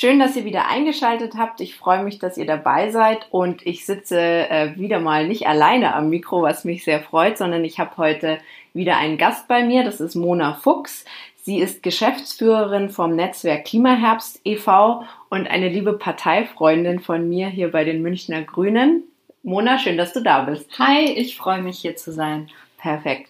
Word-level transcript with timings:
Schön, 0.00 0.18
dass 0.18 0.34
ihr 0.34 0.46
wieder 0.46 0.66
eingeschaltet 0.66 1.34
habt. 1.36 1.60
Ich 1.60 1.76
freue 1.76 2.02
mich, 2.02 2.18
dass 2.18 2.38
ihr 2.38 2.46
dabei 2.46 2.90
seid 2.90 3.26
und 3.30 3.66
ich 3.66 3.84
sitze 3.84 4.18
äh, 4.18 4.74
wieder 4.78 4.98
mal 4.98 5.28
nicht 5.28 5.46
alleine 5.46 5.94
am 5.94 6.08
Mikro, 6.08 6.40
was 6.40 6.64
mich 6.64 6.84
sehr 6.84 7.00
freut, 7.00 7.36
sondern 7.36 7.66
ich 7.66 7.78
habe 7.78 7.98
heute 7.98 8.38
wieder 8.72 8.96
einen 8.96 9.18
Gast 9.18 9.46
bei 9.46 9.62
mir. 9.62 9.84
Das 9.84 10.00
ist 10.00 10.14
Mona 10.14 10.54
Fuchs. 10.54 11.04
Sie 11.42 11.58
ist 11.58 11.82
Geschäftsführerin 11.82 12.88
vom 12.88 13.14
Netzwerk 13.14 13.66
Klimaherbst 13.66 14.40
e.V. 14.44 15.04
und 15.28 15.46
eine 15.48 15.68
liebe 15.68 15.92
Parteifreundin 15.92 17.00
von 17.00 17.28
mir 17.28 17.48
hier 17.48 17.70
bei 17.70 17.84
den 17.84 18.00
Münchner 18.00 18.40
Grünen. 18.40 19.02
Mona, 19.42 19.78
schön, 19.78 19.98
dass 19.98 20.14
du 20.14 20.22
da 20.22 20.44
bist. 20.44 20.78
Hi, 20.78 21.12
ich 21.12 21.36
freue 21.36 21.60
mich 21.60 21.78
hier 21.78 21.96
zu 21.96 22.10
sein. 22.10 22.48
Perfekt. 22.78 23.29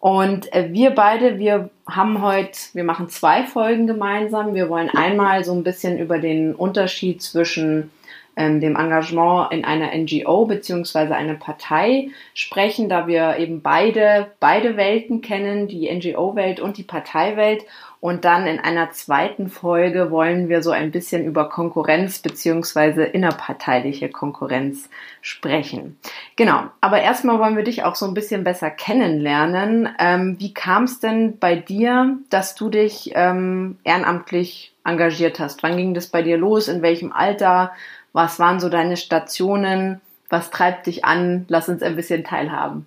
Und 0.00 0.52
äh, 0.52 0.68
wir 0.72 0.90
beide, 0.90 1.38
wir 1.38 1.70
haben 1.88 2.22
heute, 2.22 2.58
wir 2.74 2.84
machen 2.84 3.08
zwei 3.08 3.44
Folgen 3.44 3.86
gemeinsam. 3.86 4.54
Wir 4.54 4.68
wollen 4.68 4.90
einmal 4.90 5.44
so 5.44 5.52
ein 5.52 5.64
bisschen 5.64 5.98
über 5.98 6.18
den 6.18 6.54
Unterschied 6.54 7.22
zwischen 7.22 7.90
ähm, 8.36 8.60
dem 8.60 8.76
Engagement 8.76 9.52
in 9.52 9.64
einer 9.64 9.96
NGO 9.96 10.44
beziehungsweise 10.44 11.16
einer 11.16 11.34
Partei 11.34 12.10
sprechen, 12.34 12.88
da 12.88 13.06
wir 13.06 13.38
eben 13.38 13.62
beide, 13.62 14.28
beide 14.40 14.76
Welten 14.76 15.22
kennen, 15.22 15.68
die 15.68 15.90
NGO-Welt 15.92 16.60
und 16.60 16.76
die 16.76 16.82
Parteiwelt. 16.82 17.64
Und 17.98 18.26
dann 18.26 18.46
in 18.46 18.60
einer 18.60 18.90
zweiten 18.90 19.48
Folge 19.48 20.10
wollen 20.10 20.50
wir 20.50 20.62
so 20.62 20.70
ein 20.70 20.90
bisschen 20.90 21.24
über 21.24 21.48
Konkurrenz 21.48 22.18
beziehungsweise 22.18 23.04
innerparteiliche 23.04 24.10
Konkurrenz 24.10 24.90
sprechen. 25.22 25.98
Genau, 26.36 26.64
aber 26.82 27.00
erstmal 27.00 27.38
wollen 27.40 27.56
wir 27.56 27.64
dich 27.64 27.84
auch 27.84 27.94
so 27.94 28.06
ein 28.06 28.14
bisschen 28.14 28.44
besser 28.44 28.70
kennenlernen. 28.70 29.88
Ähm, 29.98 30.36
wie 30.38 30.52
kam 30.52 30.84
es 30.84 31.00
denn 31.00 31.38
bei 31.38 31.56
dir, 31.56 32.18
dass 32.28 32.54
du 32.54 32.68
dich 32.68 33.12
ähm, 33.14 33.78
ehrenamtlich 33.82 34.74
engagiert 34.84 35.40
hast? 35.40 35.62
Wann 35.62 35.78
ging 35.78 35.94
das 35.94 36.08
bei 36.08 36.20
dir 36.20 36.36
los? 36.36 36.68
In 36.68 36.82
welchem 36.82 37.12
Alter? 37.12 37.72
Was 38.16 38.38
waren 38.38 38.60
so 38.60 38.70
deine 38.70 38.96
Stationen? 38.96 40.00
Was 40.30 40.50
treibt 40.50 40.86
dich 40.86 41.04
an? 41.04 41.44
Lass 41.48 41.68
uns 41.68 41.82
ein 41.82 41.96
bisschen 41.96 42.24
teilhaben. 42.24 42.86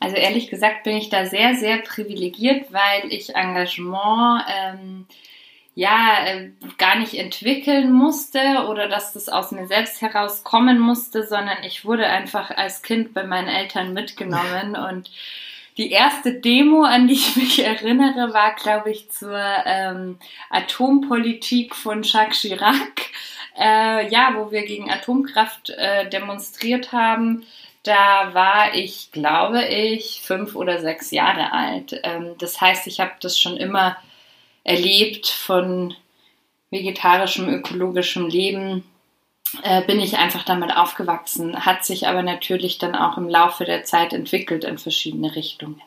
Also 0.00 0.16
ehrlich 0.16 0.48
gesagt 0.48 0.84
bin 0.84 0.96
ich 0.96 1.10
da 1.10 1.26
sehr, 1.26 1.54
sehr 1.56 1.76
privilegiert, 1.76 2.72
weil 2.72 3.12
ich 3.12 3.34
Engagement 3.34 4.44
ähm, 4.48 5.06
ja 5.74 6.24
äh, 6.24 6.48
gar 6.78 6.98
nicht 6.98 7.18
entwickeln 7.18 7.92
musste 7.92 8.66
oder 8.70 8.88
dass 8.88 9.12
das 9.12 9.28
aus 9.28 9.50
mir 9.50 9.66
selbst 9.66 10.00
herauskommen 10.00 10.78
musste, 10.78 11.26
sondern 11.26 11.62
ich 11.62 11.84
wurde 11.84 12.06
einfach 12.06 12.50
als 12.50 12.80
Kind 12.80 13.12
bei 13.12 13.24
meinen 13.24 13.48
Eltern 13.48 13.92
mitgenommen 13.92 14.74
und 14.90 15.10
die 15.76 15.90
erste 15.90 16.32
Demo, 16.32 16.84
an 16.84 17.08
die 17.08 17.12
ich 17.12 17.36
mich 17.36 17.62
erinnere, 17.62 18.32
war, 18.32 18.54
glaube 18.54 18.90
ich, 18.90 19.10
zur 19.10 19.38
ähm, 19.66 20.18
Atompolitik 20.48 21.74
von 21.74 22.02
Jacques 22.02 22.40
Chirac 22.40 23.10
äh, 23.58 24.08
ja, 24.08 24.34
wo 24.36 24.50
wir 24.50 24.64
gegen 24.64 24.90
Atomkraft 24.90 25.70
äh, 25.70 26.08
demonstriert 26.08 26.92
haben. 26.92 27.44
Da 27.82 28.34
war 28.34 28.74
ich, 28.74 29.12
glaube 29.12 29.64
ich, 29.64 30.20
fünf 30.22 30.56
oder 30.56 30.80
sechs 30.80 31.10
Jahre 31.10 31.52
alt. 31.52 32.00
Ähm, 32.02 32.34
das 32.38 32.60
heißt, 32.60 32.86
ich 32.86 33.00
habe 33.00 33.12
das 33.20 33.38
schon 33.38 33.56
immer 33.56 33.96
erlebt 34.64 35.28
von 35.28 35.94
vegetarischem, 36.70 37.48
ökologischem 37.48 38.26
Leben. 38.26 38.84
Äh, 39.62 39.82
bin 39.82 40.00
ich 40.00 40.18
einfach 40.18 40.44
damit 40.44 40.76
aufgewachsen, 40.76 41.64
hat 41.64 41.84
sich 41.84 42.08
aber 42.08 42.22
natürlich 42.22 42.78
dann 42.78 42.96
auch 42.96 43.16
im 43.16 43.28
Laufe 43.28 43.64
der 43.64 43.84
Zeit 43.84 44.12
entwickelt 44.12 44.64
in 44.64 44.76
verschiedene 44.76 45.36
Richtungen. 45.36 45.80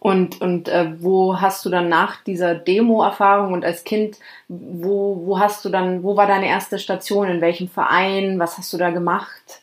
Und, 0.00 0.40
und 0.40 0.68
äh, 0.68 0.94
wo 1.02 1.42
hast 1.42 1.64
du 1.66 1.68
dann 1.68 1.90
nach 1.90 2.24
dieser 2.24 2.54
Demo-Erfahrung 2.54 3.52
und 3.52 3.66
als 3.66 3.84
Kind, 3.84 4.16
wo, 4.48 5.20
wo 5.26 5.38
hast 5.38 5.62
du 5.64 5.68
dann, 5.68 6.02
wo 6.02 6.16
war 6.16 6.26
deine 6.26 6.48
erste 6.48 6.78
Station, 6.78 7.28
in 7.28 7.42
welchem 7.42 7.68
Verein, 7.68 8.38
was 8.38 8.56
hast 8.56 8.72
du 8.72 8.78
da 8.78 8.88
gemacht? 8.90 9.60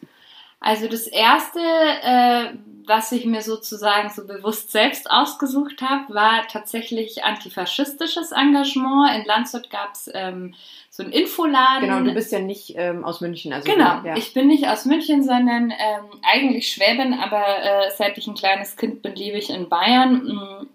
Also 0.60 0.88
das 0.88 1.08
erste, 1.08 1.60
äh, 1.60 2.54
was 2.86 3.12
ich 3.12 3.26
mir 3.26 3.42
sozusagen 3.42 4.12
so 4.12 4.28
bewusst 4.28 4.72
selbst 4.72 5.10
ausgesucht 5.10 5.82
habe, 5.82 6.14
war 6.14 6.48
tatsächlich 6.48 7.24
antifaschistisches 7.24 8.32
Engagement. 8.32 9.16
In 9.16 9.26
Landshut 9.26 9.72
gab 9.72 9.94
es 9.94 10.10
ähm, 10.14 10.54
so 10.98 11.04
einen 11.04 11.12
Infoladen. 11.12 11.88
Genau, 11.88 12.02
du 12.02 12.12
bist 12.12 12.32
ja 12.32 12.40
nicht 12.40 12.74
ähm, 12.76 13.06
aus 13.06 13.22
München. 13.22 13.54
Also 13.54 13.72
genau, 13.72 14.02
ja. 14.04 14.18
ich 14.18 14.34
bin 14.34 14.48
nicht 14.48 14.68
aus 14.68 14.86
München, 14.86 15.22
sondern 15.22 15.70
ähm, 15.70 16.06
eigentlich 16.24 16.72
Schwäbin, 16.72 17.14
aber 17.14 17.46
äh, 17.46 17.92
seit 17.96 18.18
ich 18.18 18.26
ein 18.26 18.34
kleines 18.34 18.78
Kind 18.78 19.04
bin, 19.04 19.14
lebe 19.14 19.38
ich 19.38 19.52
in 19.52 19.70
Bayern. 19.70 20.26
Mm, 20.26 20.68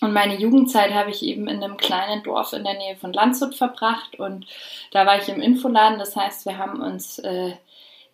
und 0.00 0.12
meine 0.14 0.38
Jugendzeit 0.38 0.94
habe 0.94 1.10
ich 1.10 1.22
eben 1.22 1.46
in 1.46 1.62
einem 1.62 1.76
kleinen 1.76 2.22
Dorf 2.22 2.54
in 2.54 2.64
der 2.64 2.72
Nähe 2.72 2.96
von 2.96 3.12
Landshut 3.12 3.54
verbracht 3.54 4.18
und 4.18 4.46
da 4.92 5.04
war 5.04 5.18
ich 5.18 5.28
im 5.28 5.42
Infoladen. 5.42 5.98
Das 5.98 6.16
heißt, 6.16 6.46
wir 6.46 6.56
haben 6.56 6.80
uns 6.80 7.18
äh, 7.18 7.52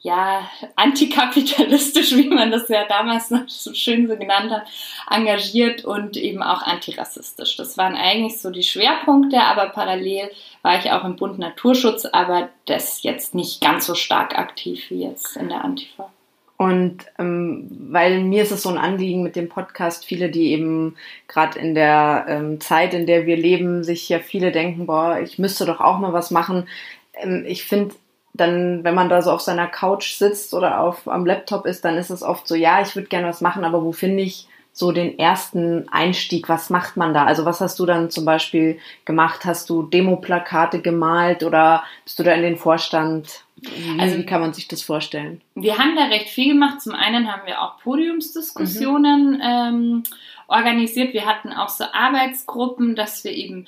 ja, 0.03 0.51
antikapitalistisch, 0.75 2.13
wie 2.17 2.29
man 2.29 2.51
das 2.51 2.69
ja 2.69 2.85
damals 2.87 3.31
noch 3.31 3.49
so 3.49 3.73
schön 3.73 4.09
so 4.09 4.17
genannt 4.17 4.51
hat, 4.51 4.67
engagiert 5.11 5.85
und 5.85 6.17
eben 6.17 6.43
auch 6.43 6.63
antirassistisch. 6.63 7.57
Das 7.57 7.79
waren 7.79 7.95
eigentlich 7.95 8.41
so 8.41 8.51
die 8.51 8.65
Schwerpunkte, 8.65 9.41
aber 9.41 9.67
parallel 9.71 10.31
war 10.63 10.79
ich 10.79 10.91
auch 10.91 11.05
im 11.05 11.17
Bund 11.17 11.39
Naturschutz, 11.39 12.05
aber 12.05 12.49
das 12.67 13.03
jetzt 13.03 13.35
nicht 13.35 13.61
ganz 13.61 13.87
so 13.87 13.95
stark 13.95 14.39
aktiv 14.39 14.91
wie 14.91 15.05
jetzt 15.05 15.37
in 15.37 15.49
der 15.49 15.65
Antifa. 15.65 16.11
Und 16.57 17.07
ähm, 17.19 17.69
weil 17.91 18.23
mir 18.23 18.43
ist 18.43 18.53
es 18.53 18.63
so 18.63 18.69
ein 18.69 18.79
Anliegen 18.79 19.25
mit 19.25 19.35
dem 19.35 19.49
Podcast, 19.49 20.05
viele, 20.05 20.31
die 20.31 20.53
eben 20.53 20.97
gerade 21.27 21.59
in 21.59 21.75
der 21.75 22.27
ähm, 22.29 22.61
Zeit, 22.61 22.95
in 22.95 23.07
der 23.07 23.27
wir 23.27 23.37
leben, 23.37 23.83
sich 23.83 24.09
ja 24.09 24.21
viele 24.21 24.53
denken, 24.53 24.87
boah, 24.87 25.19
ich 25.19 25.41
müsste 25.41 25.65
doch 25.65 25.81
auch 25.81 25.99
mal 25.99 26.13
was 26.13 26.31
machen. 26.31 26.69
Ähm, 27.15 27.45
ich 27.49 27.65
finde, 27.65 27.97
dann, 28.35 28.83
wenn 28.83 28.95
man 28.95 29.09
da 29.09 29.21
so 29.23 29.31
auf 29.31 29.41
seiner 29.41 29.67
Couch 29.67 30.15
sitzt 30.15 30.55
oder 30.55 30.81
auf, 30.81 31.07
am 31.07 31.27
Laptop 31.27 31.67
ist, 31.67 31.85
dann 31.85 31.97
ist 31.97 32.11
es 32.11 32.23
oft 32.23 32.49
so, 32.49 32.55
ja, 32.55 32.81
ich 32.81 32.97
würde 32.97 33.09
gerne 33.09 33.29
was 33.29 33.41
machen, 33.41 33.65
aber 33.65 33.85
wo 33.85 33.93
finde 33.93 34.23
ich 34.23 34.47
so 34.73 34.91
den 34.91 35.19
ersten 35.19 35.87
Einstieg? 35.91 36.49
Was 36.49 36.71
macht 36.71 36.97
man 36.97 37.13
da? 37.13 37.25
Also 37.25 37.45
was 37.45 37.61
hast 37.61 37.79
du 37.79 37.85
dann 37.85 38.11
zum 38.11 38.25
Beispiel 38.25 38.79
gemacht? 39.05 39.45
Hast 39.45 39.69
du 39.69 39.83
Demoplakate 39.83 40.81
gemalt 40.81 41.43
oder 41.43 41.85
bist 42.05 42.19
du 42.19 42.23
da 42.23 42.33
in 42.33 42.43
den 42.43 42.57
Vorstand? 42.57 43.45
Also, 43.99 44.17
wie 44.17 44.27
kann 44.27 44.41
man 44.41 44.53
sich 44.53 44.67
das 44.67 44.83
vorstellen? 44.83 45.41
Wir 45.55 45.79
haben 45.79 45.95
da 45.95 46.07
recht 46.07 46.29
viel 46.29 46.55
gemacht. 46.55 46.81
Zum 46.81 46.95
einen 46.95 47.33
haben 47.33 47.43
wir 47.47 47.63
auch 47.63 47.79
Podiumsdiskussionen 47.79 49.35
mhm. 49.35 49.41
ähm, 49.41 50.03
organisiert. 50.49 51.15
Wir 51.15 51.27
hatten 51.27 51.53
auch 51.53 51.69
so 51.69 51.85
Arbeitsgruppen, 51.93 52.97
dass 52.97 53.23
wir 53.23 53.31
eben 53.31 53.67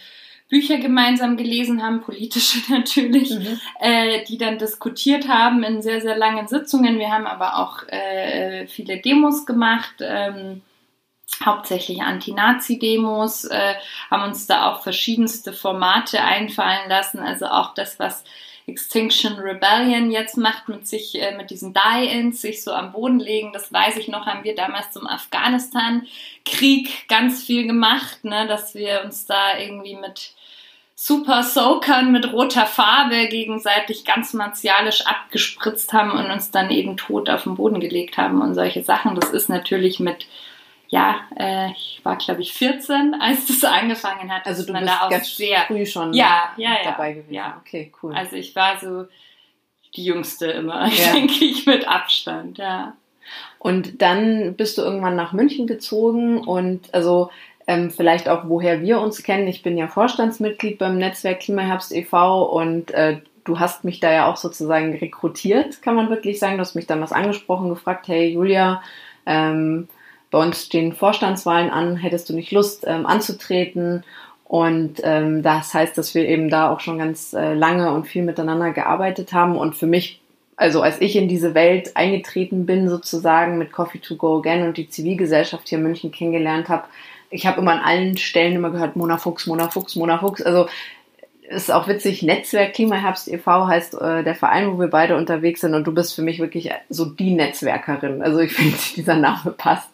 Bücher 0.49 0.79
gemeinsam 0.79 1.37
gelesen 1.37 1.83
haben, 1.83 2.03
politische 2.03 2.59
natürlich, 2.73 3.31
mhm. 3.31 3.61
äh, 3.81 4.25
die 4.25 4.39
dann 4.39 4.59
diskutiert 4.59 5.29
haben 5.29 5.63
in 5.63 5.83
sehr, 5.83 6.01
sehr 6.01 6.17
langen 6.17 6.49
Sitzungen. 6.49 6.99
Wir 6.99 7.11
haben 7.11 7.27
aber 7.27 7.59
auch 7.59 7.87
äh, 7.89 8.67
viele 8.67 9.01
Demos 9.01 9.47
gemacht. 9.47 9.95
Ähm, 10.01 10.63
hauptsächlich 11.45 12.03
Anti-Nazi-Demos, 12.03 13.45
äh, 13.47 13.75
haben 14.11 14.25
uns 14.25 14.47
da 14.47 14.71
auch 14.71 14.83
verschiedenste 14.83 15.53
Formate 15.53 16.23
einfallen 16.23 16.89
lassen, 16.89 17.19
also 17.19 17.47
auch 17.47 17.75
das, 17.75 17.99
was 17.99 18.25
Extinction 18.67 19.35
Rebellion 19.35 20.11
jetzt 20.11 20.37
macht 20.37 20.69
mit 20.69 20.87
sich, 20.87 21.21
äh, 21.21 21.37
mit 21.37 21.51
diesen 21.51 21.75
Die-Ins, 21.75 22.41
sich 22.41 22.63
so 22.63 22.73
am 22.73 22.93
Boden 22.93 23.21
legen, 23.21 23.53
das 23.53 23.73
weiß 23.73 23.97
ich 23.99 24.09
noch, 24.09 24.27
haben 24.27 24.45
wir 24.45 24.55
damals 24.55 24.91
zum 24.91 25.07
Afghanistan-Krieg 25.07 27.09
ganz 27.09 27.43
viel 27.43 27.67
gemacht, 27.67 28.25
ne, 28.25 28.47
dass 28.47 28.75
wir 28.75 29.03
uns 29.05 29.27
da 29.27 29.59
irgendwie 29.59 29.97
mit 29.97 30.33
Super 30.97 31.43
Soakern 31.43 32.13
mit 32.13 32.33
roter 32.33 32.67
Farbe 32.67 33.27
gegenseitig 33.29 34.05
ganz 34.05 34.33
martialisch 34.33 35.05
abgespritzt 35.07 35.93
haben 35.93 36.13
und 36.13 36.31
uns 36.31 36.53
dann 36.53 36.71
eben 36.71 36.97
tot 36.97 37.29
auf 37.29 37.43
den 37.43 37.57
Boden 37.57 37.81
gelegt 37.81 38.17
haben 38.17 38.41
und 38.41 38.55
solche 38.55 38.85
Sachen. 38.85 39.17
Das 39.17 39.31
ist 39.31 39.49
natürlich 39.49 39.99
mit 39.99 40.27
ja, 40.95 41.17
äh, 41.37 41.73
ich 41.73 42.01
war 42.05 42.17
glaube 42.17 42.41
ich 42.41 42.53
14, 42.53 43.15
als 43.21 43.47
das 43.47 43.65
angefangen 43.65 44.33
hat. 44.33 44.47
Also 44.47 44.65
du 44.65 44.73
bist 44.73 44.87
da 44.87 45.09
ganz 45.09 45.37
sehr, 45.37 45.63
früh 45.67 45.85
schon 45.85 46.13
ja, 46.13 46.53
ja, 46.57 46.71
ja, 46.71 46.91
dabei 46.91 47.15
gewesen. 47.15 47.35
Ja. 47.35 47.61
Okay, 47.61 47.93
cool. 48.03 48.15
Also 48.15 48.37
ich 48.37 48.55
war 48.55 48.79
so 48.79 49.07
die 49.97 50.05
Jüngste 50.05 50.47
immer, 50.47 50.87
ja. 50.89 51.13
denke 51.13 51.45
ich, 51.45 51.67
mit 51.67 51.89
Abstand, 51.89 52.59
ja. 52.59 52.97
Und 53.59 54.03
dann 54.03 54.55
bist 54.55 54.79
du 54.79 54.83
irgendwann 54.83 55.17
nach 55.17 55.33
München 55.33 55.67
gezogen 55.67 56.39
und 56.47 56.95
also 56.95 57.31
ähm, 57.67 57.91
vielleicht 57.91 58.29
auch, 58.29 58.45
woher 58.47 58.83
wir 58.83 59.01
uns 59.01 59.23
kennen. 59.23 59.49
Ich 59.49 59.63
bin 59.63 59.77
ja 59.77 59.89
Vorstandsmitglied 59.89 60.79
beim 60.79 60.99
Netzwerk 60.99 61.41
Klimaherbst 61.41 61.93
e.V. 61.93 62.45
und 62.45 62.93
äh, 62.93 63.21
du 63.45 63.59
hast 63.59 63.83
mich 63.83 63.99
da 63.99 64.13
ja 64.13 64.31
auch 64.31 64.37
sozusagen 64.37 64.95
rekrutiert, 64.95 65.83
kann 65.83 65.97
man 65.97 66.11
wirklich 66.11 66.39
sagen. 66.39 66.55
Du 66.57 66.61
hast 66.61 66.75
mich 66.75 66.87
damals 66.87 67.13
angesprochen, 67.13 67.71
gefragt, 67.71 68.07
hey 68.07 68.29
Julia, 68.29 68.83
ähm, 69.25 69.89
bei 70.35 70.43
uns 70.43 70.65
stehen 70.65 70.93
Vorstandswahlen 70.93 71.71
an, 71.71 71.95
hättest 71.95 72.29
du 72.29 72.35
nicht 72.35 72.51
Lust 72.51 72.83
ähm, 72.89 73.07
anzutreten? 73.07 74.03
Und 74.43 74.95
ähm, 75.05 75.45
das 75.45 75.73
heißt, 75.73 75.97
dass 75.97 76.17
wir 76.17 76.29
eben 76.29 76.49
da 76.49 76.71
auch 76.73 76.81
schon 76.81 76.99
ganz 76.99 77.35
äh, 77.35 77.55
lange 77.55 77.93
und 77.93 78.09
viel 78.09 78.25
miteinander 78.25 78.73
gearbeitet 78.73 79.33
haben. 79.33 79.57
Und 79.57 79.77
für 79.77 79.87
mich, 79.87 80.21
also 80.57 80.83
als 80.83 81.01
ich 81.01 81.15
in 81.15 81.29
diese 81.29 81.55
Welt 81.55 81.97
eingetreten 81.97 82.67
bin, 82.67 82.89
sozusagen 82.89 83.59
mit 83.59 83.71
Coffee 83.71 84.01
to 84.01 84.17
Go 84.17 84.41
Again 84.41 84.67
und 84.67 84.77
die 84.77 84.89
Zivilgesellschaft 84.89 85.69
hier 85.69 85.79
in 85.79 85.85
München 85.85 86.11
kennengelernt 86.11 86.69
habe, 86.69 86.87
ich 87.31 87.47
habe 87.47 87.61
immer 87.61 87.71
an 87.71 87.85
allen 87.85 88.17
Stellen 88.17 88.57
immer 88.57 88.71
gehört, 88.71 88.97
Mona 88.97 89.19
Fuchs, 89.19 89.47
Mona 89.47 89.69
Fuchs, 89.69 89.95
Mona 89.95 90.19
Fuchs. 90.19 90.43
Also 90.43 90.67
ist 91.49 91.71
auch 91.71 91.89
witzig, 91.89 92.23
Netzwerk 92.23 92.73
Klimaherbst 92.73 93.29
e.V. 93.29 93.67
heißt 93.67 94.01
äh, 94.01 94.25
der 94.25 94.35
Verein, 94.35 94.73
wo 94.73 94.81
wir 94.81 94.89
beide 94.89 95.17
unterwegs 95.17 95.61
sind 95.61 95.75
und 95.75 95.87
du 95.87 95.93
bist 95.93 96.15
für 96.15 96.23
mich 96.23 96.39
wirklich 96.39 96.71
so 96.89 97.05
die 97.05 97.35
Netzwerkerin. 97.35 98.23
Also 98.23 98.39
ich 98.39 98.53
finde, 98.55 98.77
dieser 98.97 99.17
Name 99.17 99.53
passt 99.57 99.91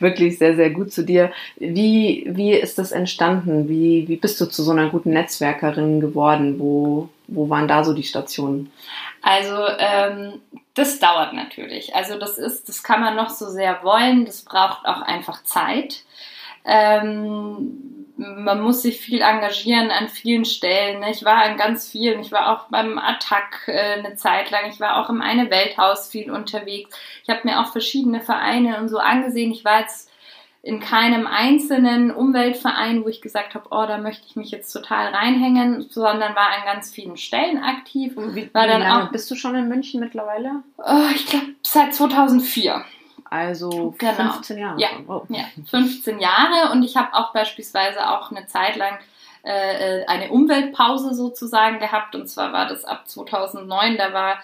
wirklich 0.00 0.38
sehr, 0.38 0.56
sehr 0.56 0.70
gut 0.70 0.92
zu 0.92 1.04
dir. 1.04 1.30
Wie, 1.56 2.24
wie 2.26 2.52
ist 2.52 2.78
das 2.78 2.92
entstanden? 2.92 3.68
Wie, 3.68 4.08
wie 4.08 4.16
bist 4.16 4.40
du 4.40 4.46
zu 4.46 4.62
so 4.62 4.70
einer 4.72 4.88
guten 4.88 5.10
Netzwerkerin 5.10 6.00
geworden? 6.00 6.58
Wo, 6.58 7.10
wo 7.28 7.50
waren 7.50 7.68
da 7.68 7.84
so 7.84 7.92
die 7.92 8.02
Stationen? 8.02 8.72
Also 9.20 9.56
ähm, 9.78 10.40
das 10.72 10.98
dauert 10.98 11.34
natürlich. 11.34 11.94
Also 11.94 12.18
das 12.18 12.38
ist, 12.38 12.68
das 12.68 12.82
kann 12.82 13.00
man 13.00 13.14
noch 13.14 13.30
so 13.30 13.48
sehr 13.50 13.82
wollen. 13.82 14.24
Das 14.24 14.42
braucht 14.42 14.86
auch 14.86 15.02
einfach 15.02 15.42
Zeit. 15.42 16.02
Ähm, 16.64 18.03
man 18.16 18.60
muss 18.60 18.82
sich 18.82 19.00
viel 19.00 19.22
engagieren 19.22 19.90
an 19.90 20.08
vielen 20.08 20.44
Stellen. 20.44 21.00
Ne? 21.00 21.10
Ich 21.10 21.24
war 21.24 21.42
an 21.42 21.56
ganz 21.56 21.88
vielen. 21.88 22.20
Ich 22.20 22.30
war 22.30 22.52
auch 22.52 22.68
beim 22.68 22.98
Attack 22.98 23.62
äh, 23.66 23.98
eine 23.98 24.14
Zeit 24.14 24.50
lang. 24.50 24.70
Ich 24.70 24.80
war 24.80 24.98
auch 24.98 25.10
im 25.10 25.20
Eine 25.20 25.50
Welthaus 25.50 26.08
viel 26.08 26.30
unterwegs. 26.30 26.96
Ich 27.24 27.30
habe 27.30 27.40
mir 27.44 27.60
auch 27.60 27.72
verschiedene 27.72 28.20
Vereine 28.20 28.78
und 28.78 28.88
so 28.88 28.98
angesehen. 28.98 29.50
Ich 29.50 29.64
war 29.64 29.80
jetzt 29.80 30.10
in 30.62 30.80
keinem 30.80 31.26
einzelnen 31.26 32.10
Umweltverein, 32.10 33.04
wo 33.04 33.08
ich 33.08 33.20
gesagt 33.20 33.54
habe, 33.54 33.66
oh, 33.70 33.84
da 33.86 33.98
möchte 33.98 34.26
ich 34.26 34.34
mich 34.34 34.50
jetzt 34.50 34.72
total 34.72 35.08
reinhängen, 35.08 35.82
sondern 35.90 36.34
war 36.34 36.48
an 36.56 36.64
ganz 36.64 36.90
vielen 36.90 37.18
Stellen 37.18 37.62
aktiv. 37.62 38.14
Wie, 38.16 38.48
war 38.54 38.64
wie 38.64 38.68
dann 38.68 38.80
lange 38.80 39.04
auch, 39.04 39.12
bist 39.12 39.30
du 39.30 39.34
schon 39.34 39.54
in 39.56 39.68
München 39.68 40.00
mittlerweile? 40.00 40.62
Oh, 40.78 41.08
ich 41.14 41.26
glaube 41.26 41.48
seit 41.62 41.94
2004. 41.94 42.82
Also 43.34 43.94
genau. 43.98 44.32
15 44.32 44.58
Jahre. 44.58 44.80
Ja, 44.80 44.88
oh. 45.08 45.22
ja 45.28 45.44
15 45.68 46.20
Jahre. 46.20 46.70
Und 46.70 46.84
ich 46.84 46.96
habe 46.96 47.14
auch 47.14 47.32
beispielsweise 47.32 48.08
auch 48.08 48.30
eine 48.30 48.46
Zeit 48.46 48.76
lang 48.76 48.98
äh, 49.42 50.04
eine 50.06 50.30
Umweltpause 50.30 51.14
sozusagen 51.14 51.80
gehabt. 51.80 52.14
Und 52.14 52.28
zwar 52.28 52.52
war 52.52 52.68
das 52.68 52.84
ab 52.84 53.08
2009, 53.08 53.98
da 53.98 54.12
war 54.12 54.38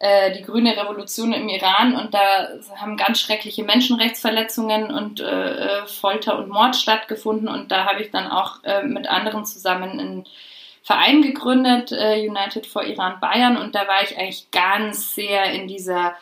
äh, 0.00 0.32
die 0.32 0.42
grüne 0.42 0.76
Revolution 0.76 1.32
im 1.32 1.48
Iran 1.48 1.94
und 1.94 2.12
da 2.12 2.48
haben 2.76 2.96
ganz 2.96 3.20
schreckliche 3.20 3.62
Menschenrechtsverletzungen 3.62 4.90
und 4.90 5.20
äh, 5.20 5.82
äh, 5.82 5.86
Folter 5.86 6.36
und 6.36 6.48
Mord 6.48 6.74
stattgefunden. 6.74 7.46
Und 7.46 7.70
da 7.70 7.84
habe 7.84 8.02
ich 8.02 8.10
dann 8.10 8.26
auch 8.26 8.64
äh, 8.64 8.82
mit 8.82 9.06
anderen 9.06 9.44
zusammen 9.44 10.00
einen 10.00 10.24
Verein 10.82 11.22
gegründet, 11.22 11.92
United 11.92 12.66
for 12.66 12.84
Iran 12.84 13.18
Bayern. 13.18 13.56
Und 13.56 13.74
da 13.74 13.88
war 13.88 14.02
ich 14.02 14.18
eigentlich 14.18 14.50
ganz 14.50 15.14
sehr 15.14 15.50
in 15.52 15.66
dieser 15.66 16.14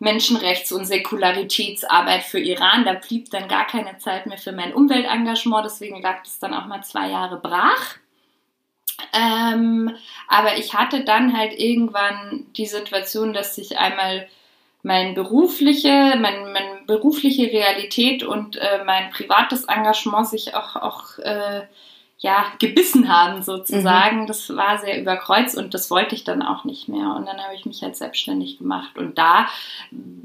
Menschenrechts- 0.00 0.72
und 0.72 0.84
Säkularitätsarbeit 0.86 2.22
für 2.22 2.40
Iran. 2.40 2.84
Da 2.84 2.94
blieb 2.94 3.30
dann 3.30 3.48
gar 3.48 3.66
keine 3.66 3.98
Zeit 3.98 4.26
mehr 4.26 4.38
für 4.38 4.52
mein 4.52 4.74
Umweltengagement, 4.74 5.64
deswegen 5.64 6.02
lag 6.02 6.22
das 6.22 6.38
dann 6.38 6.54
auch 6.54 6.66
mal 6.66 6.82
zwei 6.82 7.08
Jahre 7.08 7.36
brach. 7.36 7.96
Ähm, 9.12 9.96
aber 10.28 10.56
ich 10.58 10.74
hatte 10.74 11.04
dann 11.04 11.36
halt 11.36 11.58
irgendwann 11.58 12.46
die 12.56 12.66
Situation, 12.66 13.32
dass 13.32 13.54
sich 13.54 13.78
einmal 13.78 14.28
mein 14.82 15.14
berufliche, 15.14 16.16
mein, 16.20 16.52
meine 16.52 16.82
berufliche 16.86 17.44
Realität 17.44 18.22
und 18.22 18.56
äh, 18.56 18.84
mein 18.84 19.10
privates 19.10 19.64
Engagement 19.64 20.28
sich 20.28 20.54
auch, 20.54 20.76
auch 20.76 21.18
äh, 21.18 21.62
ja, 22.24 22.46
gebissen 22.58 23.14
haben 23.14 23.42
sozusagen. 23.42 24.22
Mhm. 24.22 24.26
Das 24.26 24.48
war 24.56 24.78
sehr 24.78 24.98
überkreuzt 24.98 25.58
und 25.58 25.74
das 25.74 25.90
wollte 25.90 26.14
ich 26.14 26.24
dann 26.24 26.40
auch 26.40 26.64
nicht 26.64 26.88
mehr. 26.88 27.14
Und 27.14 27.26
dann 27.26 27.36
habe 27.36 27.54
ich 27.54 27.66
mich 27.66 27.82
halt 27.82 27.96
selbstständig 27.96 28.56
gemacht. 28.56 28.96
Und 28.96 29.18
da 29.18 29.46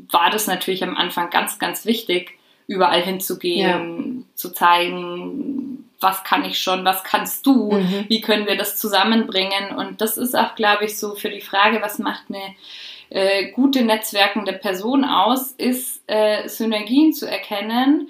war 0.10 0.30
das 0.30 0.48
natürlich 0.48 0.82
am 0.82 0.96
Anfang 0.96 1.30
ganz, 1.30 1.60
ganz 1.60 1.86
wichtig, 1.86 2.40
überall 2.68 3.02
hinzugehen, 3.02 4.20
ja. 4.20 4.26
zu 4.36 4.54
zeigen, 4.54 5.90
was 6.00 6.24
kann 6.24 6.46
ich 6.46 6.62
schon, 6.62 6.86
was 6.86 7.04
kannst 7.04 7.46
du, 7.46 7.74
mhm. 7.74 8.06
wie 8.08 8.22
können 8.22 8.48
wir 8.48 8.56
das 8.56 8.78
zusammenbringen. 8.78 9.76
Und 9.76 10.00
das 10.00 10.18
ist 10.18 10.38
auch, 10.38 10.56
glaube 10.56 10.86
ich, 10.86 10.98
so 10.98 11.16
für 11.16 11.30
die 11.30 11.42
Frage, 11.42 11.82
was 11.82 12.00
macht 12.00 12.24
eine 12.30 12.56
äh, 13.10 13.52
gute 13.52 13.82
netzwerkende 13.82 14.54
Person 14.54 15.04
aus, 15.04 15.52
ist 15.52 16.02
äh, 16.08 16.48
Synergien 16.48 17.12
zu 17.12 17.30
erkennen 17.30 18.10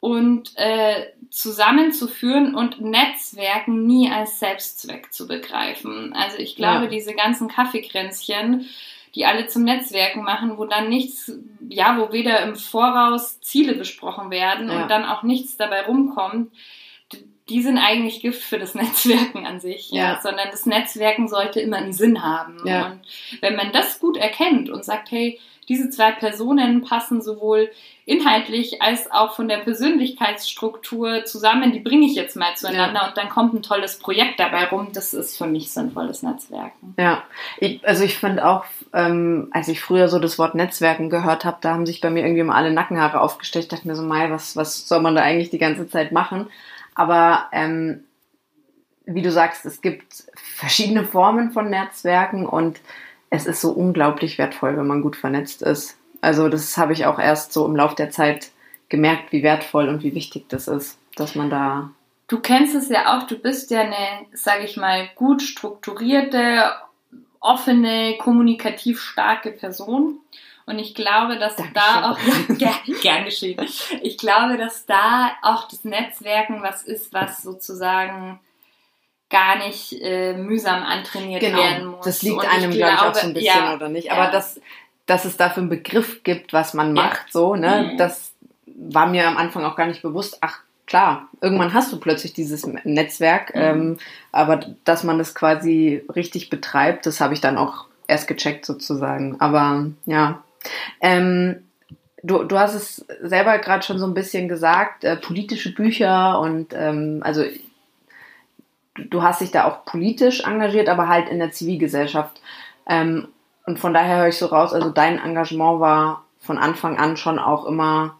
und 0.00 0.52
äh, 0.56 1.06
zusammenzuführen 1.30 2.54
und 2.54 2.80
Netzwerken 2.80 3.86
nie 3.86 4.10
als 4.10 4.38
Selbstzweck 4.38 5.12
zu 5.12 5.26
begreifen. 5.26 6.12
Also 6.14 6.38
ich 6.38 6.56
glaube, 6.56 6.84
ja. 6.84 6.90
diese 6.90 7.14
ganzen 7.14 7.48
Kaffeekränzchen, 7.48 8.68
die 9.14 9.24
alle 9.24 9.46
zum 9.46 9.64
Netzwerken 9.64 10.22
machen, 10.22 10.58
wo 10.58 10.66
dann 10.66 10.88
nichts, 10.88 11.32
ja, 11.68 11.98
wo 11.98 12.12
weder 12.12 12.42
im 12.42 12.54
Voraus 12.54 13.40
Ziele 13.40 13.74
besprochen 13.74 14.30
werden 14.30 14.68
ja. 14.68 14.82
und 14.82 14.90
dann 14.90 15.04
auch 15.04 15.22
nichts 15.22 15.56
dabei 15.56 15.82
rumkommt, 15.82 16.52
die 17.48 17.62
sind 17.62 17.78
eigentlich 17.78 18.20
Gift 18.20 18.42
für 18.42 18.58
das 18.58 18.74
Netzwerken 18.76 19.46
an 19.46 19.60
sich, 19.60 19.90
ja. 19.90 20.12
ja. 20.12 20.20
sondern 20.22 20.48
das 20.50 20.66
Netzwerken 20.66 21.28
sollte 21.28 21.60
immer 21.60 21.78
einen 21.78 21.92
Sinn 21.92 22.22
haben. 22.22 22.58
Ja. 22.66 22.86
Und 22.86 23.00
wenn 23.40 23.56
man 23.56 23.72
das 23.72 24.00
gut 24.00 24.16
erkennt 24.16 24.68
und 24.68 24.84
sagt, 24.84 25.10
hey, 25.10 25.40
diese 25.68 25.90
zwei 25.90 26.12
Personen 26.12 26.82
passen 26.82 27.20
sowohl 27.20 27.70
inhaltlich 28.04 28.80
als 28.82 29.10
auch 29.10 29.34
von 29.34 29.48
der 29.48 29.58
Persönlichkeitsstruktur 29.58 31.24
zusammen, 31.24 31.72
die 31.72 31.80
bringe 31.80 32.06
ich 32.06 32.14
jetzt 32.14 32.36
mal 32.36 32.54
zueinander 32.54 33.00
ja. 33.02 33.08
und 33.08 33.16
dann 33.16 33.28
kommt 33.28 33.52
ein 33.52 33.62
tolles 33.62 33.98
Projekt 33.98 34.38
dabei 34.38 34.66
rum. 34.66 34.88
Das 34.92 35.12
ist 35.12 35.36
für 35.36 35.46
mich 35.46 35.72
sinnvolles 35.72 36.22
Netzwerken. 36.22 36.94
Ja, 36.98 37.24
ich, 37.58 37.86
also 37.86 38.04
ich 38.04 38.16
finde 38.16 38.46
auch, 38.46 38.64
ähm, 38.92 39.48
als 39.50 39.66
ich 39.66 39.80
früher 39.80 40.08
so 40.08 40.20
das 40.20 40.38
Wort 40.38 40.54
Netzwerken 40.54 41.10
gehört 41.10 41.44
habe, 41.44 41.58
da 41.60 41.72
haben 41.72 41.86
sich 41.86 42.00
bei 42.00 42.10
mir 42.10 42.24
irgendwie 42.24 42.44
mal 42.44 42.54
alle 42.54 42.72
Nackenhaare 42.72 43.20
aufgestellt. 43.20 43.64
Ich 43.64 43.70
dachte 43.70 43.88
mir 43.88 43.96
so, 43.96 44.02
Mai, 44.02 44.30
was, 44.30 44.54
was 44.54 44.86
soll 44.86 45.00
man 45.00 45.16
da 45.16 45.22
eigentlich 45.22 45.50
die 45.50 45.58
ganze 45.58 45.88
Zeit 45.88 46.12
machen? 46.12 46.46
Aber 46.94 47.48
ähm, 47.50 48.04
wie 49.04 49.22
du 49.22 49.32
sagst, 49.32 49.64
es 49.66 49.80
gibt 49.80 50.24
verschiedene 50.34 51.04
Formen 51.04 51.50
von 51.50 51.70
Netzwerken 51.70 52.46
und 52.46 52.80
es 53.36 53.46
ist 53.46 53.60
so 53.60 53.70
unglaublich 53.70 54.38
wertvoll, 54.38 54.76
wenn 54.76 54.86
man 54.86 55.02
gut 55.02 55.16
vernetzt 55.16 55.62
ist. 55.62 55.96
Also 56.20 56.48
das 56.48 56.76
habe 56.76 56.92
ich 56.92 57.06
auch 57.06 57.18
erst 57.18 57.52
so 57.52 57.66
im 57.66 57.76
Laufe 57.76 57.94
der 57.94 58.10
Zeit 58.10 58.50
gemerkt, 58.88 59.32
wie 59.32 59.42
wertvoll 59.42 59.88
und 59.88 60.02
wie 60.02 60.14
wichtig 60.14 60.48
das 60.48 60.68
ist, 60.68 60.98
dass 61.14 61.34
man 61.34 61.50
da. 61.50 61.90
Du 62.28 62.40
kennst 62.40 62.74
es 62.74 62.88
ja 62.88 63.16
auch, 63.16 63.26
du 63.26 63.36
bist 63.36 63.70
ja 63.70 63.82
eine, 63.82 64.26
sage 64.32 64.64
ich 64.64 64.76
mal, 64.76 65.08
gut 65.14 65.42
strukturierte, 65.42 66.72
offene, 67.40 68.16
kommunikativ 68.18 69.00
starke 69.00 69.52
Person. 69.52 70.18
Und 70.64 70.80
ich 70.80 70.96
glaube, 70.96 71.38
dass 71.38 71.54
Dankeschön. 71.54 71.74
da 71.74 72.10
auch, 72.10 72.18
ja, 72.58 72.72
gern 73.00 73.24
geschehen. 73.24 73.64
Ich 74.02 74.18
glaube, 74.18 74.56
dass 74.56 74.84
da 74.86 75.30
auch 75.42 75.68
das 75.68 75.84
Netzwerken 75.84 76.62
was 76.62 76.82
ist, 76.82 77.12
was 77.12 77.42
sozusagen 77.42 78.40
gar 79.30 79.58
nicht 79.58 80.00
äh, 80.00 80.34
mühsam 80.34 80.82
antrainiert 80.82 81.40
genau. 81.40 81.58
werden 81.58 81.86
muss. 81.86 82.04
Das 82.04 82.22
liegt 82.22 82.44
einem, 82.44 82.70
glaube 82.70 82.94
ich, 82.94 83.00
auch 83.00 83.14
so 83.14 83.26
ein 83.26 83.34
bisschen, 83.34 83.46
ja, 83.46 83.74
oder 83.74 83.88
nicht? 83.88 84.12
Aber 84.12 84.24
ja. 84.24 84.30
das, 84.30 84.60
dass 85.06 85.24
es 85.24 85.36
dafür 85.36 85.62
einen 85.62 85.70
Begriff 85.70 86.22
gibt, 86.22 86.52
was 86.52 86.74
man 86.74 86.92
macht, 86.92 87.26
ja. 87.26 87.32
so, 87.32 87.56
ne, 87.56 87.92
mhm. 87.92 87.98
das 87.98 88.32
war 88.66 89.06
mir 89.06 89.26
am 89.26 89.36
Anfang 89.36 89.64
auch 89.64 89.76
gar 89.76 89.86
nicht 89.86 90.02
bewusst. 90.02 90.38
Ach, 90.42 90.60
klar, 90.86 91.28
irgendwann 91.40 91.74
hast 91.74 91.92
du 91.92 91.98
plötzlich 91.98 92.32
dieses 92.34 92.66
Netzwerk, 92.84 93.54
mhm. 93.54 93.60
ähm, 93.60 93.98
aber 94.32 94.60
dass 94.84 95.02
man 95.02 95.18
das 95.18 95.34
quasi 95.34 96.04
richtig 96.14 96.50
betreibt, 96.50 97.06
das 97.06 97.20
habe 97.20 97.34
ich 97.34 97.40
dann 97.40 97.58
auch 97.58 97.86
erst 98.06 98.28
gecheckt 98.28 98.64
sozusagen. 98.64 99.40
Aber 99.40 99.86
ja, 100.04 100.42
ähm, 101.00 101.64
du, 102.22 102.44
du 102.44 102.58
hast 102.58 102.74
es 102.74 103.04
selber 103.22 103.58
gerade 103.58 103.84
schon 103.84 103.98
so 103.98 104.06
ein 104.06 104.14
bisschen 104.14 104.48
gesagt, 104.48 105.04
äh, 105.04 105.16
politische 105.16 105.74
Bücher 105.74 106.38
und 106.40 106.72
ähm, 106.72 107.20
also 107.22 107.44
du 108.98 109.22
hast 109.22 109.40
dich 109.40 109.50
da 109.50 109.64
auch 109.64 109.84
politisch 109.84 110.44
engagiert, 110.44 110.88
aber 110.88 111.08
halt 111.08 111.28
in 111.28 111.38
der 111.38 111.52
Zivilgesellschaft. 111.52 112.40
Ähm, 112.86 113.28
und 113.66 113.78
von 113.78 113.92
daher 113.92 114.18
höre 114.18 114.28
ich 114.28 114.36
so 114.36 114.46
raus, 114.46 114.72
also 114.72 114.90
dein 114.90 115.18
Engagement 115.18 115.80
war 115.80 116.24
von 116.38 116.58
Anfang 116.58 116.98
an 116.98 117.16
schon 117.16 117.38
auch 117.38 117.66
immer 117.66 118.16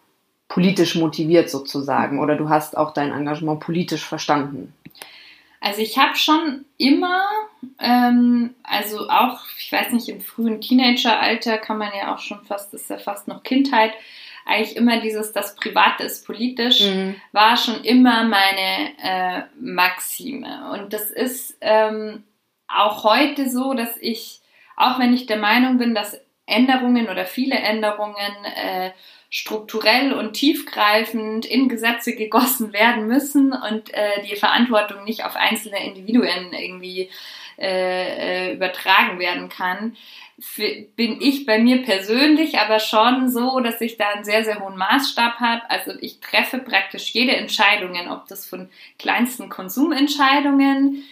politisch 0.48 0.94
motiviert 0.94 1.50
sozusagen 1.50 2.20
oder 2.20 2.36
du 2.36 2.48
hast 2.48 2.76
auch 2.76 2.92
dein 2.92 3.12
Engagement 3.12 3.60
politisch 3.60 4.04
verstanden? 4.04 4.72
Also 5.60 5.80
ich 5.80 5.98
habe 5.98 6.16
schon 6.16 6.64
immer, 6.76 7.22
ähm, 7.78 8.54
also 8.62 9.08
auch, 9.08 9.40
ich 9.58 9.72
weiß 9.72 9.92
nicht, 9.92 10.08
im 10.08 10.20
frühen 10.20 10.60
Teenageralter 10.60 11.58
kann 11.58 11.78
man 11.78 11.90
ja 11.98 12.14
auch 12.14 12.18
schon 12.18 12.44
fast, 12.44 12.74
ist 12.74 12.90
ja 12.90 12.98
fast 12.98 13.26
noch 13.26 13.42
Kindheit, 13.42 13.92
eigentlich 14.46 14.76
immer 14.76 15.00
dieses, 15.00 15.32
das 15.32 15.56
Private 15.56 16.04
ist 16.04 16.24
politisch, 16.24 16.80
mhm. 16.80 17.16
war 17.32 17.56
schon 17.56 17.82
immer 17.82 18.24
meine 18.24 18.92
äh, 19.02 19.42
Maxime. 19.60 20.70
Und 20.72 20.92
das 20.92 21.10
ist 21.10 21.58
ähm, 21.60 22.22
auch 22.68 23.04
heute 23.04 23.50
so, 23.50 23.74
dass 23.74 23.96
ich, 24.00 24.40
auch 24.76 24.98
wenn 25.00 25.12
ich 25.12 25.26
der 25.26 25.38
Meinung 25.38 25.78
bin, 25.78 25.94
dass 25.94 26.20
Änderungen 26.46 27.08
oder 27.08 27.26
viele 27.26 27.56
Änderungen 27.56 28.44
äh, 28.44 28.92
strukturell 29.30 30.12
und 30.12 30.34
tiefgreifend 30.34 31.44
in 31.44 31.68
Gesetze 31.68 32.14
gegossen 32.14 32.72
werden 32.72 33.08
müssen 33.08 33.52
und 33.52 33.92
äh, 33.92 34.22
die 34.30 34.36
Verantwortung 34.36 35.02
nicht 35.04 35.24
auf 35.24 35.34
einzelne 35.34 35.84
Individuen 35.84 36.52
irgendwie 36.52 37.10
äh, 37.58 38.48
äh 38.48 38.54
übertragen 38.54 39.18
werden 39.18 39.48
kann, 39.48 39.96
bin 40.96 41.20
ich 41.20 41.46
bei 41.46 41.58
mir 41.58 41.82
persönlich 41.82 42.58
aber 42.58 42.78
schon 42.78 43.30
so, 43.30 43.60
dass 43.60 43.80
ich 43.80 43.96
da 43.96 44.10
einen 44.10 44.24
sehr, 44.24 44.44
sehr 44.44 44.60
hohen 44.60 44.76
Maßstab 44.76 45.40
habe. 45.40 45.62
Also 45.70 45.92
ich 46.00 46.20
treffe 46.20 46.58
praktisch 46.58 47.10
jede 47.12 47.34
Entscheidung, 47.34 47.96
ob 48.10 48.28
das 48.28 48.46
von 48.46 48.68
kleinsten 48.98 49.48
Konsumentscheidungen 49.48 51.04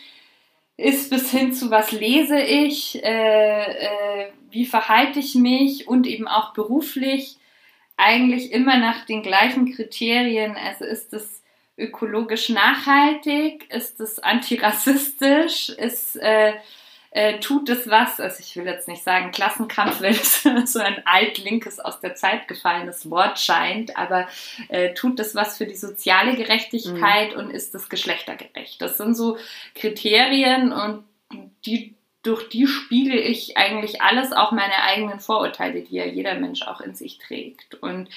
ist 0.76 1.10
bis 1.10 1.30
hin 1.30 1.52
zu 1.52 1.70
was 1.70 1.92
lese 1.92 2.40
ich, 2.40 3.02
äh, 3.02 3.62
äh, 3.62 4.32
wie 4.50 4.66
verhalte 4.66 5.20
ich 5.20 5.34
mich 5.34 5.86
und 5.86 6.06
eben 6.06 6.26
auch 6.26 6.52
beruflich 6.52 7.36
eigentlich 7.96 8.52
immer 8.52 8.76
nach 8.78 9.04
den 9.06 9.22
gleichen 9.22 9.72
Kriterien. 9.72 10.56
Also 10.56 10.84
ist 10.84 11.12
es 11.12 11.43
ökologisch 11.76 12.48
nachhaltig, 12.50 13.70
ist 13.72 14.00
es 14.00 14.18
antirassistisch, 14.18 15.70
ist 15.70 16.16
äh, 16.16 16.54
äh, 17.14 17.38
tut 17.38 17.68
es 17.68 17.88
was, 17.88 18.18
also 18.18 18.40
ich 18.40 18.56
will 18.56 18.66
jetzt 18.66 18.88
nicht 18.88 19.04
sagen 19.04 19.30
Klassenkampf, 19.30 20.00
weil 20.02 20.12
es 20.12 20.42
so 20.42 20.80
ein 20.80 21.00
altlinkes 21.06 21.78
aus 21.78 22.00
der 22.00 22.16
Zeit 22.16 22.48
gefallenes 22.48 23.08
Wort 23.08 23.38
scheint, 23.38 23.96
aber 23.96 24.28
äh, 24.68 24.94
tut 24.94 25.20
es 25.20 25.34
was 25.34 25.56
für 25.56 25.66
die 25.66 25.76
soziale 25.76 26.34
Gerechtigkeit 26.34 27.32
mhm. 27.32 27.38
und 27.38 27.50
ist 27.50 27.74
es 27.74 27.88
geschlechtergerecht? 27.88 28.82
Das 28.82 28.96
sind 28.98 29.14
so 29.14 29.38
Kriterien 29.74 30.72
und 30.72 31.04
die 31.64 31.94
durch 32.24 32.48
die 32.48 32.66
spiegel 32.66 33.18
ich 33.18 33.58
eigentlich 33.58 34.00
alles, 34.00 34.32
auch 34.32 34.50
meine 34.50 34.82
eigenen 34.82 35.20
Vorurteile, 35.20 35.82
die 35.82 35.96
ja 35.96 36.06
jeder 36.06 36.34
Mensch 36.34 36.62
auch 36.62 36.80
in 36.80 36.94
sich 36.94 37.18
trägt. 37.18 37.74
Und 37.82 38.08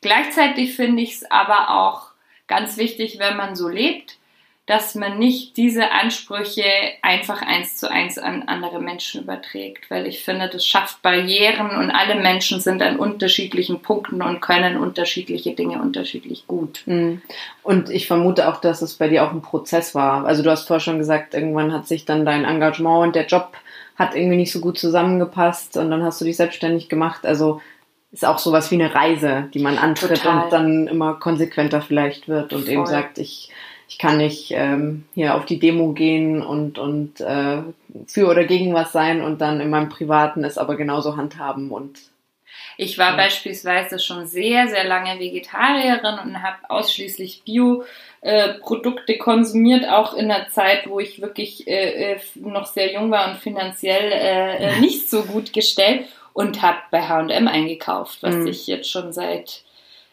gleichzeitig 0.00 0.74
finde 0.74 1.02
ich 1.02 1.16
es 1.16 1.30
aber 1.30 1.68
auch 1.68 2.09
ganz 2.50 2.76
wichtig, 2.76 3.18
wenn 3.18 3.38
man 3.38 3.56
so 3.56 3.68
lebt, 3.68 4.18
dass 4.66 4.94
man 4.94 5.18
nicht 5.18 5.56
diese 5.56 5.90
Ansprüche 5.90 6.62
einfach 7.02 7.42
eins 7.42 7.76
zu 7.76 7.90
eins 7.90 8.18
an 8.18 8.44
andere 8.46 8.80
Menschen 8.80 9.22
überträgt, 9.22 9.90
weil 9.90 10.06
ich 10.06 10.22
finde, 10.22 10.48
das 10.48 10.64
schafft 10.64 11.02
Barrieren 11.02 11.70
und 11.70 11.90
alle 11.90 12.14
Menschen 12.14 12.60
sind 12.60 12.80
an 12.80 12.96
unterschiedlichen 12.96 13.82
Punkten 13.82 14.22
und 14.22 14.40
können 14.40 14.76
unterschiedliche 14.76 15.54
Dinge 15.54 15.82
unterschiedlich 15.82 16.46
gut. 16.46 16.82
Mhm. 16.86 17.20
Und 17.64 17.90
ich 17.90 18.06
vermute 18.06 18.48
auch, 18.48 18.60
dass 18.60 18.80
es 18.80 18.94
bei 18.94 19.08
dir 19.08 19.24
auch 19.24 19.32
ein 19.32 19.42
Prozess 19.42 19.94
war. 19.96 20.24
Also 20.24 20.44
du 20.44 20.50
hast 20.50 20.68
vorher 20.68 20.80
schon 20.80 20.98
gesagt, 20.98 21.34
irgendwann 21.34 21.72
hat 21.72 21.88
sich 21.88 22.04
dann 22.04 22.24
dein 22.24 22.44
Engagement 22.44 23.08
und 23.08 23.16
der 23.16 23.26
Job 23.26 23.56
hat 23.96 24.14
irgendwie 24.14 24.36
nicht 24.36 24.52
so 24.52 24.60
gut 24.60 24.78
zusammengepasst 24.78 25.76
und 25.78 25.90
dann 25.90 26.04
hast 26.04 26.20
du 26.20 26.24
dich 26.24 26.36
selbstständig 26.36 26.88
gemacht. 26.88 27.26
Also 27.26 27.60
ist 28.12 28.24
auch 28.24 28.38
sowas 28.38 28.70
wie 28.70 28.76
eine 28.76 28.94
Reise, 28.94 29.48
die 29.54 29.60
man 29.60 29.78
antritt 29.78 30.22
Total. 30.22 30.44
und 30.44 30.52
dann 30.52 30.86
immer 30.88 31.14
konsequenter 31.14 31.80
vielleicht 31.80 32.28
wird 32.28 32.52
und 32.52 32.64
Voll. 32.64 32.72
eben 32.72 32.86
sagt, 32.86 33.18
ich 33.18 33.50
ich 33.90 33.98
kann 33.98 34.18
nicht 34.18 34.52
ähm, 34.52 35.04
hier 35.14 35.34
auf 35.34 35.46
die 35.46 35.58
Demo 35.58 35.92
gehen 35.92 36.42
und, 36.42 36.78
und 36.78 37.20
äh, 37.20 37.58
für 38.06 38.28
oder 38.28 38.44
gegen 38.44 38.72
was 38.72 38.92
sein 38.92 39.20
und 39.20 39.40
dann 39.40 39.60
in 39.60 39.68
meinem 39.68 39.88
Privaten 39.88 40.44
es 40.44 40.58
aber 40.58 40.76
genauso 40.76 41.16
handhaben 41.16 41.72
und 41.72 41.98
ich 42.76 42.98
war 42.98 43.10
ja. 43.10 43.16
beispielsweise 43.16 43.98
schon 43.98 44.26
sehr, 44.26 44.68
sehr 44.68 44.84
lange 44.84 45.18
Vegetarierin 45.18 46.18
und 46.24 46.42
habe 46.42 46.58
ausschließlich 46.68 47.42
Bio-Produkte 47.44 49.14
äh, 49.14 49.18
konsumiert, 49.18 49.88
auch 49.88 50.14
in 50.14 50.28
der 50.28 50.48
Zeit, 50.50 50.88
wo 50.88 50.98
ich 50.98 51.20
wirklich 51.20 51.68
äh, 51.68 52.14
äh 52.14 52.20
noch 52.36 52.66
sehr 52.66 52.92
jung 52.92 53.10
war 53.10 53.30
und 53.30 53.38
finanziell 53.38 54.12
äh, 54.12 54.56
äh 54.56 54.80
nicht 54.80 55.10
so 55.10 55.22
gut 55.24 55.52
gestellt 55.52 56.06
und 56.40 56.62
habe 56.62 56.78
bei 56.90 57.02
H&M 57.02 57.48
eingekauft, 57.48 58.22
was 58.22 58.34
mhm. 58.34 58.46
ich 58.46 58.66
jetzt 58.66 58.90
schon 58.90 59.12
seit 59.12 59.62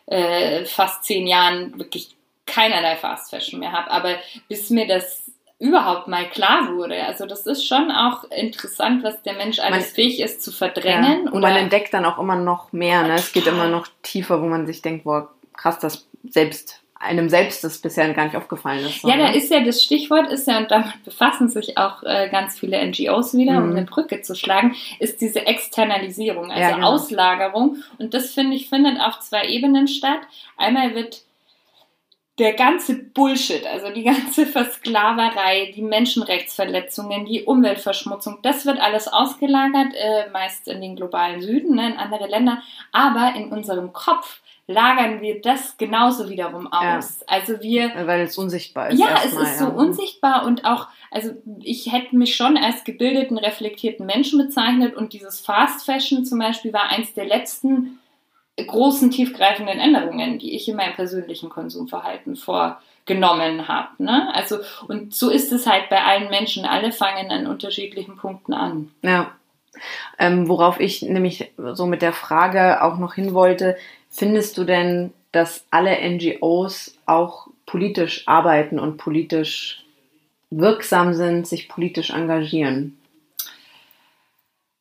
äh, 0.08 0.66
fast 0.66 1.04
zehn 1.04 1.28
Jahren 1.28 1.78
wirklich 1.78 2.16
keinerlei 2.46 2.96
Fast 2.96 3.30
Fashion 3.30 3.60
mehr 3.60 3.72
habe. 3.72 3.92
Aber 3.92 4.16
bis 4.48 4.70
mir 4.70 4.88
das 4.88 5.32
überhaupt 5.60 6.08
mal 6.08 6.30
klar 6.30 6.70
wurde. 6.76 7.04
Also 7.04 7.26
das 7.26 7.48
ist 7.48 7.66
schon 7.66 7.92
auch 7.92 8.26
interessant, 8.26 9.04
was 9.04 9.22
der 9.24 9.34
Mensch 9.34 9.60
alles 9.60 9.86
man, 9.86 9.96
fähig 9.96 10.20
ist 10.20 10.44
zu 10.44 10.52
verdrängen. 10.52 11.26
Ja, 11.26 11.32
und 11.32 11.42
man 11.42 11.56
entdeckt 11.56 11.94
dann 11.94 12.06
auch 12.06 12.20
immer 12.20 12.36
noch 12.36 12.72
mehr. 12.74 13.04
Ne? 13.04 13.16
Es 13.16 13.34
geht 13.34 13.48
immer 13.48 13.68
noch 13.68 13.88
tiefer, 14.04 14.42
wo 14.42 14.46
man 14.46 14.68
sich 14.68 14.82
denkt, 14.82 15.06
boah, 15.06 15.30
krass, 15.56 15.80
das 15.80 16.08
selbst 16.30 16.82
einem 17.00 17.30
selbst 17.30 17.64
das 17.64 17.78
bisher 17.78 18.12
gar 18.14 18.26
nicht 18.26 18.36
aufgefallen 18.36 18.86
ist. 18.86 19.02
So, 19.02 19.10
ja, 19.10 19.18
da 19.18 19.30
ist 19.30 19.52
ja 19.52 19.62
das 19.62 19.84
Stichwort, 19.84 20.32
ist 20.32 20.48
ja, 20.48 20.58
und 20.58 20.72
damit 20.72 21.04
befassen 21.04 21.50
sich 21.50 21.78
auch 21.78 22.04
äh, 22.04 22.30
ganz 22.30 22.60
viele 22.60 22.84
NGOs 22.86 23.36
wieder, 23.38 23.60
mhm. 23.60 23.64
um 23.64 23.72
eine 23.76 23.86
Brücke 23.86 24.22
zu 24.22 24.36
schlagen, 24.36 24.76
ist 25.00 25.22
diese 25.22 25.46
Externalisierung, 25.46 26.50
also 26.50 26.62
ja, 26.62 26.76
genau. 26.76 26.94
Auslagerung. 26.94 27.78
Und 28.00 28.14
das, 28.14 28.34
finde 28.34 28.56
ich, 28.56 28.70
findet 28.70 29.00
auf 29.00 29.20
zwei 29.20 29.48
Ebenen 29.48 29.88
statt. 29.88 30.22
Einmal 30.58 30.96
wird 30.96 31.24
der 32.40 32.54
ganze 32.54 32.96
Bullshit, 32.96 33.66
also 33.66 33.92
die 33.92 34.04
ganze 34.04 34.46
Versklaverei, 34.46 35.74
die 35.76 35.82
Menschenrechtsverletzungen, 35.82 37.26
die 37.26 37.44
Umweltverschmutzung, 37.44 38.40
das 38.44 38.66
wird 38.66 38.80
alles 38.80 39.08
ausgelagert, 39.08 39.94
äh, 39.96 40.30
meist 40.30 40.68
in 40.68 40.82
den 40.82 40.96
globalen 40.96 41.42
Süden, 41.42 41.76
ne, 41.76 41.92
in 41.92 41.98
andere 41.98 42.28
Länder, 42.28 42.62
aber 42.92 43.34
in 43.36 43.52
unserem 43.52 43.92
Kopf 43.92 44.42
lagern 44.68 45.22
wir 45.22 45.42
das 45.42 45.78
genauso 45.78 46.30
wiederum 46.30 46.68
aus. 46.72 47.22
Ja. 47.22 47.28
Also 47.28 47.62
wir, 47.62 47.92
weil 48.06 48.22
es 48.22 48.38
unsichtbar 48.38 48.90
ist. 48.90 49.00
Ja, 49.00 49.22
es 49.26 49.34
mal, 49.34 49.44
ist 49.44 49.60
ja. 49.60 49.66
so 49.66 49.72
unsichtbar 49.72 50.46
und 50.46 50.66
auch, 50.66 50.88
also 51.10 51.32
ich 51.64 51.92
hätte 51.92 52.16
mich 52.18 52.36
schon 52.36 52.58
als 52.58 52.84
gebildeten, 52.84 53.38
reflektierten 53.38 54.06
Menschen 54.06 54.40
bezeichnet 54.40 54.96
und 54.96 55.14
dieses 55.14 55.40
Fast 55.40 55.86
Fashion 55.86 56.26
zum 56.26 56.40
Beispiel 56.40 56.74
war 56.74 56.90
eins 56.90 57.14
der 57.14 57.26
letzten 57.26 58.00
großen, 58.58 59.12
tiefgreifenden 59.12 59.80
Änderungen, 59.80 60.40
die 60.40 60.56
ich 60.56 60.68
in 60.68 60.76
meinem 60.76 60.96
persönlichen 60.96 61.50
Konsumverhalten 61.50 62.36
vorgenommen 62.36 63.68
habe. 63.68 63.90
Ne? 64.04 64.34
Also, 64.34 64.58
und 64.88 65.14
so 65.14 65.30
ist 65.30 65.52
es 65.52 65.68
halt 65.68 65.90
bei 65.90 66.04
allen 66.04 66.30
Menschen. 66.30 66.66
Alle 66.66 66.92
fangen 66.92 67.30
an 67.30 67.46
unterschiedlichen 67.46 68.18
Punkten 68.18 68.54
an. 68.54 68.92
Ja. 69.04 69.32
Ähm, 70.18 70.50
worauf 70.50 70.80
ich 70.80 71.04
nämlich 71.04 71.52
so 71.74 71.86
mit 71.86 72.02
der 72.02 72.14
Frage 72.14 72.82
auch 72.82 72.98
noch 72.98 73.14
hin 73.14 73.36
wollte, 73.36 73.78
findest 74.10 74.58
du 74.58 74.64
denn, 74.64 75.14
dass 75.32 75.66
alle 75.72 75.98
NGOs 76.10 76.98
auch 77.06 77.48
politisch 77.66 78.28
arbeiten 78.28 78.80
und 78.80 78.98
politisch 78.98 79.84
wirksam 80.50 81.14
sind, 81.14 81.48
sich 81.48 81.68
politisch 81.68 82.12
engagieren? 82.12 82.97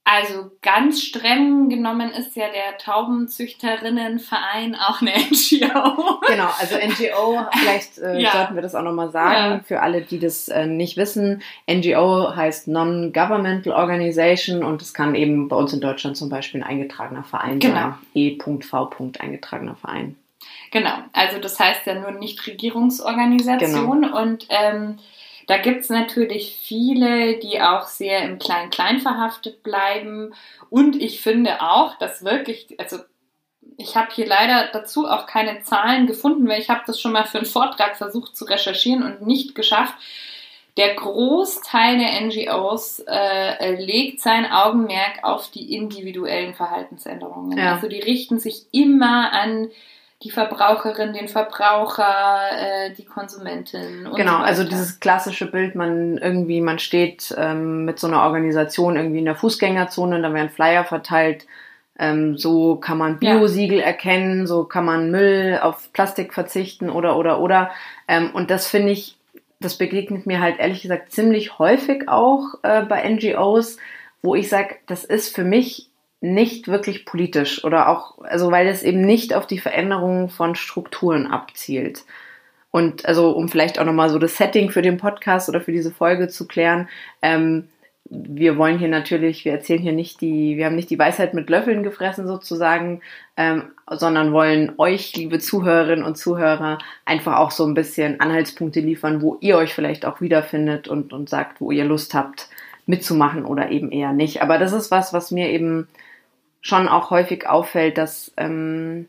Also 0.08 0.52
ganz 0.62 1.02
streng 1.02 1.68
genommen 1.68 2.12
ist 2.12 2.36
ja 2.36 2.44
der 2.46 2.78
Taubenzüchterinnenverein 2.78 4.76
auch 4.76 5.02
eine 5.02 5.10
NGO. 5.30 6.20
Genau, 6.28 6.48
also 6.60 6.76
NGO, 6.76 7.44
vielleicht 7.52 7.98
äh, 7.98 8.20
ja. 8.20 8.30
sollten 8.30 8.54
wir 8.54 8.62
das 8.62 8.76
auch 8.76 8.84
nochmal 8.84 9.10
sagen, 9.10 9.54
ja. 9.54 9.60
für 9.66 9.82
alle, 9.82 10.02
die 10.02 10.20
das 10.20 10.46
äh, 10.46 10.68
nicht 10.68 10.96
wissen. 10.96 11.42
NGO 11.68 12.36
heißt 12.36 12.68
Non-Governmental 12.68 13.72
Organization 13.72 14.62
und 14.62 14.80
es 14.80 14.94
kann 14.94 15.16
eben 15.16 15.48
bei 15.48 15.56
uns 15.56 15.72
in 15.72 15.80
Deutschland 15.80 16.16
zum 16.16 16.28
Beispiel 16.28 16.62
ein 16.62 16.68
eingetragener 16.68 17.24
Verein 17.24 17.58
genau. 17.58 17.74
sein. 17.74 17.94
E.V. 18.14 18.90
eingetragener 19.18 19.74
Verein. 19.74 20.14
Genau, 20.70 20.94
also 21.14 21.40
das 21.40 21.58
heißt 21.58 21.84
ja 21.84 21.94
nur 21.96 22.12
Nichtregierungsorganisation 22.12 24.02
genau. 24.02 24.22
und 24.22 24.46
ähm, 24.50 25.00
Da 25.46 25.58
gibt 25.58 25.82
es 25.82 25.90
natürlich 25.90 26.56
viele, 26.60 27.38
die 27.38 27.60
auch 27.60 27.86
sehr 27.86 28.22
im 28.22 28.38
Klein-Klein 28.38 28.98
verhaftet 29.00 29.62
bleiben. 29.62 30.34
Und 30.70 31.00
ich 31.00 31.20
finde 31.20 31.62
auch, 31.62 31.96
dass 31.98 32.24
wirklich, 32.24 32.74
also 32.78 32.98
ich 33.76 33.96
habe 33.96 34.08
hier 34.12 34.26
leider 34.26 34.68
dazu 34.72 35.06
auch 35.06 35.26
keine 35.26 35.62
Zahlen 35.62 36.06
gefunden, 36.06 36.48
weil 36.48 36.60
ich 36.60 36.68
habe 36.68 36.82
das 36.86 37.00
schon 37.00 37.12
mal 37.12 37.26
für 37.26 37.38
einen 37.38 37.46
Vortrag 37.46 37.96
versucht 37.96 38.36
zu 38.36 38.44
recherchieren 38.44 39.02
und 39.02 39.26
nicht 39.26 39.54
geschafft. 39.54 39.94
Der 40.76 40.94
Großteil 40.94 41.98
der 41.98 42.20
NGOs 42.22 43.02
äh, 43.06 43.76
legt 43.76 44.20
sein 44.20 44.50
Augenmerk 44.50 45.22
auf 45.22 45.50
die 45.50 45.74
individuellen 45.74 46.54
Verhaltensänderungen. 46.54 47.56
Ja. 47.56 47.74
Also 47.74 47.88
die 47.88 48.00
richten 48.00 48.38
sich 48.38 48.66
immer 48.72 49.32
an 49.32 49.68
die 50.22 50.30
Verbraucherin, 50.30 51.12
den 51.12 51.28
Verbraucher, 51.28 52.38
äh, 52.52 52.94
die 52.94 53.04
Konsumentin. 53.04 54.08
genau, 54.14 54.38
so 54.38 54.44
also 54.44 54.64
dieses 54.64 54.98
klassische 54.98 55.50
Bild, 55.50 55.74
man 55.74 56.16
irgendwie, 56.16 56.60
man 56.60 56.78
steht 56.78 57.34
ähm, 57.36 57.84
mit 57.84 57.98
so 57.98 58.06
einer 58.06 58.22
Organisation 58.22 58.96
irgendwie 58.96 59.18
in 59.18 59.26
der 59.26 59.36
Fußgängerzone, 59.36 60.22
da 60.22 60.32
werden 60.32 60.48
Flyer 60.48 60.84
verteilt. 60.84 61.46
Ähm, 61.98 62.36
so 62.36 62.76
kann 62.76 62.98
man 62.98 63.18
Biosiegel 63.18 63.78
ja. 63.78 63.86
erkennen, 63.86 64.46
so 64.46 64.64
kann 64.64 64.84
man 64.84 65.10
Müll 65.10 65.58
auf 65.62 65.92
Plastik 65.92 66.34
verzichten 66.34 66.90
oder 66.90 67.16
oder 67.16 67.40
oder. 67.40 67.70
Ähm, 68.08 68.30
und 68.32 68.50
das 68.50 68.66
finde 68.66 68.92
ich, 68.92 69.16
das 69.60 69.76
begegnet 69.76 70.26
mir 70.26 70.40
halt 70.40 70.58
ehrlich 70.58 70.82
gesagt 70.82 71.12
ziemlich 71.12 71.58
häufig 71.58 72.08
auch 72.08 72.54
äh, 72.62 72.82
bei 72.82 73.08
NGOs, 73.08 73.78
wo 74.22 74.34
ich 74.34 74.48
sage, 74.48 74.76
das 74.86 75.04
ist 75.04 75.34
für 75.34 75.44
mich 75.44 75.88
nicht 76.34 76.68
wirklich 76.68 77.04
politisch 77.04 77.64
oder 77.64 77.88
auch, 77.88 78.18
also 78.22 78.50
weil 78.50 78.66
es 78.66 78.82
eben 78.82 79.00
nicht 79.00 79.34
auf 79.34 79.46
die 79.46 79.58
Veränderung 79.58 80.28
von 80.28 80.54
Strukturen 80.54 81.26
abzielt. 81.26 82.04
Und 82.70 83.06
also 83.06 83.30
um 83.30 83.48
vielleicht 83.48 83.78
auch 83.78 83.84
nochmal 83.84 84.10
so 84.10 84.18
das 84.18 84.36
Setting 84.36 84.70
für 84.70 84.82
den 84.82 84.98
Podcast 84.98 85.48
oder 85.48 85.60
für 85.60 85.72
diese 85.72 85.90
Folge 85.90 86.28
zu 86.28 86.46
klären, 86.46 86.88
ähm, 87.22 87.68
wir 88.08 88.56
wollen 88.56 88.78
hier 88.78 88.88
natürlich, 88.88 89.44
wir 89.44 89.52
erzählen 89.52 89.82
hier 89.82 89.92
nicht 89.92 90.20
die, 90.20 90.56
wir 90.56 90.66
haben 90.66 90.76
nicht 90.76 90.90
die 90.90 90.98
Weisheit 90.98 91.34
mit 91.34 91.50
Löffeln 91.50 91.82
gefressen 91.82 92.26
sozusagen, 92.26 93.00
ähm, 93.36 93.64
sondern 93.90 94.32
wollen 94.32 94.72
euch, 94.78 95.16
liebe 95.16 95.38
Zuhörerinnen 95.38 96.04
und 96.04 96.16
Zuhörer, 96.16 96.78
einfach 97.04 97.36
auch 97.38 97.50
so 97.50 97.64
ein 97.66 97.74
bisschen 97.74 98.20
Anhaltspunkte 98.20 98.80
liefern, 98.80 99.22
wo 99.22 99.38
ihr 99.40 99.56
euch 99.56 99.74
vielleicht 99.74 100.06
auch 100.06 100.20
wiederfindet 100.20 100.86
und, 100.86 101.12
und 101.12 101.28
sagt, 101.28 101.60
wo 101.60 101.70
ihr 101.70 101.84
Lust 101.84 102.14
habt 102.14 102.48
mitzumachen 102.86 103.44
oder 103.44 103.70
eben 103.70 103.90
eher 103.90 104.12
nicht. 104.12 104.42
Aber 104.42 104.58
das 104.58 104.72
ist 104.72 104.90
was, 104.90 105.12
was 105.12 105.30
mir 105.30 105.50
eben 105.50 105.88
schon 106.66 106.88
auch 106.88 107.10
häufig 107.10 107.48
auffällt, 107.48 107.96
dass, 107.96 108.32
ähm, 108.36 109.08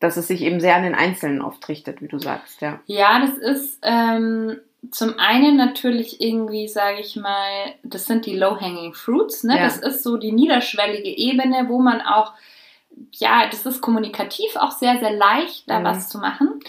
dass 0.00 0.16
es 0.16 0.28
sich 0.28 0.40
eben 0.40 0.60
sehr 0.60 0.76
an 0.76 0.82
den 0.82 0.94
Einzelnen 0.94 1.42
oft 1.42 1.68
richtet, 1.68 2.00
wie 2.00 2.08
du 2.08 2.18
sagst, 2.18 2.62
ja. 2.62 2.80
Ja, 2.86 3.20
das 3.20 3.36
ist 3.36 3.78
ähm, 3.82 4.56
zum 4.90 5.18
einen 5.18 5.56
natürlich 5.56 6.22
irgendwie, 6.22 6.68
sage 6.68 7.00
ich 7.00 7.16
mal, 7.16 7.74
das 7.82 8.06
sind 8.06 8.24
die 8.24 8.36
Low-Hanging 8.36 8.94
Fruits, 8.94 9.44
ne? 9.44 9.56
Ja. 9.56 9.64
Das 9.64 9.76
ist 9.76 10.02
so 10.02 10.16
die 10.16 10.32
niederschwellige 10.32 11.10
Ebene, 11.10 11.66
wo 11.68 11.78
man 11.80 12.00
auch 12.00 12.32
ja, 13.14 13.46
das 13.50 13.66
ist 13.66 13.80
kommunikativ 13.80 14.56
auch 14.56 14.70
sehr, 14.70 14.98
sehr 14.98 15.12
leicht, 15.12 15.68
da 15.68 15.80
mhm. 15.80 15.84
was 15.84 16.08
zu 16.08 16.18
machen. 16.18 16.60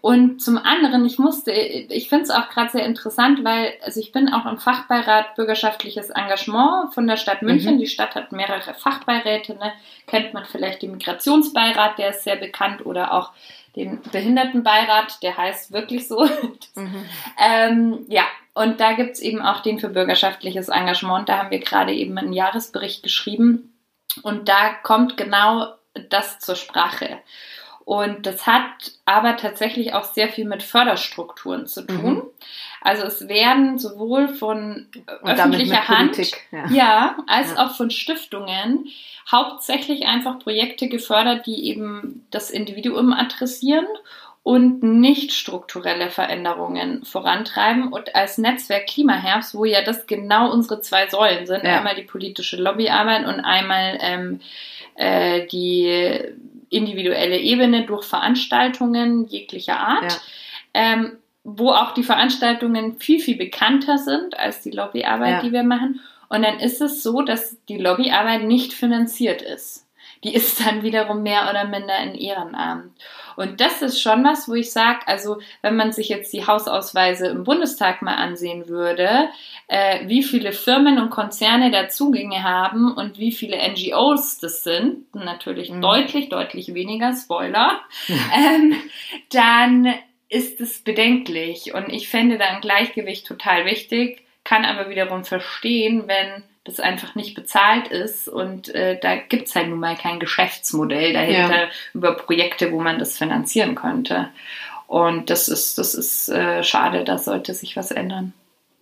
Und 0.00 0.40
zum 0.40 0.56
anderen, 0.58 1.04
ich 1.04 1.18
musste, 1.18 1.52
ich 1.52 2.08
finde 2.08 2.24
es 2.24 2.30
auch 2.30 2.48
gerade 2.48 2.70
sehr 2.70 2.86
interessant, 2.86 3.44
weil, 3.44 3.74
also 3.84 4.00
ich 4.00 4.12
bin 4.12 4.32
auch 4.32 4.46
im 4.46 4.58
Fachbeirat 4.58 5.34
Bürgerschaftliches 5.36 6.10
Engagement 6.10 6.94
von 6.94 7.06
der 7.06 7.16
Stadt 7.16 7.42
München. 7.42 7.74
Mhm. 7.74 7.80
Die 7.80 7.86
Stadt 7.86 8.14
hat 8.14 8.32
mehrere 8.32 8.74
Fachbeiräte, 8.74 9.54
ne? 9.54 9.72
kennt 10.06 10.32
man 10.32 10.44
vielleicht 10.44 10.82
den 10.82 10.92
Migrationsbeirat, 10.92 11.98
der 11.98 12.10
ist 12.10 12.24
sehr 12.24 12.36
bekannt, 12.36 12.86
oder 12.86 13.12
auch 13.12 13.32
den 13.76 14.00
Behindertenbeirat, 14.10 15.22
der 15.22 15.36
heißt 15.36 15.72
wirklich 15.72 16.08
so. 16.08 16.28
Mhm. 16.76 17.04
ähm, 17.36 18.06
ja, 18.08 18.22
und 18.54 18.80
da 18.80 18.92
gibt 18.92 19.12
es 19.12 19.20
eben 19.20 19.42
auch 19.42 19.60
den 19.60 19.80
für 19.80 19.88
bürgerschaftliches 19.88 20.68
Engagement. 20.68 21.28
Da 21.28 21.38
haben 21.38 21.50
wir 21.50 21.58
gerade 21.58 21.92
eben 21.92 22.16
einen 22.16 22.32
Jahresbericht 22.32 23.02
geschrieben 23.02 23.70
und 24.22 24.48
da 24.48 24.74
kommt 24.82 25.16
genau 25.16 25.74
das 26.08 26.38
zur 26.38 26.56
Sprache. 26.56 27.18
Und 27.84 28.26
das 28.26 28.46
hat 28.46 28.92
aber 29.04 29.36
tatsächlich 29.36 29.94
auch 29.94 30.04
sehr 30.04 30.28
viel 30.28 30.44
mit 30.44 30.62
Förderstrukturen 30.62 31.66
zu 31.66 31.82
tun. 31.82 32.14
Mhm. 32.14 32.22
Also 32.82 33.02
es 33.04 33.26
werden 33.26 33.78
sowohl 33.78 34.28
von 34.28 34.86
Und 35.22 35.28
öffentlicher 35.28 35.88
Hand, 35.88 36.16
ja. 36.52 36.66
ja. 36.70 37.16
als 37.26 37.54
ja. 37.54 37.66
auch 37.66 37.74
von 37.74 37.90
Stiftungen 37.90 38.88
hauptsächlich 39.30 40.06
einfach 40.06 40.38
Projekte 40.38 40.88
gefördert, 40.88 41.46
die 41.46 41.66
eben 41.66 42.26
das 42.30 42.50
Individuum 42.50 43.12
adressieren 43.12 43.86
und 44.42 44.82
nicht 44.82 45.32
strukturelle 45.32 46.10
Veränderungen 46.10 47.04
vorantreiben. 47.04 47.92
Und 47.92 48.14
als 48.14 48.38
Netzwerk 48.38 48.86
Klimaherbst, 48.86 49.54
wo 49.54 49.64
ja 49.64 49.82
das 49.82 50.06
genau 50.06 50.50
unsere 50.50 50.80
zwei 50.80 51.08
Säulen 51.08 51.46
sind, 51.46 51.64
ja. 51.64 51.78
einmal 51.78 51.94
die 51.94 52.02
politische 52.02 52.56
Lobbyarbeit 52.56 53.26
und 53.26 53.40
einmal 53.40 53.98
ähm, 54.00 54.40
äh, 54.94 55.46
die 55.46 56.18
individuelle 56.70 57.38
Ebene 57.38 57.84
durch 57.84 58.04
Veranstaltungen 58.04 59.26
jeglicher 59.26 59.78
Art. 59.78 60.12
Ja. 60.12 60.18
Ähm, 60.72 61.12
wo 61.42 61.70
auch 61.72 61.92
die 61.92 62.02
Veranstaltungen 62.02 62.98
viel, 63.00 63.18
viel 63.18 63.36
bekannter 63.36 63.96
sind 63.96 64.38
als 64.38 64.60
die 64.60 64.70
Lobbyarbeit, 64.70 65.30
ja. 65.30 65.40
die 65.40 65.52
wir 65.52 65.62
machen. 65.62 66.00
Und 66.28 66.42
dann 66.42 66.60
ist 66.60 66.82
es 66.82 67.02
so, 67.02 67.22
dass 67.22 67.56
die 67.66 67.78
Lobbyarbeit 67.78 68.44
nicht 68.44 68.74
finanziert 68.74 69.40
ist 69.40 69.86
die 70.24 70.34
ist 70.34 70.64
dann 70.64 70.82
wiederum 70.82 71.22
mehr 71.22 71.48
oder 71.48 71.64
minder 71.64 71.98
in 71.98 72.14
Ehrenamt. 72.14 72.92
Und 73.36 73.60
das 73.60 73.80
ist 73.80 74.02
schon 74.02 74.22
was, 74.22 74.48
wo 74.48 74.54
ich 74.54 74.70
sage, 74.70 75.00
also 75.06 75.38
wenn 75.62 75.76
man 75.76 75.92
sich 75.92 76.10
jetzt 76.10 76.32
die 76.32 76.46
Hausausweise 76.46 77.28
im 77.28 77.44
Bundestag 77.44 78.02
mal 78.02 78.16
ansehen 78.16 78.68
würde, 78.68 79.30
äh, 79.68 80.06
wie 80.08 80.22
viele 80.22 80.52
Firmen 80.52 80.98
und 80.98 81.10
Konzerne 81.10 81.70
da 81.70 81.88
Zugänge 81.88 82.42
haben 82.42 82.92
und 82.92 83.18
wie 83.18 83.32
viele 83.32 83.56
NGOs 83.56 84.38
das 84.38 84.62
sind, 84.62 85.14
natürlich 85.14 85.70
mhm. 85.70 85.80
deutlich, 85.80 86.28
deutlich 86.28 86.74
weniger, 86.74 87.14
Spoiler, 87.14 87.80
ähm, 88.08 88.76
dann 89.32 89.94
ist 90.28 90.60
es 90.60 90.80
bedenklich. 90.82 91.72
Und 91.74 91.88
ich 91.88 92.08
fände 92.08 92.36
da 92.36 92.46
ein 92.46 92.60
Gleichgewicht 92.60 93.26
total 93.26 93.64
wichtig, 93.64 94.22
kann 94.44 94.64
aber 94.64 94.90
wiederum 94.90 95.24
verstehen, 95.24 96.04
wenn 96.06 96.44
das 96.64 96.78
einfach 96.78 97.14
nicht 97.14 97.34
bezahlt 97.34 97.88
ist 97.88 98.28
und 98.28 98.68
äh, 98.74 98.98
da 99.00 99.16
gibt 99.16 99.48
es 99.48 99.54
halt 99.54 99.68
nun 99.68 99.80
mal 99.80 99.96
kein 99.96 100.20
Geschäftsmodell 100.20 101.12
dahinter 101.14 101.62
ja. 101.62 101.68
über 101.94 102.14
Projekte, 102.14 102.70
wo 102.70 102.80
man 102.80 102.98
das 102.98 103.16
finanzieren 103.16 103.74
könnte. 103.74 104.28
Und 104.86 105.30
das 105.30 105.48
ist, 105.48 105.78
das 105.78 105.94
ist 105.94 106.28
äh, 106.28 106.62
schade, 106.62 107.04
da 107.04 107.16
sollte 107.16 107.54
sich 107.54 107.76
was 107.76 107.92
ändern. 107.92 108.34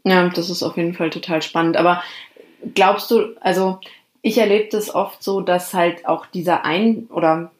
Ja, 0.04 0.28
das 0.28 0.50
ist 0.50 0.62
auf 0.62 0.76
jeden 0.76 0.94
Fall 0.94 1.10
total 1.10 1.42
spannend. 1.42 1.76
Aber 1.76 2.02
glaubst 2.74 3.10
du, 3.10 3.36
also 3.40 3.78
ich 4.22 4.38
erlebe 4.38 4.68
das 4.70 4.94
oft 4.94 5.22
so, 5.22 5.40
dass 5.40 5.74
halt 5.74 6.06
auch 6.06 6.26
dieser 6.26 6.64
Ein- 6.64 7.06
oder 7.10 7.52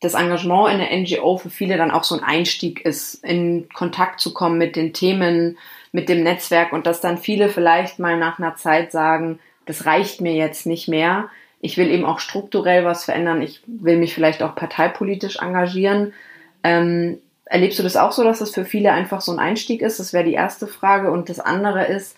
das 0.00 0.14
Engagement 0.14 0.72
in 0.72 0.78
der 0.78 0.96
NGO 0.96 1.38
für 1.38 1.50
viele 1.50 1.76
dann 1.76 1.90
auch 1.90 2.04
so 2.04 2.16
ein 2.16 2.24
Einstieg 2.24 2.84
ist, 2.84 3.24
in 3.24 3.68
Kontakt 3.70 4.20
zu 4.20 4.34
kommen 4.34 4.58
mit 4.58 4.76
den 4.76 4.92
Themen, 4.92 5.58
mit 5.94 6.08
dem 6.08 6.24
Netzwerk 6.24 6.72
und 6.72 6.88
dass 6.88 7.00
dann 7.00 7.18
viele 7.18 7.48
vielleicht 7.48 8.00
mal 8.00 8.18
nach 8.18 8.40
einer 8.40 8.56
Zeit 8.56 8.90
sagen, 8.90 9.38
das 9.64 9.86
reicht 9.86 10.20
mir 10.20 10.34
jetzt 10.34 10.66
nicht 10.66 10.88
mehr. 10.88 11.28
Ich 11.60 11.76
will 11.76 11.88
eben 11.88 12.04
auch 12.04 12.18
strukturell 12.18 12.84
was 12.84 13.04
verändern. 13.04 13.40
Ich 13.40 13.62
will 13.66 13.96
mich 13.96 14.12
vielleicht 14.12 14.42
auch 14.42 14.56
parteipolitisch 14.56 15.36
engagieren. 15.36 16.12
Ähm, 16.64 17.18
erlebst 17.44 17.78
du 17.78 17.84
das 17.84 17.96
auch 17.96 18.10
so, 18.10 18.24
dass 18.24 18.40
das 18.40 18.50
für 18.50 18.64
viele 18.64 18.90
einfach 18.90 19.20
so 19.20 19.30
ein 19.30 19.38
Einstieg 19.38 19.82
ist? 19.82 20.00
Das 20.00 20.12
wäre 20.12 20.24
die 20.24 20.34
erste 20.34 20.66
Frage. 20.66 21.12
Und 21.12 21.28
das 21.28 21.38
andere 21.38 21.84
ist, 21.84 22.16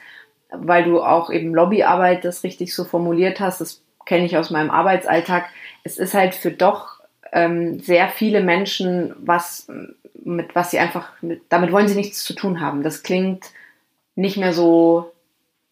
weil 0.51 0.85
du 0.85 1.03
auch 1.03 1.29
eben 1.29 1.55
Lobbyarbeit 1.55 2.25
das 2.25 2.45
richtig 2.45 2.75
so 2.75 2.85
formuliert 2.85 3.41
hast, 3.41 3.61
das 3.61 3.83
kenne 4.07 4.25
ich 4.25 4.39
aus 4.39 4.49
meinem 4.49 4.71
Arbeitsalltag. 4.71 5.45
Es 5.85 5.99
ist 5.99 6.15
halt 6.15 6.35
für 6.35 6.51
doch 6.51 7.01
ähm, 7.31 7.79
sehr 7.81 8.09
viele 8.09 8.43
Menschen 8.43 9.15
was, 9.19 9.69
mit 10.25 10.55
was 10.55 10.71
sie 10.71 10.79
einfach, 10.79 11.11
mit, 11.21 11.43
damit 11.51 11.73
wollen 11.73 11.89
sie 11.89 11.95
nichts 11.95 12.25
zu 12.25 12.33
tun 12.33 12.63
haben. 12.63 12.83
Das 12.83 13.03
klingt 13.03 13.51
nicht 14.17 14.37
mehr 14.37 14.53
so 14.53 15.13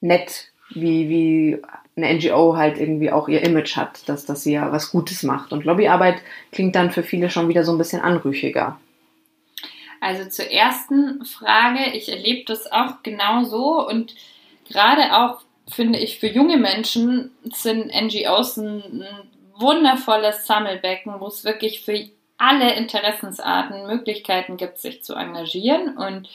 nett, 0.01 0.53
wie, 0.71 1.09
wie 1.09 1.63
eine 1.97 2.15
NGO 2.15 2.57
halt 2.57 2.79
irgendwie 2.79 3.11
auch 3.11 3.29
ihr 3.29 3.43
Image 3.43 3.77
hat, 3.77 4.09
dass, 4.09 4.27
dass 4.27 4.43
sie 4.43 4.53
ja 4.53 4.71
was 4.73 4.91
Gutes 4.91 5.23
macht. 5.23 5.53
Und 5.53 5.65
Lobbyarbeit 5.65 6.17
klingt 6.53 6.77
dann 6.77 6.91
für 6.91 7.03
viele 7.03 7.31
schon 7.31 7.49
wieder 7.49 7.65
so 7.65 7.73
ein 7.73 7.79
bisschen 7.79 8.01
anrüchiger. 8.01 8.79
Also 10.01 10.29
zur 10.29 10.51
ersten 10.51 11.25
Frage, 11.25 11.79
ich 11.95 12.11
erlebe 12.11 12.45
das 12.47 12.71
auch 12.71 13.03
genau 13.03 13.45
so 13.45 13.87
und 13.87 14.15
gerade 14.69 15.17
auch 15.17 15.41
finde 15.67 15.99
ich 15.99 16.19
für 16.19 16.27
junge 16.27 16.59
Menschen 16.59 17.31
sind 17.45 17.87
NGOs 17.87 18.59
ein, 18.59 18.83
ein 18.83 19.07
wundervolles 19.57 20.47
Sammelbecken, 20.47 21.21
wo 21.21 21.27
es 21.29 21.45
wirklich 21.45 21.83
für 21.83 22.07
alle 22.37 22.75
Interessensarten 22.75 23.87
Möglichkeiten 23.87 24.57
gibt, 24.57 24.79
sich 24.79 25.03
zu 25.03 25.15
engagieren 25.15 25.97
und 25.97 26.29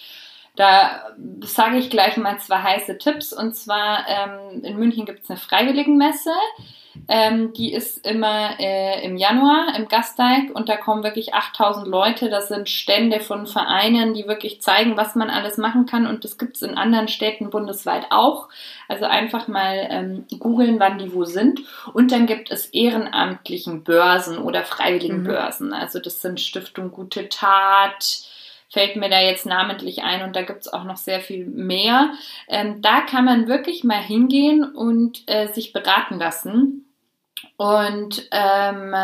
da 0.55 1.13
sage 1.41 1.77
ich 1.77 1.89
gleich 1.89 2.17
mal 2.17 2.37
zwei 2.39 2.57
heiße 2.57 2.97
Tipps. 2.97 3.33
Und 3.33 3.55
zwar 3.55 4.05
ähm, 4.07 4.63
in 4.63 4.77
München 4.77 5.05
gibt 5.05 5.23
es 5.23 5.29
eine 5.29 5.39
Freiwilligenmesse. 5.39 6.31
Ähm, 7.07 7.53
die 7.53 7.73
ist 7.73 8.05
immer 8.05 8.59
äh, 8.59 9.03
im 9.05 9.15
Januar 9.17 9.73
im 9.77 9.87
Gasteig 9.87 10.51
und 10.53 10.69
da 10.69 10.75
kommen 10.77 11.03
wirklich 11.03 11.33
8000 11.33 11.87
Leute. 11.87 12.29
Das 12.29 12.49
sind 12.49 12.69
Stände 12.69 13.19
von 13.19 13.47
Vereinen, 13.47 14.13
die 14.13 14.27
wirklich 14.27 14.61
zeigen, 14.61 14.97
was 14.97 15.15
man 15.15 15.29
alles 15.29 15.57
machen 15.57 15.85
kann. 15.85 16.05
Und 16.05 16.23
das 16.23 16.37
gibt 16.37 16.57
es 16.57 16.61
in 16.61 16.77
anderen 16.77 17.07
Städten 17.07 17.49
bundesweit 17.49 18.07
auch. 18.09 18.49
Also 18.87 19.05
einfach 19.05 19.47
mal 19.47 19.87
ähm, 19.89 20.25
googeln, 20.39 20.79
wann 20.79 20.99
die 20.99 21.13
wo 21.13 21.25
sind. 21.25 21.61
Und 21.93 22.11
dann 22.11 22.25
gibt 22.25 22.51
es 22.51 22.67
ehrenamtlichen 22.67 23.83
Börsen 23.83 24.37
oder 24.37 24.63
freiwilligen 24.63 25.21
mhm. 25.21 25.27
Börsen. 25.27 25.73
Also 25.73 25.99
das 25.99 26.21
sind 26.21 26.39
Stiftung 26.39 26.91
Gute 26.91 27.29
Tat, 27.29 28.23
fällt 28.69 28.95
mir 28.95 29.09
da 29.09 29.19
jetzt 29.19 29.45
namentlich 29.45 30.03
ein 30.03 30.21
und 30.23 30.35
da 30.35 30.43
gibt 30.43 30.61
es 30.61 30.71
auch 30.71 30.83
noch 30.83 30.97
sehr 30.97 31.19
viel 31.19 31.45
mehr. 31.45 32.11
Ähm, 32.47 32.81
da 32.81 33.01
kann 33.01 33.25
man 33.25 33.47
wirklich 33.47 33.83
mal 33.83 34.01
hingehen 34.01 34.63
und 34.63 35.23
äh, 35.27 35.47
sich 35.47 35.73
beraten 35.73 36.19
lassen 36.19 36.85
und 37.57 38.27
ähm, 38.31 38.95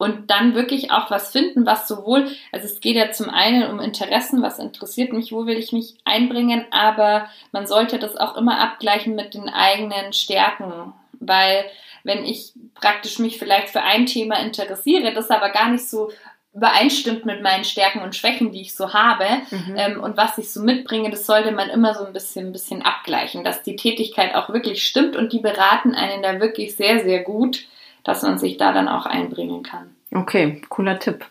und 0.00 0.30
dann 0.30 0.54
wirklich 0.54 0.90
auch 0.92 1.10
was 1.10 1.30
finden, 1.30 1.66
was 1.66 1.86
sowohl, 1.86 2.26
also 2.52 2.64
es 2.64 2.80
geht 2.80 2.96
ja 2.96 3.12
zum 3.12 3.28
einen 3.28 3.70
um 3.70 3.80
Interessen, 3.80 4.40
was 4.40 4.58
interessiert 4.58 5.12
mich, 5.12 5.30
wo 5.30 5.44
will 5.44 5.58
ich 5.58 5.72
mich 5.72 5.98
einbringen, 6.06 6.64
aber 6.70 7.28
man 7.52 7.66
sollte 7.66 7.98
das 7.98 8.16
auch 8.16 8.34
immer 8.38 8.60
abgleichen 8.60 9.14
mit 9.14 9.34
den 9.34 9.50
eigenen 9.50 10.14
Stärken, 10.14 10.94
weil 11.18 11.66
wenn 12.02 12.24
ich 12.24 12.54
praktisch 12.74 13.18
mich 13.18 13.38
vielleicht 13.38 13.68
für 13.68 13.82
ein 13.82 14.06
Thema 14.06 14.36
interessiere, 14.36 15.12
das 15.12 15.30
aber 15.30 15.50
gar 15.50 15.68
nicht 15.68 15.86
so 15.86 16.10
übereinstimmt 16.52 17.24
mit 17.24 17.42
meinen 17.42 17.64
Stärken 17.64 18.02
und 18.02 18.16
Schwächen, 18.16 18.50
die 18.50 18.62
ich 18.62 18.74
so 18.74 18.92
habe 18.92 19.24
mhm. 19.50 19.74
ähm, 19.76 20.00
und 20.00 20.16
was 20.16 20.36
ich 20.36 20.52
so 20.52 20.60
mitbringe, 20.62 21.10
das 21.10 21.26
sollte 21.26 21.52
man 21.52 21.70
immer 21.70 21.94
so 21.94 22.04
ein 22.04 22.12
bisschen, 22.12 22.46
ein 22.46 22.52
bisschen 22.52 22.82
abgleichen, 22.82 23.44
dass 23.44 23.62
die 23.62 23.76
Tätigkeit 23.76 24.34
auch 24.34 24.50
wirklich 24.50 24.84
stimmt 24.84 25.14
und 25.14 25.32
die 25.32 25.38
beraten 25.38 25.94
einen 25.94 26.22
da 26.22 26.40
wirklich 26.40 26.74
sehr, 26.74 27.04
sehr 27.04 27.22
gut, 27.22 27.66
dass 28.02 28.22
man 28.22 28.38
sich 28.38 28.56
da 28.56 28.72
dann 28.72 28.88
auch 28.88 29.06
einbringen 29.06 29.62
kann. 29.62 29.94
Okay, 30.12 30.60
cooler 30.68 30.98
Tipp. 30.98 31.24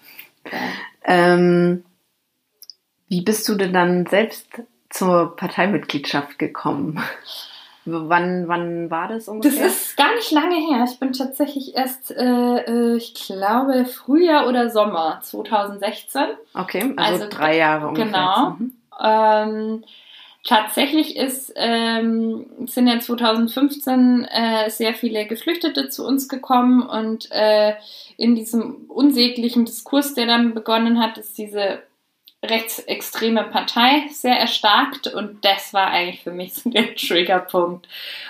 Ähm, 1.03 1.83
wie 3.09 3.21
bist 3.21 3.47
du 3.49 3.55
denn 3.55 3.73
dann 3.73 4.05
selbst 4.05 4.47
zur 4.89 5.35
Parteimitgliedschaft 5.35 6.39
gekommen? 6.39 7.03
Wann, 7.91 8.47
wann 8.47 8.89
war 8.89 9.07
das 9.07 9.27
ungefähr? 9.27 9.65
Das 9.65 9.73
ist 9.73 9.97
gar 9.97 10.13
nicht 10.15 10.31
lange 10.31 10.55
her. 10.55 10.85
Ich 10.89 10.99
bin 10.99 11.13
tatsächlich 11.13 11.75
erst, 11.75 12.11
äh, 12.11 12.23
äh 12.23 12.97
ich 12.97 13.13
glaube, 13.13 13.85
Frühjahr 13.85 14.47
oder 14.47 14.69
Sommer 14.69 15.19
2016. 15.21 16.21
Okay, 16.53 16.93
also, 16.97 17.23
also 17.23 17.37
drei 17.37 17.57
Jahre 17.57 17.87
ungefähr. 17.87 18.05
Genau. 18.07 18.49
Mhm. 18.51 18.73
Ähm, 19.01 19.83
tatsächlich 20.43 21.15
ist, 21.15 21.53
ähm, 21.55 22.45
sind 22.65 22.87
ja 22.87 22.99
2015 22.99 24.25
äh, 24.25 24.69
sehr 24.69 24.93
viele 24.93 25.25
Geflüchtete 25.25 25.89
zu 25.89 26.05
uns 26.05 26.27
gekommen 26.29 26.81
und 26.81 27.29
äh, 27.31 27.73
in 28.17 28.35
diesem 28.35 28.85
unsäglichen 28.87 29.65
Diskurs, 29.65 30.13
der 30.13 30.25
dann 30.25 30.53
begonnen 30.53 30.99
hat, 30.99 31.17
ist 31.17 31.37
diese 31.37 31.79
rechtsextreme 32.43 33.43
Partei 33.43 34.07
sehr 34.11 34.37
erstarkt 34.37 35.07
und 35.07 35.43
das 35.43 35.73
war 35.73 35.87
eigentlich 35.87 36.23
für 36.23 36.31
mich 36.31 36.53
so 36.55 36.69
der 36.69 36.95
Triggerpunkt, 36.95 37.87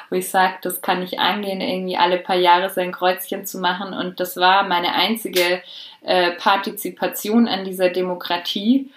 wo 0.09 0.15
ich 0.15 0.29
sage, 0.29 0.55
das 0.61 0.81
kann 0.81 1.03
ich 1.03 1.19
angehen, 1.19 1.61
irgendwie 1.61 1.97
alle 1.97 2.17
paar 2.17 2.37
Jahre 2.37 2.69
sein 2.69 2.91
Kreuzchen 2.91 3.45
zu 3.45 3.59
machen 3.59 3.93
und 3.93 4.19
das 4.19 4.37
war 4.37 4.63
meine 4.63 4.93
einzige 4.93 5.61
äh, 6.01 6.31
Partizipation 6.31 7.47
an 7.47 7.65
dieser 7.65 7.89
Demokratie 7.89 8.89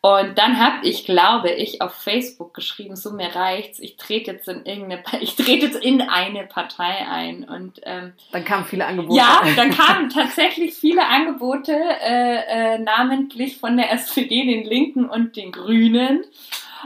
und 0.00 0.38
dann 0.38 0.60
habe 0.60 0.86
ich, 0.86 1.04
glaube 1.04 1.50
ich, 1.50 1.82
auf 1.82 1.92
Facebook 1.92 2.54
geschrieben, 2.54 2.94
so 2.94 3.10
mir 3.10 3.34
reicht's, 3.34 3.80
ich 3.80 3.96
trete 3.96 4.30
jetzt 4.30 4.46
in 4.46 4.64
irgendeine, 4.64 5.02
ich 5.20 5.34
trete 5.34 5.66
jetzt 5.66 5.84
in 5.84 6.00
eine 6.02 6.44
Partei 6.44 7.06
ein. 7.08 7.42
Und 7.42 7.80
ähm, 7.82 8.12
dann 8.30 8.44
kamen 8.44 8.64
viele 8.64 8.86
Angebote. 8.86 9.18
Ja, 9.18 9.42
dann 9.56 9.70
kamen 9.70 10.08
tatsächlich 10.08 10.74
viele 10.74 11.04
Angebote, 11.04 11.72
äh, 11.72 12.74
äh, 12.74 12.78
namentlich 12.78 13.58
von 13.58 13.76
der 13.76 13.92
SPD, 13.92 14.46
den 14.46 14.64
Linken 14.64 15.08
und 15.08 15.34
den 15.34 15.50
Grünen. 15.50 16.24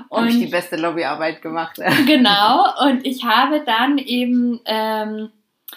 Und 0.09 0.29
ich 0.29 0.39
die 0.39 0.47
beste 0.47 0.77
Lobbyarbeit 0.77 1.43
gemacht. 1.43 1.79
genau. 2.07 2.65
Und 2.89 3.07
ich 3.07 3.25
habe 3.25 3.63
dann 3.67 3.99
eben 3.99 4.61
ähm, 4.65 5.29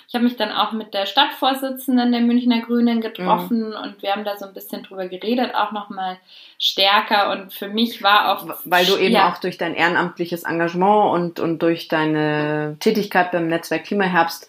ich 0.08 0.14
habe 0.14 0.24
mich 0.24 0.36
dann 0.36 0.52
auch 0.52 0.72
mit 0.72 0.94
der 0.94 1.06
Stadtvorsitzenden 1.06 2.12
der 2.12 2.22
Münchner 2.22 2.62
Grünen 2.62 3.02
getroffen 3.02 3.70
mhm. 3.70 3.76
und 3.76 4.02
wir 4.02 4.12
haben 4.12 4.24
da 4.24 4.38
so 4.38 4.46
ein 4.46 4.54
bisschen 4.54 4.84
drüber 4.84 5.08
geredet, 5.08 5.56
auch 5.56 5.72
nochmal 5.72 6.18
stärker. 6.60 7.32
Und 7.32 7.54
für 7.54 7.68
mich 7.68 8.04
war 8.04 8.32
auch. 8.38 8.58
Weil 8.66 8.86
du 8.86 8.98
eben 8.98 9.16
ja. 9.16 9.32
auch 9.32 9.38
durch 9.38 9.58
dein 9.58 9.76
ehrenamtliches 9.76 10.44
Engagement 10.44 11.14
und, 11.14 11.40
und 11.40 11.60
durch 11.60 11.88
deine 11.88 12.78
Tätigkeit 12.80 13.32
beim 13.32 13.48
Netzwerk 13.48 13.86
Klimaherbst 13.86 14.48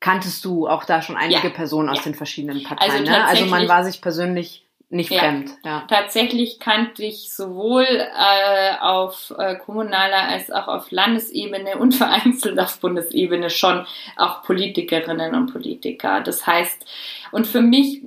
kanntest 0.00 0.44
du 0.44 0.68
auch 0.68 0.84
da 0.84 1.02
schon 1.02 1.16
einige 1.16 1.48
ja. 1.48 1.54
Personen 1.54 1.88
aus 1.88 1.98
ja. 1.98 2.04
den 2.04 2.14
verschiedenen 2.14 2.62
Parteien. 2.62 2.92
Also, 2.92 3.04
ne? 3.04 3.24
also 3.26 3.46
man 3.46 3.68
war 3.68 3.84
sich 3.84 4.00
persönlich 4.00 4.64
nicht 4.90 5.10
ja. 5.10 5.20
fremd. 5.20 5.50
Ja. 5.64 5.84
Tatsächlich 5.88 6.60
kannte 6.60 7.04
ich 7.04 7.30
sowohl 7.30 7.84
äh, 7.84 8.78
auf 8.80 9.34
äh, 9.38 9.56
kommunaler 9.56 10.28
als 10.28 10.50
auch 10.50 10.66
auf 10.66 10.90
Landesebene 10.90 11.76
und 11.76 11.94
vereinzelt 11.94 12.58
auf 12.58 12.80
Bundesebene 12.80 13.50
schon 13.50 13.86
auch 14.16 14.42
Politikerinnen 14.42 15.34
und 15.34 15.52
Politiker. 15.52 16.22
Das 16.22 16.46
heißt, 16.46 16.86
und 17.32 17.46
für 17.46 17.60
mich 17.60 18.02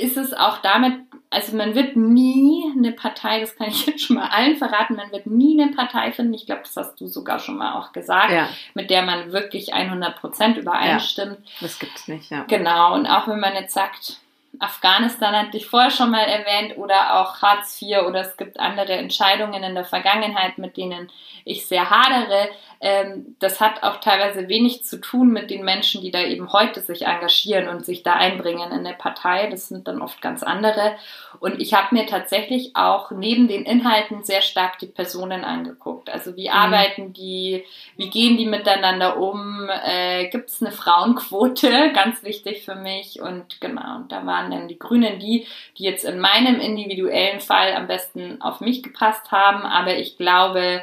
ist 0.00 0.18
es 0.18 0.34
auch 0.34 0.58
damit, 0.58 0.94
also 1.30 1.56
man 1.56 1.74
wird 1.74 1.96
nie 1.96 2.70
eine 2.76 2.92
Partei, 2.92 3.40
das 3.40 3.56
kann 3.56 3.68
ich 3.68 3.86
jetzt 3.86 4.02
schon 4.02 4.16
mal 4.16 4.28
allen 4.28 4.56
verraten, 4.56 4.96
man 4.96 5.10
wird 5.12 5.26
nie 5.26 5.60
eine 5.60 5.72
Partei 5.72 6.12
finden, 6.12 6.34
ich 6.34 6.44
glaube, 6.44 6.62
das 6.62 6.76
hast 6.76 7.00
du 7.00 7.06
sogar 7.06 7.38
schon 7.38 7.56
mal 7.56 7.72
auch 7.72 7.92
gesagt, 7.92 8.32
ja. 8.32 8.50
mit 8.74 8.90
der 8.90 9.02
man 9.02 9.32
wirklich 9.32 9.72
100 9.72 10.20
Prozent 10.20 10.58
übereinstimmt. 10.58 11.38
Ja, 11.38 11.52
das 11.60 11.78
gibt's 11.78 12.06
nicht, 12.06 12.30
ja. 12.30 12.44
Genau, 12.48 12.94
und 12.94 13.06
auch 13.06 13.26
wenn 13.28 13.40
man 13.40 13.54
jetzt 13.54 13.72
sagt, 13.72 14.20
Afghanistan 14.60 15.34
hatte 15.34 15.56
ich 15.56 15.66
vorher 15.66 15.90
schon 15.90 16.10
mal 16.10 16.24
erwähnt 16.24 16.76
oder 16.78 17.20
auch 17.20 17.42
Hartz 17.42 17.80
IV 17.80 17.98
oder 18.06 18.20
es 18.20 18.36
gibt 18.36 18.58
andere 18.58 18.92
Entscheidungen 18.92 19.62
in 19.62 19.74
der 19.74 19.84
Vergangenheit, 19.84 20.58
mit 20.58 20.76
denen 20.76 21.10
ich 21.44 21.66
sehr 21.66 21.90
hadere. 21.90 22.48
Ähm, 22.80 23.36
das 23.38 23.60
hat 23.60 23.82
auch 23.82 24.00
teilweise 24.00 24.48
wenig 24.48 24.84
zu 24.84 25.00
tun 25.00 25.28
mit 25.28 25.50
den 25.50 25.64
Menschen, 25.64 26.02
die 26.02 26.10
da 26.10 26.20
eben 26.20 26.52
heute 26.52 26.80
sich 26.80 27.06
engagieren 27.06 27.68
und 27.68 27.86
sich 27.86 28.02
da 28.02 28.12
einbringen 28.12 28.70
in 28.72 28.84
der 28.84 28.92
Partei. 28.92 29.48
Das 29.48 29.68
sind 29.68 29.88
dann 29.88 30.02
oft 30.02 30.20
ganz 30.20 30.42
andere. 30.42 30.96
Und 31.40 31.60
ich 31.60 31.74
habe 31.74 31.94
mir 31.94 32.06
tatsächlich 32.06 32.76
auch 32.76 33.10
neben 33.10 33.48
den 33.48 33.64
Inhalten 33.64 34.24
sehr 34.24 34.42
stark 34.42 34.78
die 34.78 34.86
Personen 34.86 35.44
angeguckt. 35.44 36.10
Also 36.10 36.36
wie 36.36 36.48
mhm. 36.48 36.54
arbeiten 36.54 37.12
die, 37.12 37.64
wie 37.96 38.10
gehen 38.10 38.36
die 38.36 38.46
miteinander 38.46 39.18
um, 39.18 39.68
äh, 39.84 40.28
gibt 40.28 40.50
es 40.50 40.60
eine 40.60 40.72
Frauenquote, 40.72 41.92
ganz 41.94 42.22
wichtig 42.22 42.64
für 42.64 42.74
mich. 42.74 43.20
Und 43.20 43.60
genau, 43.60 44.00
da 44.08 44.26
waren 44.26 44.45
dann 44.50 44.68
die 44.68 44.78
Grünen 44.78 45.18
die, 45.18 45.46
die 45.78 45.84
jetzt 45.84 46.04
in 46.04 46.18
meinem 46.18 46.60
individuellen 46.60 47.40
Fall 47.40 47.74
am 47.74 47.86
besten 47.86 48.40
auf 48.40 48.60
mich 48.60 48.82
gepasst 48.82 49.30
haben. 49.30 49.62
Aber 49.62 49.96
ich 49.96 50.16
glaube, 50.16 50.82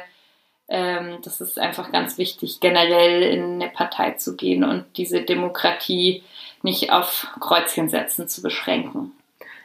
ähm, 0.68 1.18
das 1.22 1.40
ist 1.40 1.58
einfach 1.58 1.92
ganz 1.92 2.18
wichtig, 2.18 2.60
generell 2.60 3.22
in 3.22 3.54
eine 3.54 3.68
Partei 3.68 4.12
zu 4.12 4.36
gehen 4.36 4.64
und 4.64 4.84
diese 4.96 5.22
Demokratie 5.22 6.22
nicht 6.62 6.92
auf 6.92 7.28
Kreuzchen 7.40 7.88
setzen 7.88 8.28
zu 8.28 8.42
beschränken. 8.42 9.12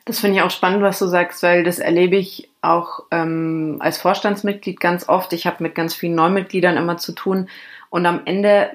Das 0.05 0.19
finde 0.19 0.37
ich 0.37 0.41
auch 0.41 0.51
spannend, 0.51 0.81
was 0.81 0.99
du 0.99 1.05
sagst, 1.05 1.43
weil 1.43 1.63
das 1.63 1.79
erlebe 1.79 2.15
ich 2.15 2.49
auch 2.61 3.03
ähm, 3.11 3.77
als 3.79 3.99
Vorstandsmitglied 3.99 4.79
ganz 4.79 5.07
oft. 5.07 5.33
Ich 5.33 5.45
habe 5.45 5.63
mit 5.63 5.75
ganz 5.75 5.93
vielen 5.93 6.15
Neumitgliedern 6.15 6.77
immer 6.77 6.97
zu 6.97 7.13
tun 7.13 7.47
und 7.89 8.05
am 8.05 8.21
Ende 8.25 8.71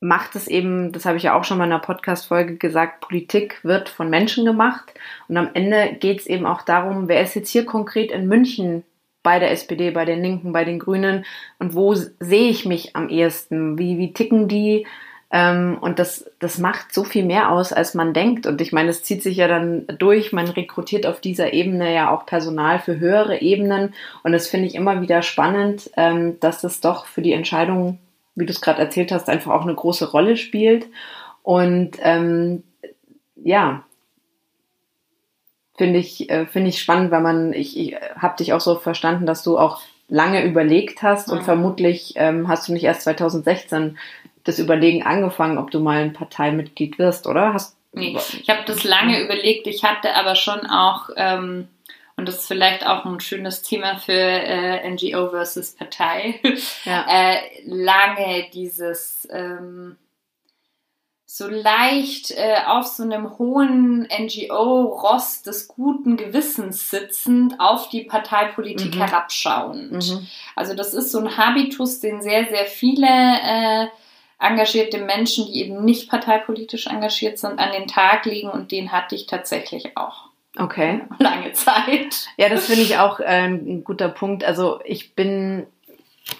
macht 0.00 0.36
es 0.36 0.46
eben, 0.46 0.92
das 0.92 1.04
habe 1.04 1.16
ich 1.16 1.24
ja 1.24 1.36
auch 1.36 1.44
schon 1.44 1.58
mal 1.58 1.64
in 1.64 1.72
einer 1.72 1.80
Podcast-Folge 1.80 2.56
gesagt, 2.56 3.00
Politik 3.00 3.58
wird 3.64 3.88
von 3.88 4.10
Menschen 4.10 4.44
gemacht 4.44 4.94
und 5.28 5.36
am 5.36 5.50
Ende 5.54 5.96
geht 5.98 6.20
es 6.20 6.26
eben 6.26 6.46
auch 6.46 6.62
darum, 6.62 7.08
wer 7.08 7.22
ist 7.22 7.34
jetzt 7.34 7.50
hier 7.50 7.64
konkret 7.64 8.12
in 8.12 8.28
München 8.28 8.84
bei 9.22 9.38
der 9.38 9.50
SPD, 9.50 9.90
bei 9.90 10.04
den 10.04 10.22
Linken, 10.22 10.52
bei 10.52 10.64
den 10.64 10.78
Grünen 10.78 11.24
und 11.58 11.74
wo 11.74 11.94
sehe 11.94 12.48
ich 12.48 12.64
mich 12.64 12.94
am 12.94 13.08
ehesten? 13.08 13.78
Wie, 13.78 13.98
wie 13.98 14.12
ticken 14.12 14.48
die? 14.48 14.86
Ähm, 15.30 15.76
und 15.80 15.98
das, 15.98 16.30
das 16.38 16.58
macht 16.58 16.94
so 16.94 17.04
viel 17.04 17.24
mehr 17.24 17.50
aus, 17.50 17.72
als 17.72 17.94
man 17.94 18.14
denkt. 18.14 18.46
Und 18.46 18.60
ich 18.60 18.72
meine, 18.72 18.88
es 18.88 19.02
zieht 19.02 19.22
sich 19.22 19.36
ja 19.36 19.46
dann 19.46 19.86
durch. 19.98 20.32
Man 20.32 20.48
rekrutiert 20.48 21.06
auf 21.06 21.20
dieser 21.20 21.52
Ebene 21.52 21.94
ja 21.94 22.10
auch 22.10 22.24
Personal 22.24 22.78
für 22.78 22.98
höhere 22.98 23.40
Ebenen. 23.40 23.94
Und 24.22 24.32
das 24.32 24.48
finde 24.48 24.66
ich 24.66 24.74
immer 24.74 25.02
wieder 25.02 25.22
spannend, 25.22 25.90
ähm, 25.96 26.40
dass 26.40 26.62
das 26.62 26.80
doch 26.80 27.06
für 27.06 27.20
die 27.20 27.34
Entscheidung, 27.34 27.98
wie 28.38 28.46
du 28.46 28.52
es 28.52 28.60
gerade 28.60 28.80
erzählt 28.80 29.12
hast, 29.12 29.28
einfach 29.28 29.52
auch 29.52 29.62
eine 29.62 29.74
große 29.74 30.10
Rolle 30.10 30.36
spielt. 30.36 30.86
Und 31.42 31.96
ähm, 32.00 32.62
ja, 33.36 33.84
finde 35.76 35.98
ich, 35.98 36.28
äh, 36.28 36.46
finde 36.46 36.70
ich 36.70 36.80
spannend, 36.80 37.10
weil 37.10 37.20
man, 37.20 37.52
ich, 37.52 37.78
ich 37.78 37.96
habe 38.16 38.36
dich 38.36 38.52
auch 38.52 38.60
so 38.60 38.76
verstanden, 38.76 39.26
dass 39.26 39.42
du 39.42 39.58
auch 39.58 39.80
lange 40.08 40.44
überlegt 40.44 41.02
hast 41.02 41.30
und 41.30 41.42
vermutlich 41.42 42.14
ähm, 42.16 42.48
hast 42.48 42.68
du 42.68 42.72
nicht 42.72 42.84
erst 42.84 43.02
2016 43.02 43.98
das 44.44 44.58
Überlegen 44.58 45.02
angefangen, 45.02 45.58
ob 45.58 45.70
du 45.70 45.80
mal 45.80 46.02
ein 46.02 46.14
Parteimitglied 46.14 46.98
wirst, 46.98 47.26
oder? 47.26 47.52
Hast, 47.52 47.76
nee, 47.92 48.16
ich 48.40 48.48
habe 48.48 48.62
das 48.66 48.84
lange 48.84 49.22
überlegt. 49.22 49.66
Ich 49.66 49.84
hatte 49.84 50.14
aber 50.14 50.34
schon 50.34 50.66
auch, 50.66 51.10
ähm, 51.16 51.68
und 52.18 52.26
das 52.26 52.40
ist 52.40 52.48
vielleicht 52.48 52.84
auch 52.84 53.04
ein 53.04 53.20
schönes 53.20 53.62
Thema 53.62 53.96
für 53.96 54.12
äh, 54.12 54.90
NGO 54.90 55.30
versus 55.30 55.70
Partei, 55.70 56.40
ja. 56.84 57.06
äh, 57.08 57.38
lange 57.64 58.46
dieses 58.52 59.28
ähm, 59.30 59.96
so 61.30 61.46
leicht 61.46 62.32
äh, 62.32 62.56
auf 62.66 62.86
so 62.86 63.04
einem 63.04 63.38
hohen 63.38 64.08
NGO-Rost 64.10 65.46
des 65.46 65.68
guten 65.68 66.16
Gewissens 66.16 66.90
sitzend 66.90 67.54
auf 67.60 67.88
die 67.88 68.02
Parteipolitik 68.02 68.96
mhm. 68.96 68.98
herabschauend. 68.98 69.92
Mhm. 69.92 70.26
Also 70.56 70.74
das 70.74 70.94
ist 70.94 71.12
so 71.12 71.20
ein 71.20 71.36
Habitus, 71.36 72.00
den 72.00 72.20
sehr, 72.20 72.48
sehr 72.48 72.64
viele 72.64 73.06
äh, 73.06 73.86
engagierte 74.40 74.98
Menschen, 74.98 75.46
die 75.46 75.60
eben 75.60 75.84
nicht 75.84 76.10
parteipolitisch 76.10 76.88
engagiert 76.88 77.38
sind, 77.38 77.60
an 77.60 77.70
den 77.70 77.86
Tag 77.86 78.24
legen 78.24 78.50
und 78.50 78.72
den 78.72 78.90
hatte 78.90 79.14
ich 79.14 79.26
tatsächlich 79.26 79.96
auch. 79.96 80.27
Okay. 80.58 81.00
Lange 81.18 81.52
Zeit. 81.52 82.28
Ja, 82.36 82.48
das 82.48 82.66
finde 82.66 82.82
ich 82.82 82.98
auch 82.98 83.20
äh, 83.20 83.46
ein 83.46 83.84
guter 83.84 84.08
Punkt. 84.08 84.44
Also 84.44 84.80
ich 84.84 85.14
bin 85.14 85.66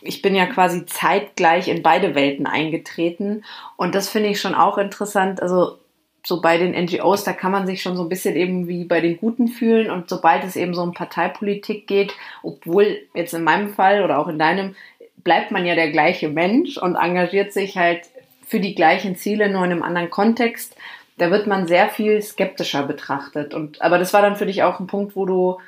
ich 0.03 0.23
bin 0.23 0.35
ja 0.35 0.47
quasi 0.47 0.85
zeitgleich 0.87 1.69
in 1.69 1.83
beide 1.83 2.15
Welten 2.15 2.47
eingetreten. 2.47 3.45
Und 3.77 3.95
das 3.95 4.09
finde 4.09 4.29
ich 4.29 4.41
schon 4.41 4.55
auch 4.55 4.79
interessant. 4.79 5.43
Also 5.43 5.79
so 6.25 6.41
bei 6.41 6.59
den 6.59 6.73
NGOs, 6.73 7.25
da 7.25 7.33
kann 7.33 7.53
man 7.53 7.67
sich 7.67 7.81
schon 7.81 7.97
so 7.97 8.03
ein 8.03 8.09
bisschen 8.09 8.37
eben 8.37 8.69
wie 8.69 8.85
bei 8.85 9.01
den 9.01 9.17
Guten 9.17 9.49
fühlen. 9.49 9.91
Und 9.91 10.09
sobald 10.11 10.45
es 10.45 10.57
eben 10.57 10.75
so 10.75 10.83
um 10.83 10.93
Parteipolitik 10.93 11.87
geht, 11.87 12.13
obwohl 12.43 12.99
jetzt 13.15 13.35
in 13.35 13.45
meinem 13.45 13.71
Fall 13.71 14.05
oder 14.05 14.19
auch 14.19 14.29
in 14.29 14.39
deinem, 14.39 14.75
bleibt 15.17 15.51
man 15.51 15.65
ja 15.65 15.75
der 15.75 15.91
gleiche 15.91 16.29
Mensch 16.29 16.77
und 16.77 16.97
engagiert 16.97 17.53
sich 17.53 17.77
halt 17.77 18.03
für 18.47 18.61
die 18.61 18.75
gleichen 18.75 19.17
Ziele, 19.17 19.49
nur 19.51 19.65
in 19.65 19.73
einem 19.73 19.83
anderen 19.83 20.11
Kontext. 20.11 20.77
Da 21.19 21.31
wird 21.31 21.47
man 21.47 21.67
sehr 21.67 21.89
viel 21.89 22.23
skeptischer 22.23 22.85
betrachtet. 22.85 23.53
Und, 23.55 23.83
aber 23.83 23.99
das 23.99 24.13
war 24.13 24.23
dann 24.23 24.37
für 24.37 24.47
dich 24.47 24.63
auch 24.63 24.81
ein 24.81 24.87
Punkt, 24.87 25.17
wo 25.17 25.27
du 25.27 25.59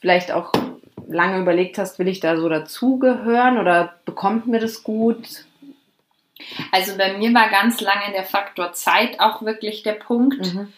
vielleicht 0.00 0.32
auch 0.32 0.52
lange 1.08 1.40
überlegt 1.40 1.78
hast, 1.78 1.98
will 1.98 2.08
ich 2.08 2.20
da 2.20 2.36
so 2.36 2.48
dazugehören 2.48 3.58
oder 3.58 3.94
bekommt 4.04 4.46
mir 4.46 4.60
das 4.60 4.82
gut? 4.82 5.44
Also 6.70 6.96
bei 6.96 7.16
mir 7.16 7.32
war 7.34 7.48
ganz 7.48 7.80
lange 7.80 8.12
der 8.12 8.24
Faktor 8.24 8.72
Zeit 8.72 9.18
auch 9.18 9.42
wirklich 9.42 9.82
der 9.82 9.94
Punkt. 9.94 10.54
Mhm. 10.54 10.72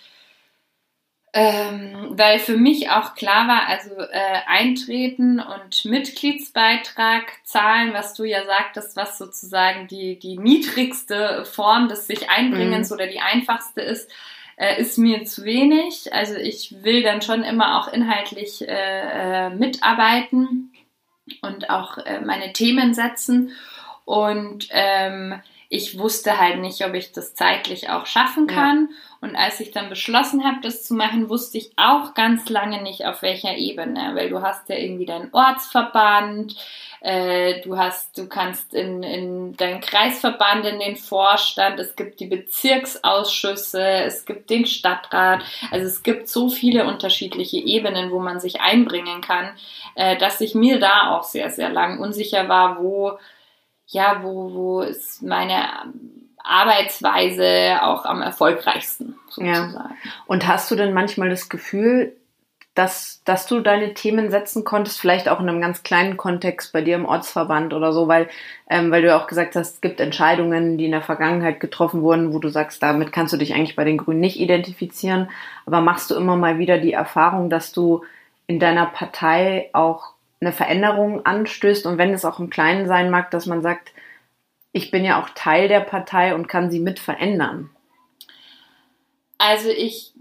Ähm, 1.33 2.09
weil 2.11 2.41
für 2.41 2.57
mich 2.57 2.91
auch 2.91 3.15
klar 3.15 3.47
war, 3.47 3.69
also 3.69 3.95
äh, 3.95 4.41
Eintreten 4.49 5.39
und 5.39 5.85
Mitgliedsbeitrag 5.85 7.23
zahlen, 7.45 7.93
was 7.93 8.15
du 8.15 8.25
ja 8.25 8.45
sagtest, 8.45 8.97
was 8.97 9.17
sozusagen 9.17 9.87
die, 9.87 10.19
die 10.19 10.39
niedrigste 10.39 11.45
Form 11.45 11.87
des 11.87 12.09
sich 12.09 12.29
Einbringens 12.31 12.91
mhm. 12.91 12.95
oder 12.95 13.07
die 13.07 13.21
einfachste 13.21 13.81
ist, 13.81 14.11
äh, 14.57 14.81
ist 14.81 14.99
mir 14.99 15.25
zu 15.25 15.45
wenig. 15.45 16.13
Also 16.13 16.35
ich 16.35 16.83
will 16.83 17.05
dann 17.05 17.23
schon 17.23 17.45
immer 17.45 17.79
auch 17.79 17.93
inhaltlich 17.93 18.67
äh, 18.67 19.47
äh, 19.47 19.51
mitarbeiten 19.51 20.73
und 21.43 21.71
auch 21.71 21.99
äh, 21.99 22.21
meine 22.21 22.53
Themen 22.53 22.93
setzen. 22.93 23.53
Und 24.05 24.67
ähm, 24.71 25.41
ich 25.73 25.97
wusste 25.97 26.39
halt 26.41 26.59
nicht, 26.59 26.85
ob 26.85 26.95
ich 26.95 27.13
das 27.13 27.37
zeitlich 27.37 27.91
auch 27.91 28.05
schaffen 28.05 28.49
kann. 28.49 28.89
Ja. 28.91 28.97
Und 29.21 29.37
als 29.37 29.61
ich 29.61 29.71
dann 29.71 29.89
beschlossen 29.89 30.45
habe, 30.45 30.57
das 30.63 30.83
zu 30.83 30.95
machen, 30.95 31.29
wusste 31.29 31.59
ich 31.59 31.71
auch 31.77 32.15
ganz 32.15 32.49
lange 32.49 32.83
nicht, 32.83 33.07
auf 33.07 33.23
welcher 33.23 33.57
Ebene, 33.57 34.13
weil 34.15 34.31
du 34.31 34.43
hast 34.43 34.69
ja 34.69 34.75
irgendwie 34.75 35.07
deinen 35.07 35.33
Ortsverband, 35.33 36.57
äh, 37.03 37.61
du 37.61 37.79
hast, 37.79 38.19
du 38.19 38.27
kannst 38.27 38.75
in, 38.75 39.05
in 39.05 39.57
deinen 39.57 39.81
Kreisverband, 39.81 40.67
in 40.67 40.81
den 40.81 40.97
Vorstand, 40.97 41.79
es 41.79 41.95
gibt 41.95 42.19
die 42.19 42.27
Bezirksausschüsse, 42.27 43.81
es 43.81 44.25
gibt 44.25 44.51
den 44.51 44.67
Stadtrat, 44.67 45.43
also 45.71 45.87
es 45.87 46.03
gibt 46.03 46.29
so 46.29 46.49
viele 46.49 46.85
unterschiedliche 46.85 47.59
Ebenen, 47.59 48.11
wo 48.11 48.19
man 48.19 48.41
sich 48.41 48.61
einbringen 48.61 49.21
kann, 49.21 49.51
äh, 49.95 50.17
dass 50.17 50.41
ich 50.41 50.57
mir 50.57 50.81
da 50.81 51.17
auch 51.17 51.23
sehr, 51.23 51.51
sehr 51.51 51.69
lang 51.69 52.01
unsicher 52.01 52.49
war, 52.49 52.83
wo 52.83 53.19
ja, 53.91 54.21
wo, 54.23 54.53
wo 54.55 54.81
ist 54.81 55.23
meine 55.23 55.65
Arbeitsweise 56.43 57.79
auch 57.83 58.05
am 58.05 58.23
erfolgreichsten 58.23 59.17
sozusagen. 59.29 59.75
Ja. 59.75 59.91
Und 60.27 60.47
hast 60.47 60.71
du 60.71 60.77
denn 60.77 60.95
manchmal 60.95 61.29
das 61.29 61.49
Gefühl, 61.49 62.17
dass, 62.75 63.21
dass 63.25 63.47
du 63.47 63.61
deine 63.61 63.95
Themen 63.95 64.31
setzen 64.31 64.65
konntest, 64.65 65.01
vielleicht 65.01 65.29
auch 65.29 65.41
in 65.41 65.49
einem 65.49 65.61
ganz 65.61 65.83
kleinen 65.83 66.17
Kontext 66.17 66.73
bei 66.73 66.83
dir 66.83 66.95
im 66.95 67.05
Ortsverband 67.05 67.75
oder 67.75 67.93
so, 67.93 68.07
weil, 68.07 68.29
ähm, 68.71 68.93
weil 68.93 69.03
du 69.03 69.09
ja 69.09 69.21
auch 69.21 69.27
gesagt 69.27 69.57
hast, 69.57 69.75
es 69.75 69.81
gibt 69.81 70.01
Entscheidungen, 70.01 70.79
die 70.79 70.87
in 70.87 70.93
der 70.93 71.03
Vergangenheit 71.03 71.59
getroffen 71.59 72.03
wurden, 72.03 72.33
wo 72.33 72.39
du 72.39 72.49
sagst, 72.49 72.83
damit 72.83 73.13
kannst 73.13 73.33
du 73.33 73.37
dich 73.37 73.55
eigentlich 73.55 73.77
bei 73.77 73.85
den 73.85 73.99
Grünen 73.99 74.21
nicht 74.21 74.39
identifizieren. 74.39 75.29
Aber 75.67 75.81
machst 75.81 76.11
du 76.11 76.15
immer 76.15 76.37
mal 76.37 76.59
wieder 76.59 76.79
die 76.79 76.93
Erfahrung, 76.93 77.51
dass 77.51 77.73
du 77.73 78.05
in 78.47 78.61
deiner 78.61 78.87
Partei 78.87 79.69
auch 79.73 80.15
eine 80.41 80.53
Veränderung 80.53 81.25
anstößt 81.27 81.87
und 81.87 81.99
wenn 81.99 82.15
es 82.15 82.25
auch 82.25 82.39
im 82.39 82.51
Kleinen 82.51 82.87
sein 82.87 83.11
mag, 83.11 83.31
dass 83.31 83.47
man 83.47 83.63
sagt, 83.63 83.93
ich 84.73 84.91
bin 84.91 85.05
ja 85.05 85.21
auch 85.21 85.29
Teil 85.35 85.69
der 85.69 85.81
Partei 85.81 86.35
und 86.35 86.49
kann 86.49 86.71
sie 86.71 86.81
mit 86.81 86.99
verändern. 86.99 87.71
Also 89.39 89.69
ich 89.69 90.13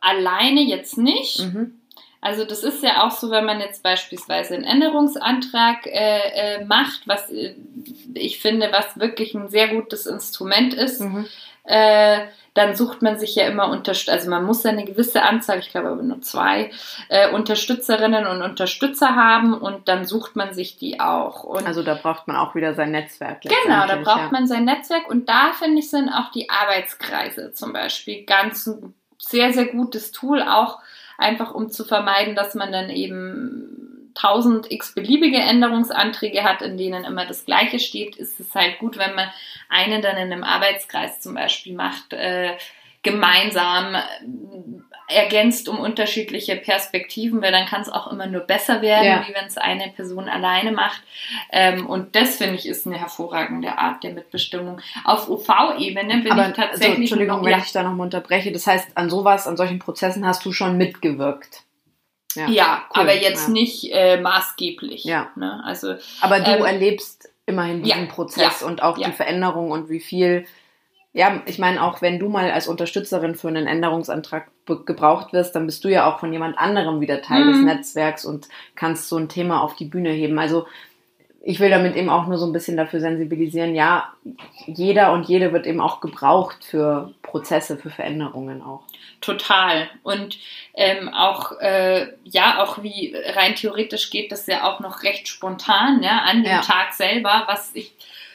alleine 0.00 0.60
jetzt 0.60 0.98
nicht. 0.98 1.40
Mhm. 1.40 1.80
Also 2.20 2.44
das 2.44 2.64
ist 2.64 2.82
ja 2.82 3.06
auch 3.06 3.12
so, 3.12 3.30
wenn 3.30 3.44
man 3.44 3.60
jetzt 3.60 3.82
beispielsweise 3.82 4.54
einen 4.54 4.64
Änderungsantrag 4.64 5.86
äh, 5.86 6.58
äh, 6.58 6.64
macht, 6.64 7.06
was 7.06 7.30
äh, 7.30 7.54
ich 8.14 8.40
finde, 8.40 8.72
was 8.72 8.98
wirklich 8.98 9.34
ein 9.34 9.48
sehr 9.48 9.68
gutes 9.68 10.06
Instrument 10.06 10.74
ist. 10.74 11.00
Mhm. 11.00 11.26
Dann 12.56 12.74
sucht 12.74 13.02
man 13.02 13.18
sich 13.18 13.36
ja 13.36 13.46
immer 13.46 13.68
Unterstützer, 13.68 14.12
also 14.12 14.30
man 14.30 14.44
muss 14.44 14.64
ja 14.64 14.70
eine 14.70 14.84
gewisse 14.84 15.22
Anzahl, 15.22 15.58
ich 15.58 15.70
glaube 15.70 15.88
aber 15.88 16.02
nur 16.02 16.22
zwei, 16.22 16.70
äh, 17.08 17.30
Unterstützerinnen 17.30 18.26
und 18.26 18.42
Unterstützer 18.42 19.14
haben 19.14 19.54
und 19.54 19.88
dann 19.88 20.04
sucht 20.04 20.34
man 20.34 20.54
sich 20.54 20.78
die 20.78 20.98
auch. 20.98 21.44
Und 21.44 21.66
also 21.66 21.82
da 21.82 21.94
braucht 21.94 22.26
man 22.26 22.36
auch 22.36 22.54
wieder 22.54 22.74
sein 22.74 22.90
Netzwerk. 22.90 23.42
Genau, 23.42 23.86
da 23.86 23.96
braucht 23.96 24.18
ja. 24.18 24.28
man 24.32 24.46
sein 24.46 24.64
Netzwerk 24.64 25.08
und 25.08 25.28
da 25.28 25.52
finde 25.52 25.78
ich 25.78 25.90
sind 25.90 26.08
auch 26.08 26.30
die 26.32 26.50
Arbeitskreise 26.50 27.52
zum 27.52 27.72
Beispiel 27.72 28.24
ganz 28.24 28.66
ein 28.66 28.94
sehr, 29.18 29.52
sehr 29.52 29.66
gutes 29.66 30.12
Tool, 30.12 30.42
auch 30.42 30.80
einfach 31.18 31.54
um 31.54 31.70
zu 31.70 31.84
vermeiden, 31.84 32.34
dass 32.34 32.54
man 32.54 32.72
dann 32.72 32.90
eben 32.90 33.75
1000 34.16 34.70
x 34.70 34.94
beliebige 34.94 35.38
Änderungsanträge 35.38 36.42
hat, 36.42 36.62
in 36.62 36.76
denen 36.76 37.04
immer 37.04 37.26
das 37.26 37.44
Gleiche 37.44 37.78
steht, 37.78 38.16
ist 38.16 38.40
es 38.40 38.54
halt 38.54 38.78
gut, 38.78 38.98
wenn 38.98 39.14
man 39.14 39.30
einen 39.68 40.02
dann 40.02 40.16
in 40.16 40.32
einem 40.32 40.44
Arbeitskreis 40.44 41.20
zum 41.20 41.34
Beispiel 41.34 41.74
macht, 41.74 42.12
äh, 42.12 42.56
gemeinsam 43.02 43.94
äh, 43.94 44.00
ergänzt 45.08 45.68
um 45.68 45.78
unterschiedliche 45.78 46.56
Perspektiven, 46.56 47.40
weil 47.40 47.52
dann 47.52 47.66
kann 47.66 47.80
es 47.80 47.88
auch 47.88 48.10
immer 48.10 48.26
nur 48.26 48.40
besser 48.40 48.82
werden, 48.82 49.06
ja. 49.06 49.24
wie 49.26 49.34
wenn 49.34 49.46
es 49.46 49.56
eine 49.56 49.88
Person 49.90 50.28
alleine 50.28 50.72
macht. 50.72 51.00
Ähm, 51.52 51.86
und 51.86 52.16
das 52.16 52.36
finde 52.36 52.56
ich 52.56 52.66
ist 52.66 52.86
eine 52.86 52.98
hervorragende 52.98 53.78
Art 53.78 54.02
der 54.02 54.12
Mitbestimmung. 54.12 54.80
Auf 55.04 55.28
UV-Ebene 55.28 56.22
bin 56.22 56.32
Aber, 56.32 56.48
ich 56.48 56.56
tatsächlich. 56.56 56.88
Also, 56.88 57.00
Entschuldigung, 57.00 57.36
noch, 57.38 57.44
wenn 57.44 57.52
ja. 57.52 57.58
ich 57.58 57.70
da 57.70 57.84
nochmal 57.84 58.06
unterbreche. 58.06 58.50
Das 58.50 58.66
heißt, 58.66 58.96
an 58.96 59.08
sowas, 59.08 59.46
an 59.46 59.56
solchen 59.56 59.78
Prozessen 59.78 60.26
hast 60.26 60.44
du 60.44 60.52
schon 60.52 60.76
mitgewirkt. 60.76 61.65
Ja, 62.36 62.48
ja 62.48 62.84
cool. 62.90 63.02
aber 63.02 63.14
jetzt 63.14 63.48
ja. 63.48 63.52
nicht 63.52 63.92
äh, 63.92 64.20
maßgeblich. 64.20 65.04
Ja. 65.04 65.30
Ne? 65.36 65.62
Also, 65.64 65.94
aber 66.20 66.40
du 66.40 66.50
ähm, 66.50 66.64
erlebst 66.64 67.30
immerhin 67.46 67.82
diesen 67.82 68.08
Prozess 68.08 68.62
und 68.62 68.82
auch 68.82 68.98
die 68.98 69.10
Veränderung 69.12 69.70
und 69.70 69.88
wie 69.88 70.00
viel. 70.00 70.46
Ja, 71.12 71.42
ich 71.46 71.58
meine, 71.58 71.82
auch 71.82 72.02
wenn 72.02 72.18
du 72.18 72.28
mal 72.28 72.50
als 72.50 72.68
Unterstützerin 72.68 73.36
für 73.36 73.48
einen 73.48 73.66
Änderungsantrag 73.66 74.50
gebraucht 74.66 75.32
wirst, 75.32 75.54
dann 75.54 75.64
bist 75.64 75.82
du 75.82 75.88
ja 75.88 76.06
auch 76.06 76.20
von 76.20 76.30
jemand 76.30 76.58
anderem 76.58 77.00
wieder 77.00 77.22
Teil 77.22 77.44
mhm. 77.46 77.52
des 77.52 77.62
Netzwerks 77.62 78.26
und 78.26 78.48
kannst 78.74 79.08
so 79.08 79.16
ein 79.16 79.30
Thema 79.30 79.62
auf 79.62 79.76
die 79.76 79.86
Bühne 79.86 80.10
heben. 80.10 80.38
Also 80.38 80.66
ich 81.48 81.60
will 81.60 81.70
damit 81.70 81.94
eben 81.94 82.10
auch 82.10 82.26
nur 82.26 82.38
so 82.38 82.46
ein 82.46 82.52
bisschen 82.52 82.76
dafür 82.76 82.98
sensibilisieren, 82.98 83.76
ja, 83.76 84.12
jeder 84.66 85.12
und 85.12 85.28
jede 85.28 85.52
wird 85.52 85.64
eben 85.64 85.80
auch 85.80 86.00
gebraucht 86.00 86.64
für 86.64 87.14
Prozesse, 87.22 87.76
für 87.76 87.88
Veränderungen 87.88 88.62
auch. 88.62 88.82
Total. 89.20 89.88
Und 90.02 90.38
ähm, 90.74 91.08
auch, 91.08 91.52
äh, 91.60 92.08
ja, 92.24 92.64
auch 92.64 92.82
wie 92.82 93.14
rein 93.34 93.54
theoretisch 93.54 94.10
geht 94.10 94.32
das 94.32 94.48
ja 94.48 94.64
auch 94.64 94.80
noch 94.80 95.04
recht 95.04 95.28
spontan, 95.28 96.02
ja, 96.02 96.22
an 96.22 96.42
dem 96.42 96.50
ja. 96.50 96.60
Tag 96.62 96.94
selber, 96.94 97.44
was 97.46 97.72
ich 97.74 97.92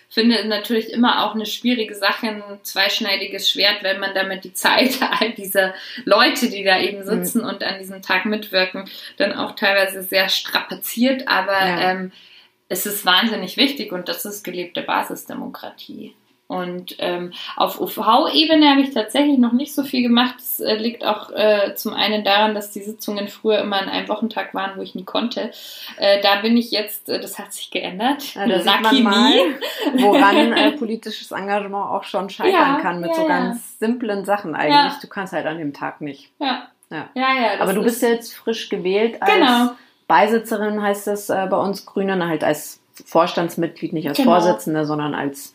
finde 0.07 0.45
natürlich 0.47 0.93
immer 0.93 1.25
auch 1.25 1.35
eine 1.35 1.45
schwierige 1.45 1.95
Sache, 1.95 2.27
ein 2.27 2.43
zweischneidiges 2.63 3.49
Schwert, 3.49 3.83
wenn 3.83 3.99
man 3.99 4.13
damit 4.15 4.45
die 4.45 4.53
Zeit 4.53 4.99
all 5.19 5.33
dieser 5.33 5.73
Leute, 6.05 6.49
die 6.49 6.63
da 6.63 6.79
eben 6.79 7.03
sitzen 7.03 7.41
mhm. 7.41 7.49
und 7.49 7.63
an 7.63 7.77
diesem 7.79 8.01
Tag 8.01 8.25
mitwirken, 8.25 8.89
dann 9.17 9.33
auch 9.33 9.57
teilweise 9.57 10.01
sehr 10.01 10.29
strapaziert, 10.29 11.27
aber 11.27 11.59
ja. 11.59 11.91
ähm, 11.91 12.13
es 12.71 12.85
ist 12.85 13.05
wahnsinnig 13.05 13.57
wichtig 13.57 13.91
und 13.91 14.07
das 14.07 14.23
ist 14.23 14.43
gelebte 14.43 14.81
Basisdemokratie. 14.81 16.15
Und 16.47 16.95
ähm, 16.99 17.31
auf 17.55 17.79
UV-Ebene 17.79 18.69
habe 18.69 18.81
ich 18.81 18.93
tatsächlich 18.93 19.37
noch 19.37 19.53
nicht 19.53 19.73
so 19.73 19.83
viel 19.83 20.01
gemacht. 20.01 20.35
Das 20.37 20.59
äh, 20.59 20.75
liegt 20.75 21.05
auch 21.05 21.31
äh, 21.31 21.75
zum 21.75 21.93
einen 21.93 22.25
daran, 22.25 22.55
dass 22.55 22.71
die 22.71 22.81
Sitzungen 22.81 23.29
früher 23.29 23.59
immer 23.59 23.81
an 23.81 23.87
einem 23.87 24.09
Wochentag 24.09 24.53
waren, 24.53 24.77
wo 24.77 24.81
ich 24.81 24.93
nie 24.95 25.05
konnte. 25.05 25.51
Äh, 25.97 26.21
da 26.21 26.41
bin 26.41 26.57
ich 26.57 26.71
jetzt, 26.71 27.07
äh, 27.07 27.21
das 27.21 27.39
hat 27.39 27.53
sich 27.53 27.71
geändert. 27.71 28.35
Ja, 28.35 28.47
da 28.47 28.59
sieht 28.59 28.81
man 28.81 29.03
mal, 29.03 29.33
woran 29.93 30.53
äh, 30.57 30.71
politisches 30.71 31.31
Engagement 31.31 31.89
auch 31.89 32.03
schon 32.03 32.29
scheitern 32.29 32.53
ja, 32.53 32.79
kann 32.81 32.99
mit 32.99 33.11
ja, 33.11 33.15
so 33.15 33.25
ganz 33.27 33.79
simplen 33.79 34.25
Sachen 34.25 34.53
eigentlich. 34.53 34.99
Du 35.01 35.07
kannst 35.07 35.31
halt 35.31 35.45
an 35.45 35.57
dem 35.57 35.73
Tag 35.73 36.01
nicht. 36.01 36.31
Ja. 36.39 36.67
Ja, 36.89 37.09
ja. 37.15 37.33
ja 37.33 37.61
Aber 37.61 37.73
du 37.73 37.81
bist 37.81 38.01
jetzt 38.01 38.33
frisch 38.33 38.67
gewählt 38.67 39.21
als 39.21 39.33
genau. 39.33 39.71
Beisitzerin, 40.11 40.81
heißt 40.81 41.07
das 41.07 41.29
äh, 41.29 41.47
bei 41.49 41.55
uns 41.55 41.85
Grünen, 41.85 42.27
halt 42.27 42.43
als 42.43 42.81
Vorstandsmitglied, 43.05 43.93
nicht 43.93 44.09
als 44.09 44.17
genau. 44.17 44.31
Vorsitzende, 44.31 44.85
sondern 44.85 45.15
als 45.15 45.53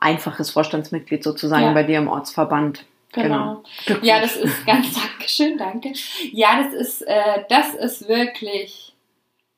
einfaches 0.00 0.50
Vorstandsmitglied 0.50 1.22
sozusagen 1.22 1.64
ja. 1.64 1.72
bei 1.74 1.82
dir 1.82 1.98
im 1.98 2.08
Ortsverband. 2.08 2.86
Genau. 3.12 3.62
genau. 3.84 4.00
Ja, 4.02 4.22
das 4.22 4.36
ist 4.36 4.64
ganz 4.64 4.94
Dankeschön, 5.18 5.58
danke. 5.58 5.92
Ja, 6.32 6.62
das 6.62 6.72
ist, 6.72 7.02
äh, 7.02 7.44
das 7.50 7.74
ist 7.74 8.08
wirklich 8.08 8.94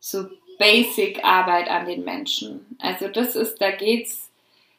so 0.00 0.24
Basic 0.58 1.24
Arbeit 1.24 1.70
an 1.70 1.86
den 1.86 2.02
Menschen. 2.02 2.76
Also 2.80 3.06
das 3.06 3.36
ist, 3.36 3.60
da 3.60 3.70
geht's, 3.70 4.32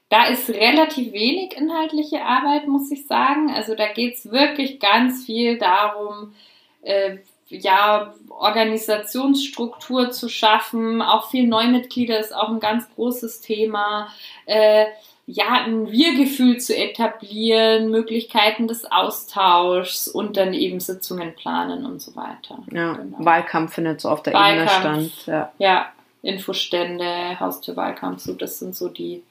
da 0.10 0.26
ist 0.26 0.50
relativ 0.50 1.14
wenig 1.14 1.56
inhaltliche 1.56 2.22
Arbeit, 2.22 2.68
muss 2.68 2.92
ich 2.92 3.08
sagen. 3.08 3.50
Also 3.56 3.76
da 3.76 3.88
geht's 3.94 4.30
wirklich 4.30 4.82
ganz 4.82 5.24
viel 5.26 5.58
darum, 5.58 6.34
äh, 6.82 7.20
ja, 7.50 8.14
Organisationsstruktur 8.30 10.12
zu 10.12 10.30
schaffen. 10.30 11.02
Auch 11.02 11.30
viel 11.30 11.48
Neumitglieder 11.48 12.20
ist 12.20 12.36
auch 12.36 12.50
ein 12.50 12.60
ganz 12.60 12.88
großes 12.96 13.42
Thema. 13.42 14.10
Äh, 14.46 14.86
ja, 15.30 15.66
ein 15.66 15.92
Wir-Gefühl 15.92 16.58
zu 16.60 16.76
etablieren, 16.76 17.92
Möglichkeiten 17.92 18.70
des 18.70 18.90
Austauschs 18.90 20.08
und 20.08 20.38
dann 20.38 20.54
eben 20.54 20.80
Sitzungen 20.80 21.36
planen 21.36 21.86
und 21.86 22.02
so 22.02 22.16
weiter. 22.16 22.60
Ja, 22.72 22.94
genau. 22.94 23.18
Wahlkampf 23.20 23.74
findet 23.74 24.00
so 24.00 24.10
auf 24.10 24.24
der 24.24 24.34
Wahlkampf, 24.34 24.86
Ebene 24.86 25.10
statt. 25.10 25.28
Ja. 25.28 25.52
ja, 25.58 25.92
Infostände, 26.22 27.38
Haustürwahlkampf, 27.42 28.22
so 28.22 28.34
das 28.34 28.60
sind 28.60 28.74
so 28.74 28.88
die, 28.88 29.22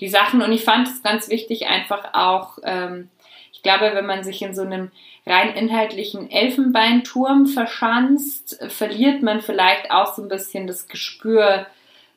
die 0.00 0.08
Sachen. 0.08 0.40
Und 0.40 0.52
ich 0.52 0.64
fand 0.64 0.88
es 0.88 1.02
ganz 1.02 1.28
wichtig, 1.28 1.66
einfach 1.66 2.14
auch, 2.14 2.58
ähm, 2.64 3.10
ich 3.52 3.62
glaube, 3.62 3.90
wenn 3.94 4.06
man 4.06 4.24
sich 4.24 4.40
in 4.40 4.54
so 4.54 4.62
einem 4.62 4.90
rein 5.26 5.54
inhaltlichen 5.54 6.30
Elfenbeinturm 6.30 7.46
verschanzt, 7.46 8.58
verliert 8.68 9.22
man 9.22 9.40
vielleicht 9.40 9.90
auch 9.90 10.14
so 10.14 10.22
ein 10.22 10.28
bisschen 10.28 10.66
das 10.66 10.88
Gespür, 10.88 11.66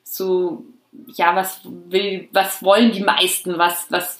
so 0.02 0.64
ja, 1.14 1.36
was 1.36 1.60
will, 1.64 2.28
was 2.32 2.62
wollen 2.62 2.92
die 2.92 3.02
meisten, 3.02 3.58
was, 3.58 3.86
was 3.90 4.18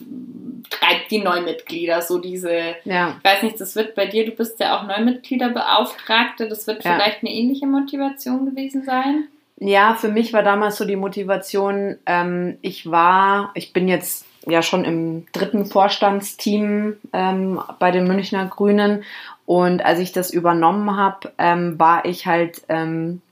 treibt 0.71 1.11
die 1.11 1.21
Neumitglieder, 1.23 2.03
so 2.03 2.19
diese, 2.19 2.75
ja. 2.85 3.17
ich 3.19 3.25
weiß 3.25 3.43
nicht, 3.43 3.61
das 3.61 3.77
wird 3.77 3.95
bei 3.95 4.07
dir, 4.07 4.27
du 4.27 4.33
bist 4.33 4.61
ja 4.61 4.79
auch 4.79 4.87
Neumitgliederbeauftragte, 4.87 6.49
das 6.49 6.67
wird 6.67 6.85
ja. 6.85 6.95
vielleicht 6.95 7.23
eine 7.23 7.33
ähnliche 7.33 7.67
Motivation 7.67 8.47
gewesen 8.47 8.85
sein. 8.85 9.29
Ja, 9.59 9.95
für 9.95 10.09
mich 10.09 10.33
war 10.33 10.43
damals 10.43 10.77
so 10.77 10.85
die 10.85 10.97
Motivation, 10.97 11.97
ähm, 12.05 12.59
ich 12.61 12.91
war, 12.91 13.53
ich 13.55 13.73
bin 13.73 13.89
jetzt 13.89 14.26
ja 14.47 14.63
schon 14.63 14.85
im 14.85 15.27
dritten 15.33 15.67
Vorstandsteam 15.67 16.97
ähm, 17.13 17.61
bei 17.79 17.91
den 17.91 18.07
Münchner 18.07 18.47
Grünen 18.47 19.05
und 19.47 19.85
als 19.85 20.01
ich 20.01 20.13
das 20.13 20.33
übernommen 20.33 20.97
habe, 20.97 21.33
ähm, 21.39 21.79
war 21.79 22.05
ich 22.05 22.27
halt 22.27 22.63
ähm, 22.69 23.23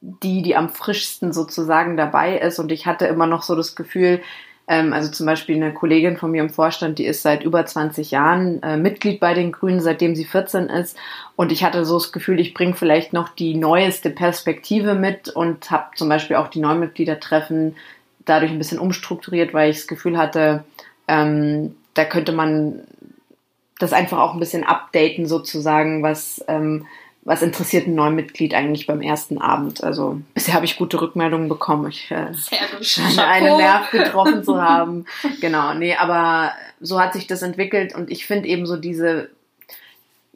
die, 0.00 0.42
die 0.42 0.56
am 0.56 0.68
frischsten 0.68 1.32
sozusagen 1.32 1.96
dabei 1.96 2.36
ist. 2.38 2.58
Und 2.58 2.72
ich 2.72 2.86
hatte 2.86 3.06
immer 3.06 3.28
noch 3.28 3.42
so 3.42 3.54
das 3.54 3.76
Gefühl, 3.76 4.20
ähm, 4.66 4.92
also 4.92 5.10
zum 5.10 5.26
Beispiel 5.26 5.54
eine 5.54 5.72
Kollegin 5.72 6.16
von 6.16 6.32
mir 6.32 6.42
im 6.42 6.50
Vorstand, 6.50 6.98
die 6.98 7.06
ist 7.06 7.22
seit 7.22 7.44
über 7.44 7.64
20 7.64 8.10
Jahren 8.10 8.60
äh, 8.64 8.76
Mitglied 8.76 9.20
bei 9.20 9.34
den 9.34 9.52
Grünen, 9.52 9.80
seitdem 9.80 10.16
sie 10.16 10.24
14 10.24 10.64
ist. 10.64 10.96
Und 11.36 11.52
ich 11.52 11.62
hatte 11.62 11.84
so 11.84 11.98
das 11.98 12.10
Gefühl, 12.10 12.40
ich 12.40 12.54
bringe 12.54 12.74
vielleicht 12.74 13.12
noch 13.12 13.28
die 13.28 13.54
neueste 13.54 14.10
Perspektive 14.10 14.94
mit 14.94 15.28
und 15.28 15.70
habe 15.70 15.94
zum 15.94 16.08
Beispiel 16.08 16.36
auch 16.36 16.48
die 16.48 16.60
Neumitgliedertreffen 16.60 17.76
dadurch 18.24 18.50
ein 18.50 18.58
bisschen 18.58 18.78
umstrukturiert, 18.78 19.54
weil 19.54 19.70
ich 19.70 19.78
das 19.78 19.86
Gefühl 19.86 20.16
hatte, 20.16 20.64
ähm, 21.08 21.74
da 21.94 22.04
könnte 22.04 22.32
man 22.32 22.80
das 23.78 23.92
einfach 23.92 24.18
auch 24.18 24.34
ein 24.34 24.40
bisschen 24.40 24.64
updaten 24.64 25.26
sozusagen, 25.26 26.02
was 26.02 26.44
ähm, 26.48 26.86
was 27.24 27.42
interessiert 27.42 27.86
ein 27.86 27.94
Neumitglied 27.94 28.52
eigentlich 28.52 28.86
beim 28.86 29.00
ersten 29.00 29.38
Abend? 29.38 29.84
Also 29.84 30.20
bisher 30.34 30.54
habe 30.54 30.64
ich 30.64 30.76
gute 30.76 31.00
Rückmeldungen 31.00 31.48
bekommen. 31.48 31.88
Ich 31.88 32.10
äh, 32.10 32.34
scheine 32.80 33.26
einen 33.26 33.56
Nerv 33.58 33.90
getroffen 33.90 34.42
zu 34.42 34.60
haben. 34.60 35.06
Genau, 35.40 35.74
nee, 35.74 35.94
aber 35.94 36.52
so 36.80 37.00
hat 37.00 37.12
sich 37.12 37.26
das 37.26 37.42
entwickelt 37.42 37.94
und 37.94 38.10
ich 38.10 38.26
finde 38.26 38.48
eben 38.48 38.66
so 38.66 38.76
diese, 38.76 39.30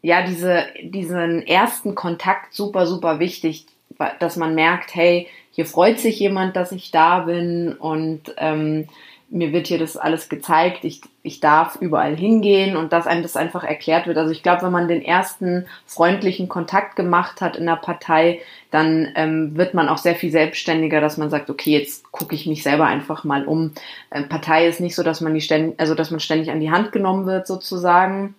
ja, 0.02 0.22
diese, 0.22 0.66
diesen 0.82 1.46
ersten 1.46 1.94
Kontakt 1.94 2.54
super, 2.54 2.86
super 2.86 3.18
wichtig, 3.18 3.66
dass 4.20 4.36
man 4.36 4.54
merkt, 4.54 4.94
hey, 4.94 5.28
hier 5.56 5.64
freut 5.64 5.98
sich 5.98 6.20
jemand, 6.20 6.54
dass 6.54 6.70
ich 6.70 6.90
da 6.90 7.20
bin 7.20 7.72
und 7.72 8.34
ähm, 8.36 8.88
mir 9.30 9.54
wird 9.54 9.68
hier 9.68 9.78
das 9.78 9.96
alles 9.96 10.28
gezeigt, 10.28 10.84
ich, 10.84 11.00
ich 11.22 11.40
darf 11.40 11.76
überall 11.80 12.14
hingehen 12.14 12.76
und 12.76 12.92
dass 12.92 13.06
einem 13.06 13.22
das 13.22 13.36
einfach 13.36 13.64
erklärt 13.64 14.06
wird. 14.06 14.18
Also 14.18 14.32
ich 14.32 14.42
glaube, 14.42 14.62
wenn 14.62 14.72
man 14.72 14.86
den 14.86 15.00
ersten 15.00 15.64
freundlichen 15.86 16.50
Kontakt 16.50 16.94
gemacht 16.94 17.40
hat 17.40 17.56
in 17.56 17.64
der 17.64 17.76
Partei, 17.76 18.42
dann 18.70 19.08
ähm, 19.14 19.56
wird 19.56 19.72
man 19.72 19.88
auch 19.88 19.96
sehr 19.96 20.14
viel 20.14 20.30
selbstständiger, 20.30 21.00
dass 21.00 21.16
man 21.16 21.30
sagt, 21.30 21.48
okay, 21.48 21.70
jetzt 21.70 22.12
gucke 22.12 22.34
ich 22.34 22.46
mich 22.46 22.62
selber 22.62 22.84
einfach 22.84 23.24
mal 23.24 23.46
um. 23.46 23.72
Äh, 24.10 24.24
Partei 24.24 24.66
ist 24.66 24.80
nicht 24.80 24.94
so, 24.94 25.02
dass 25.02 25.22
man 25.22 25.32
die 25.32 25.40
ständig, 25.40 25.80
also 25.80 25.94
dass 25.94 26.10
man 26.10 26.20
ständig 26.20 26.50
an 26.50 26.60
die 26.60 26.70
Hand 26.70 26.92
genommen 26.92 27.24
wird 27.24 27.46
sozusagen. 27.46 28.34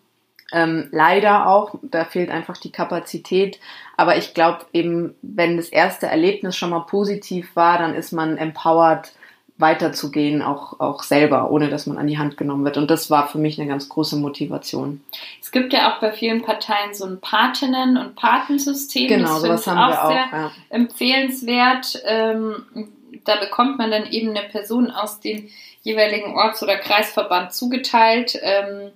Ähm, 0.54 0.88
leider 0.92 1.48
auch, 1.48 1.76
da 1.82 2.06
fehlt 2.06 2.30
einfach 2.30 2.58
die 2.58 2.72
Kapazität. 2.72 3.60
Aber 3.98 4.18
ich 4.18 4.34
glaube 4.34 4.66
eben, 4.74 5.16
wenn 5.22 5.58
das 5.58 5.70
erste 5.70 6.08
Erlebnis 6.08 6.56
schon 6.56 6.70
mal 6.70 6.82
positiv 6.82 7.56
war, 7.56 7.78
dann 7.78 7.96
ist 7.96 8.12
man 8.14 8.38
empowered, 8.38 9.12
weiterzugehen, 9.58 10.42
auch, 10.42 10.80
auch 10.80 11.02
selber, 11.02 11.50
ohne 11.50 11.70
dass 11.70 11.88
man 11.88 11.98
an 11.98 12.08
die 12.08 12.18
Hand 12.18 12.38
genommen 12.38 12.64
wird. 12.64 12.78
Und 12.78 12.92
das 12.92 13.10
war 13.10 13.28
für 13.28 13.40
mich 13.40 13.60
eine 13.60 13.68
ganz 13.68 13.90
große 13.90 14.16
Motivation. 14.16 15.02
Es 15.42 15.52
gibt 15.52 15.74
ja 15.74 15.92
auch 15.92 16.00
bei 16.00 16.12
vielen 16.12 16.44
Parteien 16.44 16.94
so 16.94 17.06
ein 17.06 17.20
Patinnen- 17.20 17.98
und 17.98 18.16
Patensystem. 18.16 19.08
Genau, 19.08 19.34
das 19.34 19.42
sowas 19.42 19.68
haben 19.68 19.90
wir 19.90 20.04
auch. 20.04 20.10
Sehr 20.10 20.28
ja. 20.32 20.52
empfehlenswert. 20.70 22.04
Ähm, 22.06 22.92
da 23.26 23.38
bekommt 23.38 23.80
man 23.80 23.90
dann 23.90 24.06
eben 24.06 24.30
eine 24.30 24.48
Person 24.48 24.92
aus 24.92 25.20
dem 25.20 25.50
jeweiligen 25.82 26.36
Orts- 26.36 26.62
oder 26.62 26.78
Kreisverband 26.78 27.52
zugeteilt, 27.54 28.38
ähm, 28.42 28.92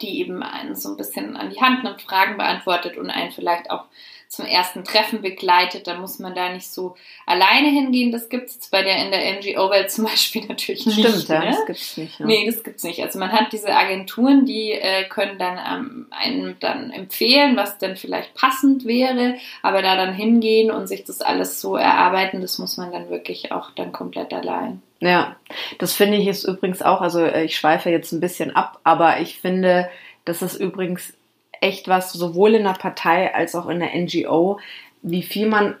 die 0.00 0.20
eben 0.20 0.42
einen 0.42 0.74
so 0.74 0.90
ein 0.90 0.96
bisschen 0.96 1.36
an 1.36 1.50
die 1.50 1.60
Hand 1.60 1.84
nimmt, 1.84 2.02
Fragen 2.02 2.36
beantwortet 2.36 2.96
und 2.96 3.10
einen 3.10 3.32
vielleicht 3.32 3.70
auch 3.70 3.84
zum 4.30 4.46
ersten 4.46 4.84
Treffen 4.84 5.22
begleitet. 5.22 5.88
Da 5.88 5.96
muss 5.96 6.20
man 6.20 6.36
da 6.36 6.52
nicht 6.52 6.68
so 6.68 6.94
alleine 7.26 7.68
hingehen. 7.68 8.12
Das 8.12 8.28
gibt 8.28 8.48
es 8.48 8.68
bei 8.68 8.82
der 8.84 9.04
in 9.04 9.10
der 9.10 9.38
NGO-Welt 9.38 9.90
zum 9.90 10.04
Beispiel 10.04 10.44
natürlich 10.48 10.86
nicht. 10.86 11.00
Stimmt, 11.00 11.28
ja, 11.28 11.40
ne? 11.40 11.46
das 11.46 11.66
gibt's 11.66 11.96
nicht. 11.96 12.20
Ja. 12.20 12.26
Nee, 12.26 12.46
das 12.46 12.62
gibt's 12.62 12.84
nicht. 12.84 13.02
Also 13.02 13.18
man 13.18 13.32
hat 13.32 13.52
diese 13.52 13.74
Agenturen, 13.74 14.46
die 14.46 14.70
äh, 14.70 15.04
können 15.08 15.36
dann 15.38 15.58
ähm, 15.58 16.06
einem 16.10 16.56
dann 16.60 16.92
empfehlen, 16.92 17.56
was 17.56 17.78
denn 17.78 17.96
vielleicht 17.96 18.34
passend 18.34 18.84
wäre, 18.84 19.34
aber 19.62 19.82
da 19.82 19.96
dann 19.96 20.14
hingehen 20.14 20.70
und 20.70 20.86
sich 20.86 21.02
das 21.02 21.22
alles 21.22 21.60
so 21.60 21.74
erarbeiten, 21.74 22.40
das 22.40 22.58
muss 22.58 22.76
man 22.76 22.92
dann 22.92 23.10
wirklich 23.10 23.50
auch 23.50 23.72
dann 23.72 23.90
komplett 23.90 24.32
allein. 24.32 24.80
Ja, 25.00 25.36
das 25.78 25.94
finde 25.94 26.18
ich 26.18 26.28
ist 26.28 26.44
übrigens 26.44 26.82
auch, 26.82 27.00
also 27.00 27.20
äh, 27.20 27.44
ich 27.44 27.56
schweife 27.56 27.90
jetzt 27.90 28.12
ein 28.12 28.20
bisschen 28.20 28.54
ab, 28.54 28.78
aber 28.84 29.20
ich 29.20 29.40
finde, 29.40 29.88
das 30.26 30.42
ist 30.42 30.56
übrigens 30.56 31.14
echt 31.60 31.88
was, 31.88 32.12
sowohl 32.12 32.54
in 32.54 32.64
der 32.64 32.74
Partei 32.74 33.34
als 33.34 33.54
auch 33.54 33.68
in 33.68 33.80
der 33.80 33.94
NGO, 33.94 34.60
wie 35.02 35.22
viel 35.22 35.48
man 35.48 35.76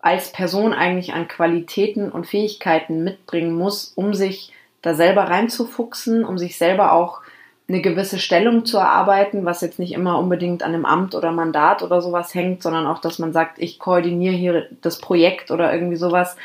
als 0.00 0.32
Person 0.32 0.72
eigentlich 0.72 1.12
an 1.12 1.28
Qualitäten 1.28 2.10
und 2.10 2.26
Fähigkeiten 2.26 3.04
mitbringen 3.04 3.54
muss, 3.54 3.92
um 3.96 4.14
sich 4.14 4.52
da 4.82 4.94
selber 4.94 5.24
reinzufuchsen, 5.24 6.24
um 6.24 6.36
sich 6.36 6.58
selber 6.58 6.92
auch 6.92 7.20
eine 7.66 7.80
gewisse 7.80 8.18
Stellung 8.18 8.66
zu 8.66 8.76
erarbeiten, 8.76 9.46
was 9.46 9.62
jetzt 9.62 9.78
nicht 9.78 9.92
immer 9.92 10.18
unbedingt 10.18 10.62
an 10.62 10.74
einem 10.74 10.84
Amt 10.84 11.14
oder 11.14 11.32
Mandat 11.32 11.82
oder 11.82 12.02
sowas 12.02 12.34
hängt, 12.34 12.62
sondern 12.62 12.86
auch, 12.86 12.98
dass 12.98 13.18
man 13.18 13.32
sagt, 13.32 13.58
ich 13.58 13.78
koordiniere 13.78 14.34
hier 14.34 14.68
das 14.82 14.98
Projekt 14.98 15.50
oder 15.50 15.72
irgendwie 15.72 15.96
sowas. 15.96 16.36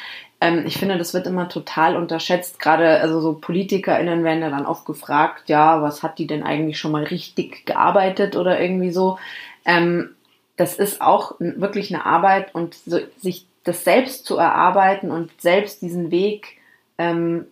Ähm, 0.42 0.64
ich 0.66 0.78
finde, 0.78 0.98
das 0.98 1.14
wird 1.14 1.28
immer 1.28 1.50
total 1.50 1.98
unterschätzt. 1.98 2.60
Gerade 2.60 3.02
also 3.02 3.20
so 3.22 3.34
PolitikerInnen 3.34 4.24
werden 4.24 4.42
ja 4.42 4.50
dann 4.50 4.66
oft 4.66 4.86
gefragt, 4.86 5.50
ja, 5.50 5.82
was 5.82 6.04
hat 6.04 6.20
die 6.20 6.28
denn 6.28 6.44
eigentlich 6.44 6.80
schon 6.80 6.92
mal 6.92 7.04
richtig 7.04 7.66
gearbeitet 7.66 8.36
oder 8.36 8.60
irgendwie 8.60 8.92
so. 8.92 9.20
Ähm, 9.66 10.16
das 10.58 10.76
ist 10.76 11.02
auch 11.02 11.36
wirklich 11.40 11.94
eine 11.94 12.06
Arbeit 12.06 12.54
und 12.54 12.76
so, 12.76 13.00
sich 13.18 13.46
das 13.64 13.84
selbst 13.84 14.26
zu 14.26 14.38
erarbeiten 14.38 15.12
und 15.12 15.30
selbst 15.42 15.82
diesen 15.82 16.12
Weg, 16.12 16.58
ähm, 16.98 17.46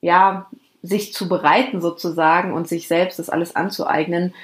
ja, 0.00 0.46
sich 0.82 1.14
zu 1.14 1.28
bereiten 1.28 1.80
sozusagen 1.80 2.52
und 2.52 2.68
sich 2.68 2.88
selbst 2.88 3.18
das 3.18 3.30
alles 3.30 3.56
anzueignen, 3.56 4.34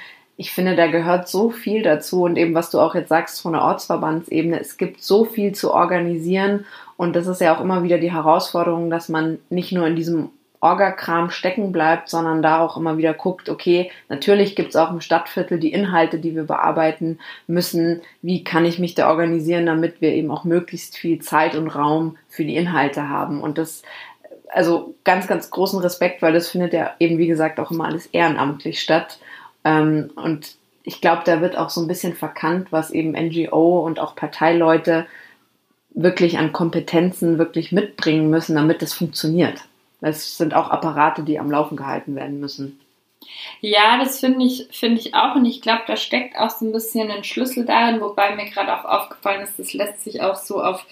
ich 0.41 0.51
finde, 0.51 0.75
da 0.75 0.87
gehört 0.87 1.27
so 1.27 1.51
viel 1.51 1.83
dazu 1.83 2.23
und 2.23 2.35
eben, 2.35 2.55
was 2.55 2.71
du 2.71 2.79
auch 2.79 2.95
jetzt 2.95 3.09
sagst 3.09 3.41
von 3.41 3.53
der 3.53 3.61
Ortsverbandsebene, 3.61 4.59
es 4.59 4.77
gibt 4.77 5.03
so 5.03 5.23
viel 5.23 5.53
zu 5.53 5.71
organisieren 5.71 6.65
und 7.01 7.15
das 7.15 7.25
ist 7.25 7.41
ja 7.41 7.55
auch 7.57 7.61
immer 7.61 7.81
wieder 7.81 7.97
die 7.97 8.11
Herausforderung, 8.11 8.91
dass 8.91 9.09
man 9.09 9.39
nicht 9.49 9.71
nur 9.71 9.87
in 9.87 9.95
diesem 9.95 10.29
Orgakram 10.59 11.31
stecken 11.31 11.71
bleibt, 11.71 12.09
sondern 12.09 12.43
da 12.43 12.59
auch 12.59 12.77
immer 12.77 12.95
wieder 12.99 13.15
guckt, 13.15 13.49
okay, 13.49 13.89
natürlich 14.07 14.55
gibt 14.55 14.69
es 14.69 14.75
auch 14.75 14.91
im 14.91 15.01
Stadtviertel 15.01 15.59
die 15.59 15.73
Inhalte, 15.73 16.19
die 16.19 16.35
wir 16.35 16.43
bearbeiten 16.43 17.17
müssen. 17.47 18.01
Wie 18.21 18.43
kann 18.43 18.65
ich 18.65 18.77
mich 18.77 18.93
da 18.93 19.09
organisieren, 19.09 19.65
damit 19.65 19.99
wir 19.99 20.13
eben 20.13 20.29
auch 20.29 20.43
möglichst 20.43 20.95
viel 20.95 21.17
Zeit 21.17 21.55
und 21.55 21.69
Raum 21.69 22.17
für 22.29 22.45
die 22.45 22.55
Inhalte 22.55 23.09
haben? 23.09 23.41
Und 23.41 23.57
das, 23.57 23.81
also 24.49 24.93
ganz, 25.03 25.25
ganz 25.25 25.49
großen 25.49 25.79
Respekt, 25.79 26.21
weil 26.21 26.33
das 26.33 26.49
findet 26.49 26.71
ja 26.71 26.91
eben, 26.99 27.17
wie 27.17 27.25
gesagt, 27.25 27.59
auch 27.59 27.71
immer 27.71 27.85
alles 27.85 28.05
ehrenamtlich 28.05 28.79
statt. 28.79 29.17
Ähm, 29.63 30.11
und 30.13 30.55
ich 30.83 31.01
glaube, 31.01 31.23
da 31.25 31.41
wird 31.41 31.57
auch 31.57 31.71
so 31.71 31.81
ein 31.81 31.87
bisschen 31.87 32.13
verkannt, 32.13 32.67
was 32.69 32.91
eben 32.91 33.13
NGO 33.13 33.79
und 33.79 33.99
auch 33.99 34.15
Parteileute 34.15 35.07
wirklich 35.93 36.37
an 36.37 36.53
Kompetenzen 36.53 37.37
wirklich 37.37 37.71
mitbringen 37.71 38.29
müssen, 38.29 38.55
damit 38.55 38.81
es 38.81 38.93
funktioniert. 38.93 39.61
Es 40.01 40.37
sind 40.37 40.53
auch 40.53 40.69
Apparate, 40.69 41.23
die 41.23 41.39
am 41.39 41.51
Laufen 41.51 41.77
gehalten 41.77 42.15
werden 42.15 42.39
müssen. 42.39 42.79
Ja, 43.59 43.99
das 43.99 44.19
finde 44.19 44.45
ich, 44.45 44.67
finde 44.71 44.99
ich 44.99 45.13
auch. 45.13 45.35
Und 45.35 45.45
ich 45.45 45.61
glaube, 45.61 45.83
da 45.85 45.95
steckt 45.95 46.37
auch 46.37 46.49
so 46.49 46.65
ein 46.65 46.71
bisschen 46.71 47.11
ein 47.11 47.23
Schlüssel 47.23 47.65
darin, 47.65 48.01
wobei 48.01 48.35
mir 48.35 48.49
gerade 48.49 48.73
auch 48.73 48.85
aufgefallen 48.85 49.41
ist, 49.41 49.59
das 49.59 49.73
lässt 49.73 50.03
sich 50.03 50.21
auch 50.21 50.35
so 50.35 50.61
auf 50.61 50.85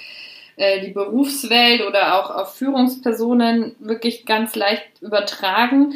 äh, 0.55 0.81
die 0.81 0.91
Berufswelt 0.91 1.85
oder 1.85 2.19
auch 2.19 2.29
auf 2.29 2.55
Führungspersonen 2.55 3.75
wirklich 3.79 4.25
ganz 4.25 4.55
leicht 4.55 4.85
übertragen, 5.01 5.95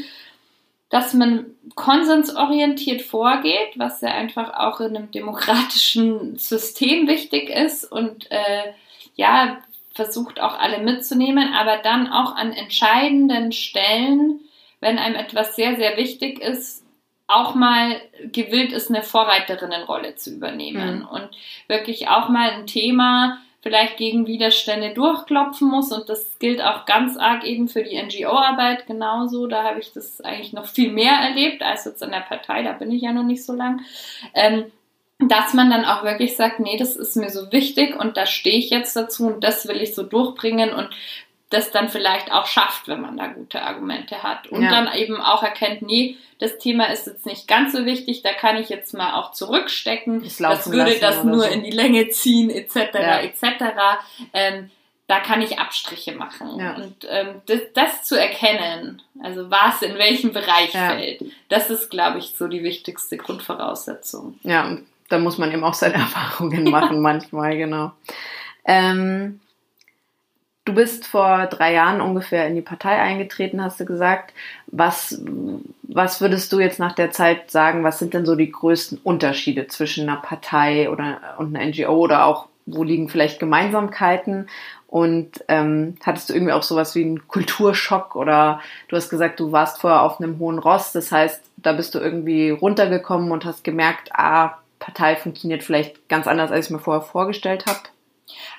dass 0.90 1.14
man 1.14 1.46
konsensorientiert 1.76 3.02
vorgeht, 3.02 3.72
was 3.76 4.02
ja 4.02 4.10
einfach 4.10 4.54
auch 4.54 4.80
in 4.80 4.96
einem 4.96 5.12
demokratischen 5.12 6.38
System 6.38 7.08
wichtig 7.08 7.50
ist 7.50 7.92
und 7.92 8.32
äh, 8.32 8.74
ja, 9.16 9.58
versucht 9.94 10.40
auch 10.40 10.58
alle 10.58 10.80
mitzunehmen, 10.80 11.54
aber 11.54 11.78
dann 11.78 12.12
auch 12.12 12.36
an 12.36 12.52
entscheidenden 12.52 13.52
Stellen 13.52 14.40
wenn 14.84 15.00
einem 15.00 15.16
etwas 15.16 15.56
sehr, 15.56 15.76
sehr 15.78 15.98
wichtig 15.98 16.40
ist, 16.40 16.84
auch 17.26 17.56
mal 17.56 18.02
gewillt 18.32 18.74
ist, 18.74 18.90
eine 18.90 19.02
Vorreiterinnenrolle 19.02 20.16
zu 20.16 20.32
übernehmen 20.32 21.00
mhm. 21.00 21.08
und 21.08 21.30
wirklich 21.68 22.10
auch 22.10 22.30
mal 22.30 22.52
ein 22.52 22.68
Thema 22.68 23.40
vielleicht 23.62 23.96
gegen 23.96 24.28
Widerstände 24.28 24.94
durchklopfen 24.94 25.70
muss. 25.70 25.94
Und 25.94 26.10
das 26.10 26.38
gilt 26.38 26.62
auch 26.62 26.86
ganz 26.86 27.16
arg 27.16 27.46
eben 27.46 27.70
für 27.70 27.82
die 27.82 27.98
NGO-Arbeit 27.98 28.88
genauso. 28.88 29.48
Da 29.48 29.64
habe 29.64 29.80
ich 29.80 29.94
das 29.94 30.20
eigentlich 30.20 30.52
noch 30.52 30.66
viel 30.66 30.92
mehr 30.92 31.14
erlebt 31.14 31.64
als 31.64 31.86
jetzt 31.86 32.04
in 32.04 32.12
der 32.12 32.20
Partei. 32.20 32.62
Da 32.62 32.74
bin 32.74 32.92
ich 32.92 33.04
ja 33.04 33.14
noch 33.14 33.24
nicht 33.24 33.46
so 33.46 33.54
lang. 33.54 33.80
Ähm, 34.34 34.66
dass 35.30 35.54
man 35.54 35.70
dann 35.70 35.86
auch 35.86 36.04
wirklich 36.04 36.36
sagt, 36.36 36.60
nee, 36.60 36.78
das 36.78 36.96
ist 36.96 37.16
mir 37.16 37.30
so 37.30 37.52
wichtig 37.52 37.96
und 37.96 38.18
da 38.18 38.26
stehe 38.26 38.58
ich 38.58 38.70
jetzt 38.70 38.96
dazu 38.96 39.28
und 39.28 39.44
das 39.44 39.68
will 39.68 39.82
ich 39.82 39.96
so 39.96 40.04
durchbringen 40.04 40.74
und 40.74 40.90
das 41.54 41.72
dann 41.72 41.88
vielleicht 41.88 42.32
auch 42.32 42.48
schafft, 42.48 42.88
wenn 42.88 43.02
man 43.02 43.16
da 43.16 43.28
gute 43.28 43.62
Argumente 43.62 44.24
hat. 44.24 44.48
Und 44.48 44.64
ja. 44.64 44.72
dann 44.72 44.94
eben 44.96 45.22
auch 45.22 45.44
erkennt, 45.44 45.84
nee, 45.84 46.18
das 46.40 46.58
Thema 46.58 46.86
ist 46.86 47.06
jetzt 47.06 47.26
nicht 47.26 47.48
ganz 47.48 47.74
so 47.74 47.86
wichtig, 47.86 48.24
da 48.24 48.34
kann 48.34 48.58
ich 48.58 48.70
jetzt 48.70 48.94
mal 48.94 49.14
auch 49.14 49.32
zurückstecken. 49.32 50.24
Das, 50.40 50.72
würde 50.72 50.98
das 51.00 51.24
nur 51.24 51.42
so. 51.42 51.50
in 51.50 51.64
die 51.64 51.72
Länge 51.72 52.10
ziehen, 52.10 52.50
etc. 52.50 52.76
Ja. 52.94 53.20
etc. 53.22 53.44
Ähm, 54.34 54.72
da 55.08 55.20
kann 55.20 55.42
ich 55.42 55.60
Abstriche 55.60 56.14
machen. 56.14 56.60
Ja. 56.60 56.76
Und 56.76 57.08
ähm, 57.10 57.42
das, 57.46 57.60
das, 57.74 58.04
zu 58.04 58.20
erkennen, 58.20 59.02
also 59.22 59.52
was 59.52 59.82
in 59.82 59.98
welchem 59.98 60.34
Bereich 60.34 60.72
fällt, 60.72 61.24
das 61.50 61.70
ist, 61.70 61.90
glaube 61.90 62.20
ich, 62.20 62.34
so 62.36 62.48
die 62.48 62.64
wichtigste 62.64 63.18
Grundvoraussetzung. 63.18 64.40
Ja, 64.44 64.66
und 64.66 64.88
da 65.10 65.20
muss 65.20 65.38
man 65.38 65.52
eben 65.52 65.64
auch 65.64 65.74
seine 65.74 65.94
Erfahrungen 65.96 66.66
machen, 66.66 67.02
manchmal, 67.02 67.58
genau. 67.58 67.92
Ähm, 68.66 69.40
Du 70.66 70.74
bist 70.74 71.06
vor 71.06 71.48
drei 71.48 71.74
Jahren 71.74 72.00
ungefähr 72.00 72.48
in 72.48 72.56
die 72.56 72.62
Partei 72.62 72.98
eingetreten, 72.98 73.62
hast 73.62 73.82
du 73.82 73.86
gesagt. 73.86 74.34
Was, 74.68 75.22
was 75.84 76.22
würdest 76.22 76.54
du 76.54 76.60
jetzt 76.62 76.80
nach 76.80 76.94
der 76.94 77.12
Zeit 77.12 77.52
sagen, 77.52 77.84
was 77.84 78.00
sind 78.00 78.14
denn 78.14 78.26
so 78.26 78.36
die 78.38 78.50
größten 78.50 79.00
Unterschiede 79.04 79.68
zwischen 79.68 80.08
einer 80.08 80.22
Partei 80.22 80.90
oder, 80.90 81.36
und 81.38 81.54
einer 81.54 81.66
NGO 81.66 81.98
oder 81.98 82.26
auch, 82.26 82.48
wo 82.66 82.84
liegen 82.84 83.10
vielleicht 83.10 83.42
Gemeinsamkeiten? 83.42 84.48
Und 84.88 85.44
ähm, 85.50 85.98
hattest 86.02 86.30
du 86.30 86.34
irgendwie 86.34 86.54
auch 86.54 86.64
sowas 86.64 86.96
wie 86.96 87.04
einen 87.04 87.28
Kulturschock 87.28 88.16
oder 88.16 88.62
du 88.88 88.96
hast 88.96 89.10
gesagt, 89.10 89.42
du 89.42 89.52
warst 89.52 89.82
vorher 89.82 90.02
auf 90.02 90.22
einem 90.22 90.40
hohen 90.40 90.60
Ross, 90.60 90.94
das 90.94 91.12
heißt, 91.12 91.44
da 91.58 91.74
bist 91.74 91.94
du 91.94 92.00
irgendwie 92.00 92.52
runtergekommen 92.52 93.32
und 93.32 93.44
hast 93.44 93.66
gemerkt, 93.66 94.12
ah, 94.14 94.60
Partei 94.84 95.16
funktioniert 95.16 95.64
vielleicht 95.64 96.08
ganz 96.10 96.28
anders, 96.28 96.52
als 96.52 96.68
ich 96.68 96.72
mir 96.72 96.80
vorher 96.80 97.02
vorgestellt 97.02 97.66
habe? 97.66 97.80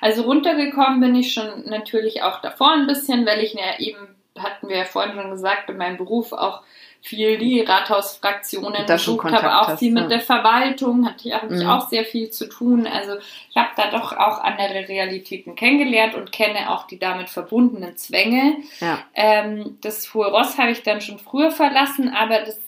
Also 0.01 0.23
runtergekommen 0.23 0.99
bin 0.99 1.15
ich 1.15 1.33
schon 1.33 1.67
natürlich 1.67 2.23
auch 2.23 2.41
davor 2.41 2.73
ein 2.73 2.87
bisschen, 2.87 3.25
weil 3.25 3.41
ich 3.41 3.53
ja 3.53 3.79
eben, 3.79 4.15
hatten 4.37 4.67
wir 4.67 4.77
ja 4.77 4.85
vorhin 4.85 5.15
schon 5.15 5.31
gesagt, 5.31 5.69
in 5.69 5.77
meinem 5.77 5.97
Beruf 5.97 6.33
auch 6.33 6.61
viel 7.01 7.37
die 7.37 7.61
Rathausfraktionen 7.61 8.85
besucht 8.87 9.25
habe, 9.25 9.61
auch 9.61 9.77
viel 9.77 9.91
mit 9.91 10.09
der 10.09 10.21
Verwaltung, 10.21 11.05
hatte 11.05 11.27
ich 11.27 11.35
auch, 11.35 11.43
mhm. 11.43 11.67
auch 11.67 11.87
sehr 11.87 12.03
viel 12.03 12.31
zu 12.31 12.49
tun. 12.49 12.87
Also 12.87 13.17
ich 13.49 13.55
habe 13.55 13.69
da 13.77 13.91
doch 13.91 14.11
auch 14.13 14.39
andere 14.39 14.87
Realitäten 14.87 15.55
kennengelernt 15.55 16.15
und 16.15 16.31
kenne 16.31 16.71
auch 16.71 16.87
die 16.87 16.97
damit 16.97 17.29
verbundenen 17.29 17.95
Zwänge. 17.95 18.57
Ja. 18.79 18.99
Ähm, 19.13 19.77
das 19.81 20.11
Hohe 20.15 20.31
Ross 20.31 20.57
habe 20.57 20.71
ich 20.71 20.81
dann 20.81 20.99
schon 20.99 21.19
früher 21.19 21.51
verlassen, 21.51 22.09
aber 22.09 22.39
das, 22.39 22.59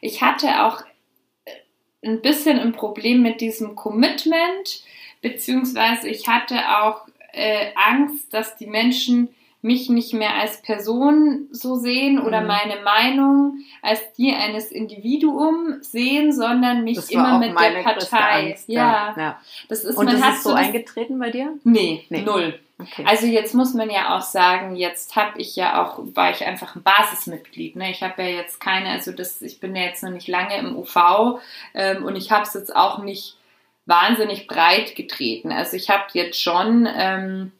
ich 0.00 0.22
hatte 0.22 0.64
auch 0.64 0.82
ein 2.04 2.20
bisschen 2.20 2.58
ein 2.58 2.72
Problem 2.72 3.22
mit 3.22 3.40
diesem 3.40 3.74
Commitment 3.74 4.82
beziehungsweise 5.20 6.08
ich 6.08 6.28
hatte 6.28 6.56
auch 6.80 7.08
äh, 7.32 7.70
Angst, 7.74 8.32
dass 8.32 8.56
die 8.56 8.66
Menschen 8.66 9.28
mich 9.60 9.88
nicht 9.88 10.14
mehr 10.14 10.34
als 10.34 10.62
Person 10.62 11.48
so 11.50 11.74
sehen 11.74 12.20
oder 12.20 12.42
mhm. 12.42 12.46
meine 12.46 12.80
Meinung 12.82 13.58
als 13.82 14.00
die 14.12 14.32
eines 14.32 14.70
Individuum 14.70 15.78
sehen, 15.80 16.32
sondern 16.32 16.84
mich 16.84 17.10
immer 17.10 17.38
mit 17.40 17.58
der 17.58 17.82
Partei. 17.82 18.50
Angst, 18.50 18.68
ja. 18.68 19.14
ja. 19.16 19.40
Das 19.68 19.82
ist, 19.82 19.96
Und 19.96 20.06
man 20.06 20.20
das 20.20 20.36
ist 20.36 20.44
so 20.44 20.50
das, 20.50 20.60
eingetreten 20.60 21.18
bei 21.18 21.30
dir? 21.30 21.58
Nee, 21.64 22.04
nee. 22.08 22.22
null. 22.22 22.60
Okay. 22.80 23.04
Also 23.06 23.26
jetzt 23.26 23.54
muss 23.54 23.74
man 23.74 23.90
ja 23.90 24.16
auch 24.16 24.22
sagen, 24.22 24.76
jetzt 24.76 25.16
habe 25.16 25.40
ich 25.40 25.56
ja 25.56 25.82
auch, 25.82 25.98
war 26.14 26.30
ich 26.30 26.44
einfach 26.46 26.76
ein 26.76 26.84
Basismitglied. 26.84 27.74
Ne? 27.74 27.90
Ich 27.90 28.02
habe 28.04 28.22
ja 28.22 28.28
jetzt 28.28 28.60
keine, 28.60 28.90
also 28.90 29.10
das, 29.10 29.42
ich 29.42 29.58
bin 29.58 29.74
ja 29.74 29.82
jetzt 29.82 30.04
noch 30.04 30.10
nicht 30.10 30.28
lange 30.28 30.56
im 30.56 30.76
UV 30.76 31.40
ähm, 31.74 32.04
und 32.04 32.14
ich 32.14 32.30
habe 32.30 32.44
es 32.44 32.54
jetzt 32.54 32.74
auch 32.74 32.98
nicht 32.98 33.36
wahnsinnig 33.86 34.46
breit 34.46 34.94
getreten. 34.94 35.50
Also 35.50 35.76
ich 35.76 35.90
habe 35.90 36.04
jetzt 36.12 36.40
schon 36.40 36.88
ähm, 36.94 37.50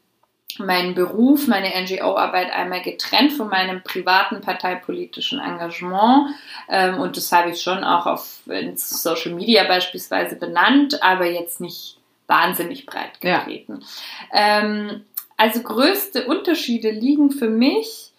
meinen 0.57 0.93
Beruf, 0.93 1.47
meine 1.47 1.69
NGO-Arbeit 1.81 2.51
einmal 2.51 2.81
getrennt 2.81 3.33
von 3.33 3.49
meinem 3.49 3.83
privaten 3.83 4.39
parteipolitischen 4.39 5.39
Engagement. 5.39 6.33
Ähm, 6.69 6.99
und 6.99 7.17
das 7.17 7.31
habe 7.31 7.51
ich 7.51 7.61
schon 7.61 7.83
auch 7.83 8.05
auf 8.05 8.41
Social 8.75 9.33
Media 9.33 9.65
beispielsweise 9.65 10.37
benannt, 10.37 11.03
aber 11.03 11.25
jetzt 11.25 11.59
nicht 11.59 11.97
wahnsinnig 12.27 12.85
breit 12.85 13.19
getreten. 13.19 13.83
Ja. 14.31 14.61
Ähm, 14.61 15.05
also 15.39 15.63
größte 15.63 16.27
Unterschiede 16.27 16.91
liegen 16.91 17.31
für 17.31 17.49
mich 17.49 18.11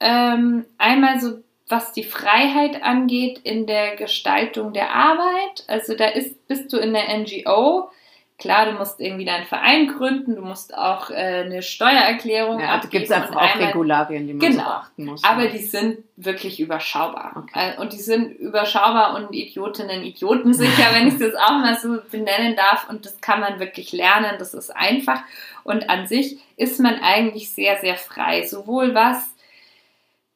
ähm, 0.00 0.64
einmal 0.78 1.20
so 1.20 1.42
was 1.68 1.92
die 1.92 2.04
Freiheit 2.04 2.82
angeht 2.82 3.40
in 3.42 3.66
der 3.66 3.96
Gestaltung 3.96 4.72
der 4.72 4.94
Arbeit. 4.94 5.64
Also 5.66 5.94
da 5.94 6.06
ist, 6.06 6.46
bist 6.46 6.72
du 6.72 6.78
in 6.78 6.92
der 6.92 7.08
NGO. 7.18 7.90
Klar, 8.36 8.66
du 8.66 8.72
musst 8.72 9.00
irgendwie 9.00 9.24
deinen 9.24 9.44
Verein 9.44 9.86
gründen, 9.86 10.34
du 10.34 10.42
musst 10.42 10.76
auch 10.76 11.08
äh, 11.10 11.44
eine 11.44 11.62
Steuererklärung 11.62 12.58
ja, 12.58 12.78
Da 12.78 12.88
gibt 12.88 13.04
es 13.04 13.12
einfach 13.12 13.36
auch 13.36 13.56
Regularien, 13.60 14.26
die 14.26 14.34
man 14.34 14.40
genau, 14.40 14.64
beachten 14.64 15.04
muss. 15.04 15.22
Aber 15.22 15.46
die 15.46 15.58
sind 15.58 15.98
wirklich 16.16 16.58
überschaubar. 16.58 17.36
Okay. 17.36 17.74
Äh, 17.76 17.80
und 17.80 17.92
die 17.92 18.00
sind 18.00 18.32
überschaubar 18.32 19.14
und 19.14 19.32
Idiotinnen, 19.32 20.02
Idioten 20.02 20.52
sicher, 20.52 20.88
wenn 20.92 21.06
ich 21.06 21.18
das 21.18 21.34
auch 21.36 21.58
mal 21.58 21.78
so 21.78 22.00
benennen 22.10 22.56
darf. 22.56 22.88
Und 22.88 23.06
das 23.06 23.20
kann 23.20 23.38
man 23.38 23.60
wirklich 23.60 23.92
lernen, 23.92 24.34
das 24.40 24.52
ist 24.52 24.74
einfach. 24.74 25.20
Und 25.62 25.88
an 25.88 26.08
sich 26.08 26.38
ist 26.56 26.80
man 26.80 26.96
eigentlich 27.02 27.50
sehr, 27.50 27.76
sehr 27.78 27.96
frei. 27.96 28.44
Sowohl 28.44 28.96
was 28.96 29.33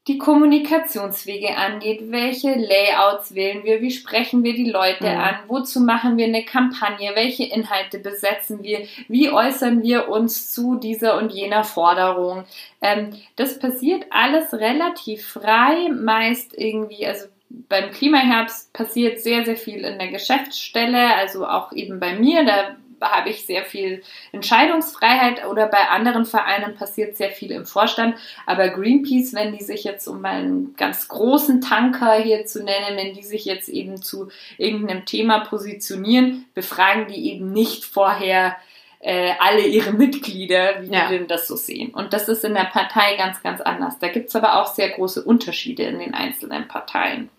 die 0.09 0.17
Kommunikationswege 0.17 1.57
angeht, 1.57 2.11
welche 2.11 2.55
Layouts 2.55 3.35
wählen 3.35 3.63
wir, 3.63 3.83
wie 3.83 3.91
sprechen 3.91 4.43
wir 4.43 4.55
die 4.55 4.71
Leute 4.71 5.05
mhm. 5.05 5.21
an, 5.21 5.35
wozu 5.49 5.81
machen 5.81 6.17
wir 6.17 6.25
eine 6.25 6.45
Kampagne, 6.45 7.13
welche 7.15 7.45
Inhalte 7.45 7.99
besetzen 7.99 8.63
wir, 8.63 8.87
wie 9.09 9.31
äußern 9.31 9.83
wir 9.83 10.09
uns 10.09 10.53
zu 10.53 10.77
dieser 10.77 11.19
und 11.19 11.31
jener 11.31 11.63
Forderung. 11.63 12.45
Ähm, 12.81 13.11
das 13.37 13.59
passiert 13.59 14.07
alles 14.11 14.55
relativ 14.55 15.29
frei, 15.29 15.91
meist 15.91 16.57
irgendwie, 16.57 17.07
also 17.07 17.27
beim 17.51 17.91
Klimaherbst 17.91 18.73
passiert 18.73 19.21
sehr, 19.21 19.45
sehr 19.45 19.57
viel 19.57 19.85
in 19.85 19.99
der 19.99 20.09
Geschäftsstelle, 20.09 21.15
also 21.17 21.47
auch 21.47 21.73
eben 21.73 22.01
bei 22.01 22.15
mir, 22.15 22.45
da 22.45 22.77
habe 23.01 23.31
ich 23.31 23.47
sehr 23.47 23.65
viel 23.65 24.03
Entscheidungsfreiheit 24.33 25.47
oder 25.47 25.67
bei 25.67 25.89
anderen 25.89 26.25
Vereinen 26.25 26.75
passiert 26.75 27.17
sehr 27.17 27.31
viel 27.31 27.53
im 27.53 27.67
Vorstand. 27.67 28.17
Aber 28.47 28.69
Greenpeace, 28.69 29.35
wenn 29.35 29.57
die 29.57 29.65
sich 29.65 29.85
jetzt, 29.85 30.07
um 30.09 30.25
einen 30.25 30.75
ganz 30.77 31.09
großen 31.09 31.61
Tanker 31.61 32.15
hier 32.15 32.47
zu 32.47 32.63
nennen, 32.63 32.97
wenn 32.97 33.15
die 33.15 33.23
sich 33.23 33.45
jetzt 33.45 33.69
eben 33.69 34.01
zu 34.01 34.29
irgendeinem 34.57 35.05
Thema 35.05 35.41
positionieren, 35.41 36.47
befragen 36.55 37.07
die 37.09 37.33
eben 37.33 37.53
nicht 37.53 37.85
vorher 37.85 38.57
äh, 39.01 39.33
alle 39.39 39.65
ihre 39.67 39.93
Mitglieder, 39.93 40.83
wie 40.83 40.93
ja. 40.93 41.09
die 41.09 41.19
denn 41.19 41.29
das 41.29 41.47
so 41.47 41.57
sehen. 41.57 41.91
Und 41.91 42.13
das 42.13 42.29
ist 42.29 42.45
in 42.45 42.55
der 42.55 42.65
Partei 42.65 43.17
ganz, 43.17 43.43
ganz 43.43 43.61
anders. 43.61 43.99
Da 43.99 44.09
gibt 44.09 44.29
es 44.29 44.37
aber 44.37 44.61
auch 44.61 44.67
sehr 44.67 44.91
große 44.91 45.23
Unterschiede 45.23 45.85
in 45.85 45.99
den 45.99 46.15
einzelnen 46.15 46.67
Parteien. 46.67 47.31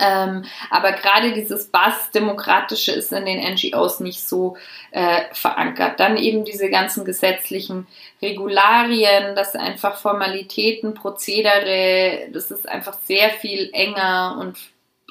Ähm, 0.00 0.44
aber 0.70 0.92
gerade 0.92 1.32
dieses 1.32 1.68
Basisdemokratische 1.68 2.92
ist 2.92 3.12
in 3.12 3.26
den 3.26 3.38
NGOs 3.38 4.00
nicht 4.00 4.26
so 4.26 4.56
äh, 4.90 5.22
verankert. 5.32 6.00
Dann 6.00 6.16
eben 6.16 6.44
diese 6.44 6.70
ganzen 6.70 7.04
gesetzlichen 7.04 7.86
Regularien, 8.22 9.36
das 9.36 9.54
einfach 9.54 9.98
Formalitäten, 9.98 10.94
Prozedere, 10.94 12.28
das 12.32 12.50
ist 12.50 12.68
einfach 12.68 12.98
sehr 13.04 13.30
viel 13.30 13.70
enger 13.72 14.38
und 14.40 14.56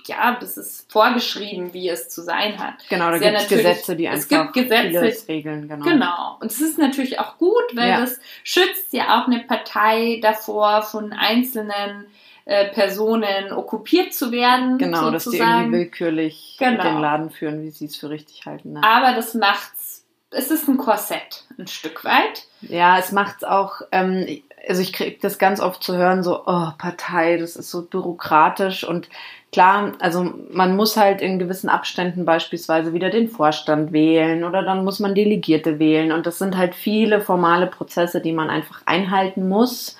ja, 0.06 0.38
das 0.40 0.58
ist 0.58 0.92
vorgeschrieben, 0.92 1.74
wie 1.74 1.88
es 1.88 2.10
zu 2.10 2.22
sein 2.22 2.58
hat. 2.58 2.76
Genau, 2.90 3.12
da 3.12 3.20
gibt 3.20 3.38
es 3.38 3.48
Gesetze, 3.48 3.96
die 3.96 4.08
einfach 4.08 4.22
es 4.22 4.28
gibt 4.28 4.54
Gesetze, 4.54 5.28
regeln. 5.28 5.68
Genau. 5.68 5.84
genau. 5.86 6.38
Und 6.40 6.52
es 6.52 6.62
ist 6.62 6.78
natürlich 6.80 7.20
auch 7.20 7.38
gut, 7.38 7.64
weil 7.74 7.90
ja. 7.90 8.02
das 8.02 8.20
schützt 8.44 8.92
ja 8.92 9.20
auch 9.22 9.28
eine 9.28 9.40
Partei 9.42 10.20
davor, 10.22 10.82
von 10.82 11.14
einzelnen 11.14 12.08
äh, 12.50 12.70
Personen 12.70 13.54
okkupiert 13.54 14.12
zu 14.12 14.32
werden. 14.32 14.80
Genau, 14.80 15.12
sozusagen. 15.12 15.14
dass 15.14 15.24
die 15.30 15.38
irgendwie 15.38 15.78
willkürlich 15.78 16.56
genau. 16.58 16.82
den 16.82 16.97
Laden 16.97 17.30
führen, 17.30 17.62
wie 17.62 17.70
sie 17.70 17.86
es 17.86 17.95
für 17.95 18.10
richtig 18.10 18.47
halten. 18.47 18.74
Ne? 18.74 18.82
Aber 18.84 19.14
das 19.14 19.36
macht's, 19.36 20.04
es 20.32 20.50
ist 20.50 20.68
ein 20.68 20.80
Korsett, 20.80 21.45
ein 21.60 21.68
Stück 21.68 22.04
weit. 22.04 22.47
Ja, 22.62 22.97
es 22.97 23.12
macht's 23.12 23.43
auch, 23.43 23.82
ähm, 23.91 24.26
also 24.68 24.82
ich 24.82 24.93
kriege 24.93 25.20
das 25.22 25.38
ganz 25.38 25.60
oft 25.60 25.84
zu 25.84 25.95
hören, 25.95 26.24
so, 26.24 26.41
oh, 26.47 26.70
Partei, 26.80 27.38
das 27.38 27.56
ist 27.56 27.70
so 27.70 27.84
bürokratisch 27.84 28.84
und 28.84 29.10
klar, 29.52 29.91
also 30.00 30.34
man 30.50 30.76
muss 30.76 30.97
halt 30.97 31.22
in 31.22 31.38
gewissen 31.38 31.70
Abständen 31.70 32.26
beispielsweise 32.26 32.93
wieder 32.93 33.12
den 33.12 33.30
Vorstand 33.30 33.91
wählen 33.91 34.43
oder 34.43 34.64
dann 34.64 34.84
muss 34.84 35.00
man 35.00 35.14
Delegierte 35.14 35.78
wählen 35.78 36.12
und 36.12 36.26
das 36.26 36.39
sind 36.39 36.58
halt 36.58 36.74
viele 36.74 37.22
formale 37.22 37.68
Prozesse, 37.68 38.22
die 38.22 38.34
man 38.34 38.50
einfach 38.50 38.82
einhalten 38.88 39.47
muss. 39.47 39.97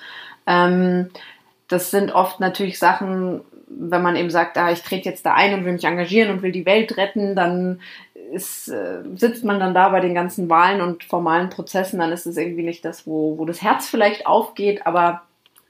Ähm, 0.48 1.10
das 1.70 1.90
sind 1.90 2.12
oft 2.12 2.40
natürlich 2.40 2.78
Sachen, 2.78 3.42
wenn 3.68 4.02
man 4.02 4.16
eben 4.16 4.30
sagt, 4.30 4.58
ah, 4.58 4.72
ich 4.72 4.82
trete 4.82 5.08
jetzt 5.08 5.24
da 5.24 5.34
ein 5.34 5.54
und 5.54 5.64
will 5.64 5.72
mich 5.72 5.84
engagieren 5.84 6.30
und 6.30 6.42
will 6.42 6.50
die 6.50 6.66
Welt 6.66 6.96
retten, 6.96 7.36
dann 7.36 7.80
ist, 8.32 8.68
äh, 8.68 9.02
sitzt 9.14 9.44
man 9.44 9.60
dann 9.60 9.72
da 9.72 9.88
bei 9.88 10.00
den 10.00 10.14
ganzen 10.14 10.50
Wahlen 10.50 10.80
und 10.80 11.04
formalen 11.04 11.48
Prozessen, 11.48 12.00
dann 12.00 12.12
ist 12.12 12.26
es 12.26 12.36
irgendwie 12.36 12.64
nicht 12.64 12.84
das, 12.84 13.06
wo, 13.06 13.38
wo 13.38 13.44
das 13.44 13.62
Herz 13.62 13.88
vielleicht 13.88 14.26
aufgeht, 14.26 14.84
aber 14.84 15.22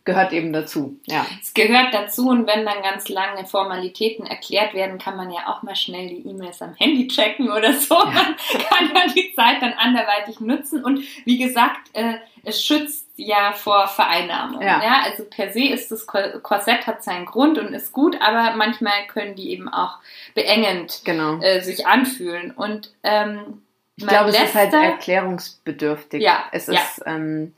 gehört 0.04 0.32
eben 0.32 0.52
dazu. 0.52 0.98
Ja. 1.06 1.26
Es 1.40 1.54
gehört 1.54 1.92
dazu 1.92 2.28
und 2.28 2.46
wenn 2.46 2.64
dann 2.64 2.82
ganz 2.82 3.08
lange 3.08 3.46
Formalitäten 3.46 4.26
erklärt 4.26 4.74
werden, 4.74 4.98
kann 4.98 5.16
man 5.16 5.30
ja 5.30 5.46
auch 5.46 5.62
mal 5.62 5.76
schnell 5.76 6.08
die 6.08 6.28
E-Mails 6.28 6.62
am 6.62 6.74
Handy 6.74 7.08
checken 7.08 7.50
oder 7.50 7.72
so. 7.72 7.94
Ja. 7.94 8.04
Man 8.04 8.36
kann 8.68 8.92
man 8.92 9.14
die 9.14 9.32
Zeit 9.34 9.60
dann 9.60 9.74
anderweitig 9.74 10.40
nutzen 10.40 10.82
und 10.84 11.02
wie 11.24 11.38
gesagt, 11.38 11.90
äh, 11.92 12.14
es 12.44 12.64
schützt 12.64 13.06
ja 13.16 13.52
vor 13.52 13.86
Vereinnahmung. 13.88 14.62
Ja. 14.62 14.82
ja. 14.82 15.02
Also 15.04 15.24
per 15.24 15.52
se 15.52 15.64
ist 15.64 15.90
das 15.90 16.06
Korsett 16.06 16.86
hat 16.86 17.04
seinen 17.04 17.26
Grund 17.26 17.58
und 17.58 17.74
ist 17.74 17.92
gut, 17.92 18.16
aber 18.20 18.56
manchmal 18.56 19.06
können 19.08 19.34
die 19.34 19.50
eben 19.50 19.68
auch 19.68 19.98
beengend 20.34 21.02
genau. 21.04 21.38
äh, 21.40 21.60
sich 21.60 21.86
anfühlen. 21.86 22.50
Und 22.50 22.92
ähm, 23.02 23.62
ich 23.96 24.06
glaube, 24.06 24.30
es 24.30 24.42
ist 24.42 24.54
halt 24.54 24.72
erklärungsbedürftig. 24.72 26.22
Ja, 26.22 26.44
es 26.52 26.68
ist 26.68 27.02
ja. 27.04 27.14
ähm, 27.14 27.54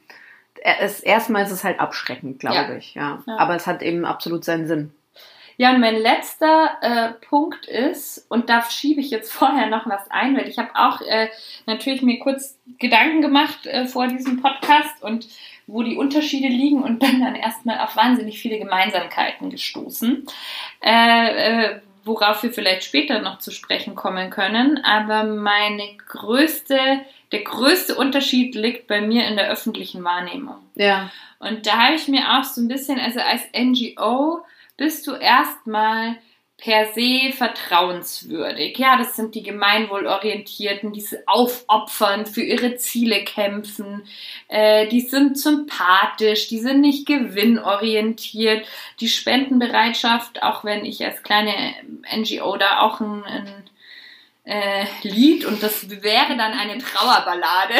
es, 0.63 1.01
erstmal 1.01 1.45
ist 1.45 1.51
es 1.51 1.65
halt 1.65 1.81
abschreckend, 1.81 2.39
glaube 2.39 2.57
ja. 2.57 2.77
ich. 2.77 2.95
Ja. 2.95 3.23
ja. 3.27 3.37
Aber 3.39 3.55
es 3.57 3.67
hat 3.67 3.83
eben 3.83 4.05
absolut 4.05 4.45
seinen 4.45 4.67
Sinn. 4.67 4.93
Ja, 5.59 5.71
und 5.73 5.81
mein 5.81 5.97
letzter 5.97 6.79
äh, 6.81 7.27
Punkt 7.27 7.67
ist, 7.67 8.27
und 8.29 8.49
da 8.49 8.63
schiebe 8.69 9.01
ich 9.01 9.11
jetzt 9.11 9.33
vorher 9.33 9.67
noch 9.67 9.87
was 9.87 10.11
ein, 10.11 10.37
weil 10.37 10.49
ich 10.49 10.59
habe 10.59 10.71
auch 10.75 11.01
äh, 11.03 11.29
natürlich 11.67 12.03
mir 12.03 12.19
kurz 12.19 12.59
Gedanken 12.79 13.23
gemacht 13.23 13.67
äh, 13.67 13.87
vor 13.87 14.07
diesem 14.07 14.41
Podcast 14.41 15.03
und 15.03 15.29
wo 15.67 15.83
die 15.83 15.97
Unterschiede 15.97 16.49
liegen 16.49 16.83
und 16.83 16.99
bin 16.99 17.21
dann 17.21 17.37
erstmal 17.37 17.79
auf 17.79 17.97
wahnsinnig 17.97 18.41
viele 18.41 18.59
Gemeinsamkeiten 18.59 19.51
gestoßen, 19.51 20.27
äh, 20.83 21.71
äh, 21.71 21.81
worauf 22.05 22.43
wir 22.43 22.53
vielleicht 22.53 22.83
später 22.83 23.21
noch 23.21 23.39
zu 23.39 23.53
sprechen 23.53 23.95
kommen 23.95 24.31
können. 24.31 24.83
Aber 24.85 25.23
meine 25.25 25.85
größte 26.09 27.05
der 27.33 27.43
größte 27.43 27.95
Unterschied 27.97 28.55
liegt 28.55 28.87
bei 28.87 29.01
mir 29.01 29.26
in 29.26 29.37
der 29.37 29.51
öffentlichen 29.51 30.05
Wahrnehmung. 30.05 30.59
Ja. 30.74 31.11
Und 31.39 31.66
da 31.66 31.72
habe 31.78 31.95
ich 31.97 32.07
mir 32.07 32.39
auch 32.39 32.45
so 32.45 32.61
ein 32.61 32.68
bisschen, 32.68 33.01
also 33.01 33.20
als 33.20 33.43
NGO 33.57 34.45
bist 34.76 35.07
du 35.07 35.12
erstmal 35.12 36.16
per 36.62 36.93
se 36.93 37.33
vertrauenswürdig. 37.33 38.78
Ja, 38.78 38.97
das 38.97 39.16
sind 39.16 39.35
die 39.35 39.43
Gemeinwohlorientierten, 39.43 40.93
die 40.93 41.01
sich 41.01 41.18
aufopfern, 41.26 42.24
für 42.24 42.43
ihre 42.43 42.76
Ziele 42.76 43.24
kämpfen, 43.24 44.05
äh, 44.47 44.87
die 44.87 45.01
sind 45.01 45.39
sympathisch, 45.39 46.47
die 46.47 46.61
sind 46.61 46.80
nicht 46.80 47.07
gewinnorientiert, 47.07 48.64
die 49.01 49.09
Spendenbereitschaft, 49.09 50.45
auch 50.45 50.62
wenn 50.62 50.85
ich 50.85 51.05
als 51.05 51.24
kleine 51.24 51.53
NGO 52.14 52.57
da 52.57 52.80
auch 52.83 53.01
ein, 53.01 53.24
ein 53.24 53.64
äh, 54.45 54.86
Lied 55.03 55.45
und 55.45 55.62
das 55.62 55.88
wäre 56.03 56.36
dann 56.36 56.53
eine 56.53 56.78
Trauerballade, 56.78 57.74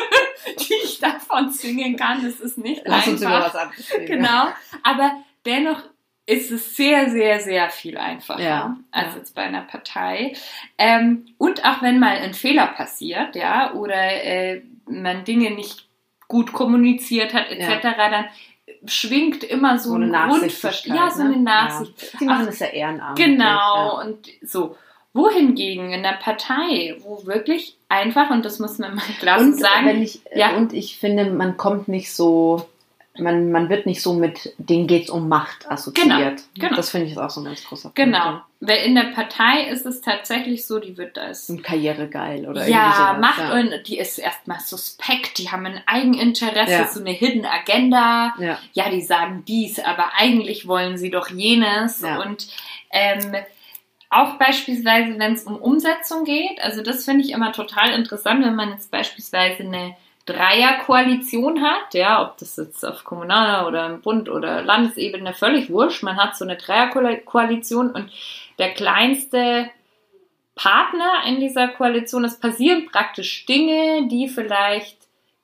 die 0.60 0.74
ich 0.84 0.98
davon 1.00 1.50
singen 1.50 1.96
kann. 1.96 2.24
Das 2.24 2.40
ist 2.40 2.58
nicht 2.58 2.82
Lass 2.84 3.08
einfach. 3.08 3.12
Uns 3.12 3.22
über 3.22 3.52
was. 3.52 4.06
Genau, 4.06 4.48
aber 4.82 5.12
dennoch 5.44 5.82
ist 6.28 6.50
es 6.50 6.76
sehr, 6.76 7.08
sehr, 7.08 7.40
sehr 7.40 7.70
viel 7.70 7.96
einfacher 7.96 8.42
ja, 8.42 8.76
als 8.90 9.14
ja. 9.14 9.18
jetzt 9.18 9.34
bei 9.34 9.42
einer 9.42 9.62
Partei. 9.62 10.34
Ähm, 10.76 11.26
und 11.38 11.64
auch 11.64 11.80
wenn 11.80 11.98
mal 11.98 12.18
ein 12.18 12.34
Fehler 12.34 12.66
passiert, 12.66 13.34
ja, 13.34 13.72
oder 13.72 13.94
äh, 13.94 14.62
man 14.86 15.24
Dinge 15.24 15.52
nicht 15.52 15.88
gut 16.26 16.52
kommuniziert 16.52 17.32
hat, 17.32 17.50
etc., 17.50 17.82
ja. 17.82 18.10
dann 18.10 18.24
schwingt 18.84 19.42
immer 19.42 19.78
so, 19.78 19.90
so 19.90 19.94
ein 19.96 20.12
Grundverständnis. 20.12 21.02
Ja, 21.02 21.10
so 21.10 21.22
eine 21.22 21.38
Nachsicht. 21.38 22.02
Ja. 22.02 22.18
Die 22.20 22.24
machen 22.26 22.46
das 22.46 22.58
ja 22.58 22.66
ehrenamtlich. 22.66 23.26
Genau, 23.26 24.00
und 24.00 24.28
so. 24.42 24.76
Wohingegen 25.14 25.92
in 25.92 26.02
der 26.02 26.18
Partei, 26.22 26.96
wo 27.00 27.24
wirklich 27.26 27.76
einfach, 27.88 28.30
und 28.30 28.44
das 28.44 28.58
muss 28.58 28.78
man 28.78 28.94
mal 28.94 29.04
klar 29.20 29.42
so 29.42 29.52
sagen. 29.52 30.02
Ich, 30.02 30.20
ja. 30.34 30.56
Und 30.56 30.72
ich 30.72 30.98
finde, 30.98 31.30
man 31.30 31.56
kommt 31.56 31.88
nicht 31.88 32.12
so, 32.12 32.68
man, 33.16 33.50
man 33.50 33.68
wird 33.68 33.86
nicht 33.86 34.02
so 34.02 34.12
mit, 34.12 34.54
denen 34.58 34.86
geht 34.86 35.04
es 35.04 35.10
um 35.10 35.28
Macht 35.28 35.70
assoziiert. 35.70 36.08
Genau, 36.08 36.36
genau. 36.54 36.76
Das 36.76 36.90
finde 36.90 37.06
ich 37.06 37.18
auch 37.18 37.30
so 37.30 37.40
ein 37.40 37.44
ganz 37.44 37.64
großer 37.64 37.90
Punkt. 37.90 37.96
Genau. 37.96 38.40
Weil 38.60 38.84
in 38.84 38.94
der 38.94 39.12
Partei 39.14 39.68
ist 39.70 39.86
es 39.86 40.00
tatsächlich 40.00 40.66
so, 40.66 40.78
die 40.78 40.96
wird 40.96 41.16
das. 41.16 41.48
Ein 41.48 41.62
Karrieregeil 41.62 42.48
oder 42.48 42.68
ja, 42.68 42.92
sowas, 42.92 43.20
Macht 43.20 43.38
ja. 43.38 43.52
und 43.58 43.88
die 43.88 43.98
ist 43.98 44.18
erstmal 44.18 44.60
suspekt, 44.60 45.38
die 45.38 45.50
haben 45.50 45.66
ein 45.66 45.80
Eigeninteresse, 45.86 46.72
ja. 46.72 46.88
so 46.88 47.00
eine 47.00 47.10
Hidden 47.10 47.46
Agenda. 47.46 48.34
Ja. 48.38 48.58
ja, 48.72 48.90
die 48.90 49.02
sagen 49.02 49.44
dies, 49.46 49.78
aber 49.78 50.12
eigentlich 50.16 50.66
wollen 50.66 50.98
sie 50.98 51.10
doch 51.10 51.28
jenes. 51.28 52.02
Ja. 52.02 52.20
Und 52.20 52.48
ähm, 52.90 53.36
auch 54.10 54.38
beispielsweise, 54.38 55.18
wenn 55.18 55.34
es 55.34 55.44
um 55.44 55.56
Umsetzung 55.56 56.24
geht, 56.24 56.60
also 56.62 56.82
das 56.82 57.04
finde 57.04 57.24
ich 57.24 57.32
immer 57.32 57.52
total 57.52 57.92
interessant, 57.92 58.44
wenn 58.44 58.56
man 58.56 58.70
jetzt 58.70 58.90
beispielsweise 58.90 59.64
eine 59.64 59.96
Dreierkoalition 60.24 61.62
hat, 61.62 61.94
ja, 61.94 62.22
ob 62.22 62.36
das 62.38 62.56
jetzt 62.56 62.84
auf 62.84 63.04
kommunaler 63.04 63.66
oder 63.66 63.86
im 63.86 64.00
Bund 64.00 64.28
oder 64.28 64.62
Landesebene 64.62 65.32
völlig 65.32 65.70
wurscht, 65.70 66.02
man 66.02 66.16
hat 66.16 66.36
so 66.36 66.44
eine 66.44 66.56
Dreierkoalition 66.56 67.90
und 67.90 68.10
der 68.58 68.72
kleinste 68.74 69.70
Partner 70.54 71.22
in 71.26 71.40
dieser 71.40 71.68
Koalition, 71.68 72.24
es 72.24 72.40
passieren 72.40 72.86
praktisch 72.90 73.46
Dinge, 73.46 74.08
die 74.08 74.28
vielleicht 74.28 74.98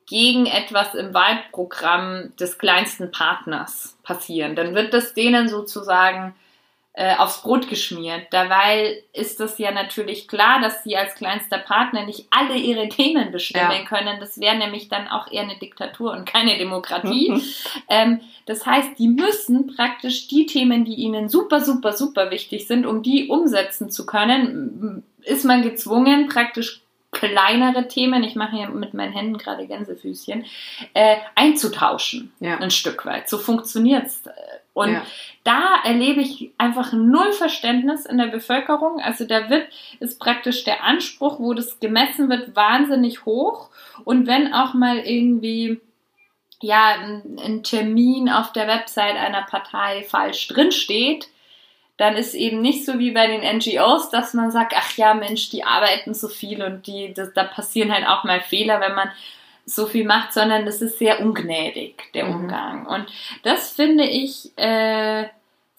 gegen 0.06 0.46
etwas 0.46 0.94
im 0.94 1.14
Wahlprogramm 1.14 2.34
des 2.38 2.58
kleinsten 2.58 3.10
Partners 3.10 3.96
passieren. 4.02 4.54
Dann 4.54 4.74
wird 4.74 4.92
das 4.92 5.14
denen 5.14 5.48
sozusagen 5.48 6.34
äh, 6.96 7.16
aufs 7.16 7.42
Brot 7.42 7.68
geschmiert. 7.68 8.28
Dabei 8.30 9.02
ist 9.12 9.40
es 9.40 9.58
ja 9.58 9.72
natürlich 9.72 10.28
klar, 10.28 10.60
dass 10.60 10.84
sie 10.84 10.96
als 10.96 11.16
kleinster 11.16 11.58
Partner 11.58 12.06
nicht 12.06 12.28
alle 12.30 12.56
ihre 12.56 12.88
Themen 12.88 13.32
bestimmen 13.32 13.70
ja. 13.70 13.84
können. 13.84 14.20
Das 14.20 14.38
wäre 14.38 14.56
nämlich 14.56 14.88
dann 14.88 15.08
auch 15.08 15.30
eher 15.30 15.42
eine 15.42 15.58
Diktatur 15.58 16.12
und 16.12 16.24
keine 16.24 16.56
Demokratie. 16.56 17.42
ähm, 17.88 18.20
das 18.46 18.64
heißt, 18.64 18.98
die 18.98 19.08
müssen 19.08 19.74
praktisch 19.74 20.28
die 20.28 20.46
Themen, 20.46 20.84
die 20.84 20.94
ihnen 20.94 21.28
super, 21.28 21.60
super, 21.60 21.92
super 21.92 22.30
wichtig 22.30 22.68
sind, 22.68 22.86
um 22.86 23.02
die 23.02 23.26
umsetzen 23.26 23.90
zu 23.90 24.06
können, 24.06 25.02
ist 25.22 25.44
man 25.44 25.62
gezwungen, 25.62 26.28
praktisch 26.28 26.82
kleinere 27.10 27.88
Themen, 27.88 28.22
ich 28.24 28.34
mache 28.34 28.56
hier 28.56 28.68
mit 28.68 28.92
meinen 28.92 29.12
Händen 29.12 29.38
gerade 29.38 29.66
Gänsefüßchen, 29.66 30.44
äh, 30.92 31.16
einzutauschen. 31.34 32.32
Ja. 32.40 32.58
Ein 32.58 32.70
Stück 32.70 33.06
weit. 33.06 33.28
So 33.28 33.38
funktioniert's. 33.38 34.22
Und 34.74 34.92
ja. 34.92 35.06
da 35.44 35.76
erlebe 35.84 36.20
ich 36.20 36.50
einfach 36.58 36.92
null 36.92 37.32
Verständnis 37.32 38.06
in 38.06 38.18
der 38.18 38.26
Bevölkerung. 38.26 39.00
Also 39.00 39.24
da 39.24 39.48
wird, 39.48 39.68
ist 40.00 40.18
praktisch 40.18 40.64
der 40.64 40.82
Anspruch, 40.82 41.38
wo 41.38 41.54
das 41.54 41.78
gemessen 41.78 42.28
wird, 42.28 42.54
wahnsinnig 42.56 43.24
hoch. 43.24 43.70
Und 44.04 44.26
wenn 44.26 44.52
auch 44.52 44.74
mal 44.74 44.98
irgendwie 44.98 45.80
ja, 46.60 46.96
ein, 47.00 47.38
ein 47.42 47.62
Termin 47.62 48.28
auf 48.28 48.52
der 48.52 48.66
Website 48.66 49.16
einer 49.16 49.42
Partei 49.42 50.02
falsch 50.02 50.48
drinsteht, 50.48 51.28
dann 51.96 52.16
ist 52.16 52.34
eben 52.34 52.60
nicht 52.60 52.84
so 52.84 52.98
wie 52.98 53.12
bei 53.12 53.28
den 53.28 53.58
NGOs, 53.58 54.10
dass 54.10 54.34
man 54.34 54.50
sagt, 54.50 54.74
ach 54.76 54.96
ja, 54.96 55.14
Mensch, 55.14 55.50
die 55.50 55.62
arbeiten 55.62 56.14
so 56.14 56.26
viel 56.26 56.62
und 56.62 56.88
die, 56.88 57.14
das, 57.14 57.32
da 57.32 57.44
passieren 57.44 57.92
halt 57.92 58.06
auch 58.08 58.24
mal 58.24 58.40
Fehler, 58.40 58.80
wenn 58.80 58.94
man 58.94 59.10
so 59.66 59.86
viel 59.86 60.04
macht, 60.04 60.32
sondern 60.32 60.66
das 60.66 60.82
ist 60.82 60.98
sehr 60.98 61.20
ungnädig, 61.20 62.12
der 62.14 62.26
mhm. 62.26 62.34
Umgang. 62.34 62.86
Und 62.86 63.06
das 63.42 63.70
finde 63.70 64.04
ich 64.04 64.56
äh, 64.56 65.24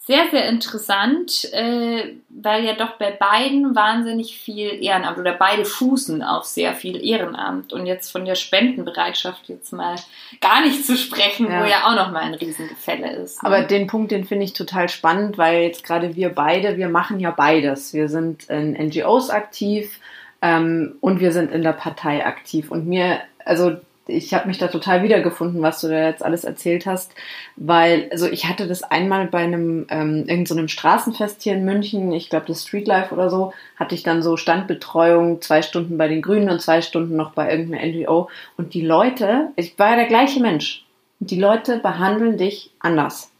sehr, 0.06 0.28
sehr 0.30 0.48
interessant, 0.48 1.52
äh, 1.52 2.14
weil 2.28 2.64
ja 2.64 2.74
doch 2.74 2.92
bei 2.92 3.10
beiden 3.10 3.74
wahnsinnig 3.74 4.38
viel 4.38 4.80
Ehrenamt 4.80 5.18
oder 5.18 5.32
beide 5.32 5.64
fußen 5.64 6.22
auf 6.22 6.44
sehr 6.44 6.74
viel 6.74 7.04
Ehrenamt. 7.04 7.72
Und 7.72 7.86
jetzt 7.86 8.12
von 8.12 8.24
der 8.24 8.36
Spendenbereitschaft 8.36 9.48
jetzt 9.48 9.72
mal 9.72 9.96
gar 10.40 10.60
nicht 10.60 10.86
zu 10.86 10.96
sprechen, 10.96 11.50
ja. 11.50 11.60
wo 11.60 11.64
ja 11.64 11.86
auch 11.86 11.96
nochmal 11.96 12.22
ein 12.22 12.34
Riesengefälle 12.34 13.16
ist. 13.16 13.42
Ne? 13.42 13.48
Aber 13.48 13.62
den 13.62 13.88
Punkt, 13.88 14.12
den 14.12 14.24
finde 14.24 14.44
ich 14.44 14.52
total 14.52 14.88
spannend, 14.88 15.38
weil 15.38 15.64
jetzt 15.64 15.82
gerade 15.82 16.14
wir 16.14 16.28
beide, 16.28 16.76
wir 16.76 16.88
machen 16.88 17.18
ja 17.18 17.32
beides. 17.32 17.92
Wir 17.92 18.08
sind 18.08 18.48
in 18.48 18.74
NGOs 18.74 19.30
aktiv 19.30 19.98
ähm, 20.40 20.98
und 21.00 21.18
wir 21.18 21.32
sind 21.32 21.50
in 21.50 21.62
der 21.62 21.72
Partei 21.72 22.24
aktiv. 22.24 22.70
Und 22.70 22.86
mir, 22.86 23.22
also 23.46 23.76
ich 24.08 24.32
habe 24.34 24.46
mich 24.46 24.58
da 24.58 24.68
total 24.68 25.02
wiedergefunden, 25.02 25.62
was 25.62 25.80
du 25.80 25.88
da 25.88 26.06
jetzt 26.06 26.24
alles 26.24 26.44
erzählt 26.44 26.86
hast, 26.86 27.12
weil, 27.56 28.08
also 28.12 28.26
ich 28.26 28.46
hatte 28.46 28.68
das 28.68 28.84
einmal 28.84 29.26
bei 29.26 29.38
einem, 29.38 29.86
ähm, 29.90 30.24
irgendeinem 30.28 30.68
so 30.68 30.68
Straßenfest 30.68 31.42
hier 31.42 31.54
in 31.54 31.64
München, 31.64 32.12
ich 32.12 32.30
glaube 32.30 32.46
das 32.46 32.62
Streetlife 32.62 33.12
oder 33.12 33.30
so, 33.30 33.52
hatte 33.76 33.94
ich 33.94 34.04
dann 34.04 34.22
so 34.22 34.36
Standbetreuung, 34.36 35.42
zwei 35.42 35.62
Stunden 35.62 35.98
bei 35.98 36.06
den 36.06 36.22
Grünen 36.22 36.50
und 36.50 36.62
zwei 36.62 36.82
Stunden 36.82 37.16
noch 37.16 37.32
bei 37.32 37.50
irgendeiner 37.50 37.84
NGO 37.84 38.28
und 38.56 38.74
die 38.74 38.82
Leute, 38.82 39.48
ich 39.56 39.76
war 39.78 39.90
ja 39.90 39.96
der 39.96 40.06
gleiche 40.06 40.40
Mensch, 40.40 40.84
und 41.18 41.30
die 41.30 41.40
Leute 41.40 41.78
behandeln 41.78 42.36
dich 42.36 42.70
anders. 42.78 43.30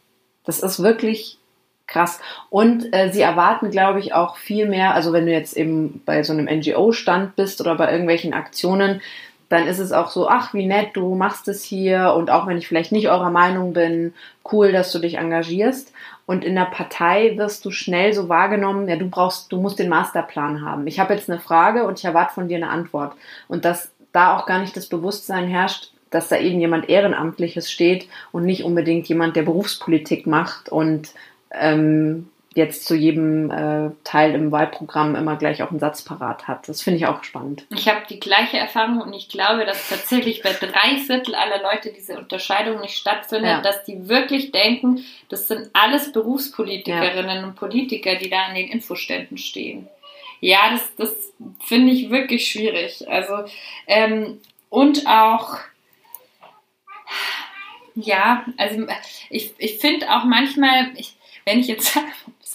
Das 0.45 0.61
ist 0.61 0.81
wirklich 0.81 1.37
krass. 1.85 2.19
Und 2.49 2.93
äh, 2.93 3.11
sie 3.11 3.21
erwarten, 3.21 3.71
glaube 3.71 3.99
ich, 3.99 4.13
auch 4.13 4.37
viel 4.37 4.67
mehr, 4.67 4.93
also 4.93 5.13
wenn 5.13 5.25
du 5.25 5.31
jetzt 5.31 5.55
eben 5.55 6.01
bei 6.05 6.23
so 6.23 6.33
einem 6.33 6.45
NGO-Stand 6.45 7.35
bist 7.35 7.61
oder 7.61 7.75
bei 7.75 7.91
irgendwelchen 7.91 8.33
Aktionen, 8.33 9.01
dann 9.49 9.67
ist 9.67 9.79
es 9.79 9.91
auch 9.91 10.09
so, 10.09 10.27
ach, 10.27 10.53
wie 10.53 10.65
nett, 10.65 10.89
du 10.93 11.15
machst 11.15 11.47
es 11.47 11.63
hier 11.63 12.13
und 12.15 12.29
auch 12.29 12.47
wenn 12.47 12.57
ich 12.57 12.67
vielleicht 12.67 12.91
nicht 12.91 13.09
eurer 13.09 13.29
Meinung 13.29 13.73
bin, 13.73 14.13
cool, 14.51 14.71
dass 14.71 14.91
du 14.91 14.99
dich 14.99 15.15
engagierst. 15.17 15.93
Und 16.25 16.43
in 16.43 16.55
der 16.55 16.65
Partei 16.65 17.37
wirst 17.37 17.63
du 17.63 17.71
schnell 17.71 18.11
so 18.11 18.27
wahrgenommen, 18.27 18.89
ja, 18.89 18.97
du 18.97 19.09
brauchst, 19.09 19.51
du 19.51 19.61
musst 19.61 19.79
den 19.79 19.87
Masterplan 19.87 20.65
haben. 20.65 20.85
Ich 20.87 20.99
habe 20.99 21.13
jetzt 21.13 21.29
eine 21.29 21.39
Frage 21.39 21.85
und 21.85 21.99
ich 21.99 22.05
erwarte 22.05 22.33
von 22.33 22.49
dir 22.49 22.57
eine 22.57 22.69
Antwort. 22.69 23.13
Und 23.47 23.63
dass 23.63 23.91
da 24.11 24.37
auch 24.37 24.45
gar 24.45 24.59
nicht 24.59 24.75
das 24.75 24.87
Bewusstsein 24.87 25.47
herrscht, 25.47 25.91
dass 26.09 26.27
da 26.27 26.37
eben 26.37 26.59
jemand 26.59 26.89
Ehrenamtliches 26.89 27.71
steht 27.71 28.07
und 28.31 28.43
nicht 28.43 28.63
unbedingt 28.63 29.07
jemand, 29.07 29.35
der 29.35 29.43
Berufspolitik 29.43 30.27
macht 30.27 30.69
und 30.69 31.11
ähm, 31.51 32.29
jetzt 32.57 32.85
zu 32.85 32.95
jedem 32.95 33.51
äh, 33.51 33.91
Teil 34.03 34.33
im 34.33 34.51
Wahlprogramm 34.51 35.15
immer 35.15 35.35
gleich 35.35 35.61
auch 35.61 35.69
einen 35.69 35.79
Satz 35.79 36.01
parat 36.01 36.47
hat. 36.47 36.67
Das 36.67 36.81
finde 36.81 36.97
ich 36.97 37.05
auch 37.05 37.23
spannend. 37.23 37.65
Ich 37.69 37.87
habe 37.87 38.01
die 38.09 38.19
gleiche 38.19 38.57
Erfahrung 38.57 38.99
und 38.99 39.13
ich 39.13 39.29
glaube, 39.29 39.63
dass 39.63 39.87
tatsächlich 39.87 40.41
bei 40.41 40.51
drei 40.53 40.97
Viertel 40.97 41.35
aller 41.35 41.61
Leute 41.61 41.93
diese 41.95 42.17
Unterscheidung 42.17 42.81
nicht 42.81 42.97
stattfindet, 42.97 43.49
ja. 43.49 43.61
dass 43.61 43.85
die 43.85 44.09
wirklich 44.09 44.51
denken, 44.51 45.05
das 45.29 45.47
sind 45.47 45.69
alles 45.73 46.11
Berufspolitikerinnen 46.11 47.37
ja. 47.37 47.43
und 47.45 47.55
Politiker, 47.55 48.15
die 48.15 48.29
da 48.29 48.47
an 48.47 48.55
den 48.55 48.69
Infoständen 48.69 49.37
stehen. 49.37 49.87
Ja, 50.39 50.71
das, 50.71 50.95
das 50.97 51.33
finde 51.63 51.93
ich 51.93 52.09
wirklich 52.09 52.49
schwierig. 52.49 53.07
Also, 53.07 53.45
ähm, 53.85 54.41
und 54.69 55.05
auch, 55.05 55.59
ja, 57.93 58.45
also 58.57 58.87
ich, 59.29 59.53
ich 59.59 59.77
finde 59.77 60.11
auch 60.11 60.23
manchmal, 60.25 60.91
ich, 60.95 61.15
wenn 61.45 61.59
ich 61.59 61.67
jetzt 61.67 61.97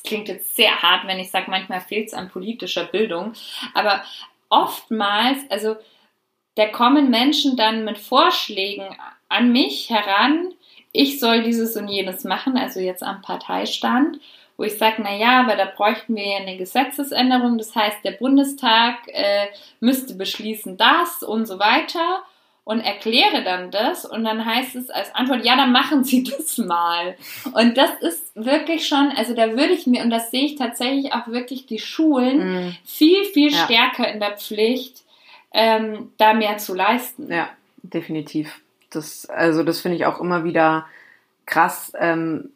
klingt 0.04 0.28
jetzt 0.28 0.56
sehr 0.56 0.82
hart, 0.82 1.06
wenn 1.06 1.18
ich 1.18 1.30
sage, 1.30 1.50
manchmal 1.50 1.80
fehlt 1.80 2.08
es 2.08 2.14
an 2.14 2.30
politischer 2.30 2.84
Bildung, 2.84 3.32
aber 3.74 4.02
oftmals, 4.48 5.38
also 5.50 5.76
da 6.54 6.66
kommen 6.66 7.10
Menschen 7.10 7.56
dann 7.56 7.84
mit 7.84 7.98
Vorschlägen 7.98 8.84
an 9.28 9.52
mich 9.52 9.88
heran, 9.90 10.52
ich 10.92 11.18
soll 11.18 11.42
dieses 11.42 11.76
und 11.76 11.88
jenes 11.88 12.24
machen, 12.24 12.58
also 12.58 12.78
jetzt 12.78 13.02
am 13.02 13.22
Parteistand, 13.22 14.20
wo 14.58 14.64
ich 14.64 14.76
sage, 14.76 14.96
na 14.98 15.14
ja, 15.16 15.40
aber 15.40 15.56
da 15.56 15.64
bräuchten 15.64 16.14
wir 16.14 16.26
ja 16.26 16.36
eine 16.36 16.58
Gesetzesänderung, 16.58 17.56
das 17.56 17.74
heißt, 17.74 18.04
der 18.04 18.12
Bundestag 18.12 18.96
äh, 19.08 19.46
müsste 19.80 20.14
beschließen 20.14 20.76
das 20.76 21.22
und 21.22 21.46
so 21.46 21.58
weiter 21.58 22.22
und 22.64 22.80
erkläre 22.80 23.42
dann 23.42 23.70
das 23.70 24.04
und 24.04 24.24
dann 24.24 24.44
heißt 24.44 24.76
es 24.76 24.88
als 24.88 25.14
Antwort, 25.14 25.44
ja, 25.44 25.56
dann 25.56 25.72
machen 25.72 26.04
Sie 26.04 26.22
das 26.38 26.58
mal. 26.58 27.16
Und 27.54 27.76
das 27.76 27.90
ist 28.00 28.30
wirklich 28.34 28.86
schon, 28.86 29.10
also 29.16 29.34
da 29.34 29.50
würde 29.50 29.72
ich 29.72 29.86
mir, 29.86 30.02
und 30.02 30.10
das 30.10 30.30
sehe 30.30 30.44
ich 30.44 30.56
tatsächlich 30.56 31.12
auch 31.12 31.26
wirklich 31.26 31.66
die 31.66 31.80
Schulen 31.80 32.68
mm. 32.68 32.76
viel, 32.84 33.24
viel 33.24 33.52
ja. 33.52 33.64
stärker 33.64 34.12
in 34.12 34.20
der 34.20 34.36
Pflicht, 34.36 35.02
ähm, 35.52 36.12
da 36.18 36.34
mehr 36.34 36.58
zu 36.58 36.74
leisten. 36.74 37.30
Ja, 37.30 37.48
definitiv. 37.82 38.60
Das, 38.90 39.26
also 39.26 39.62
das 39.62 39.80
finde 39.80 39.96
ich 39.96 40.06
auch 40.06 40.20
immer 40.20 40.44
wieder 40.44 40.86
krass. 41.46 41.92
Ähm, 41.98 42.50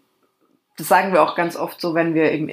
das 0.76 0.88
sagen 0.88 1.12
wir 1.12 1.22
auch 1.22 1.34
ganz 1.34 1.56
oft 1.56 1.80
so, 1.80 1.94
wenn 1.94 2.14
wir 2.14 2.30
im 2.30 2.50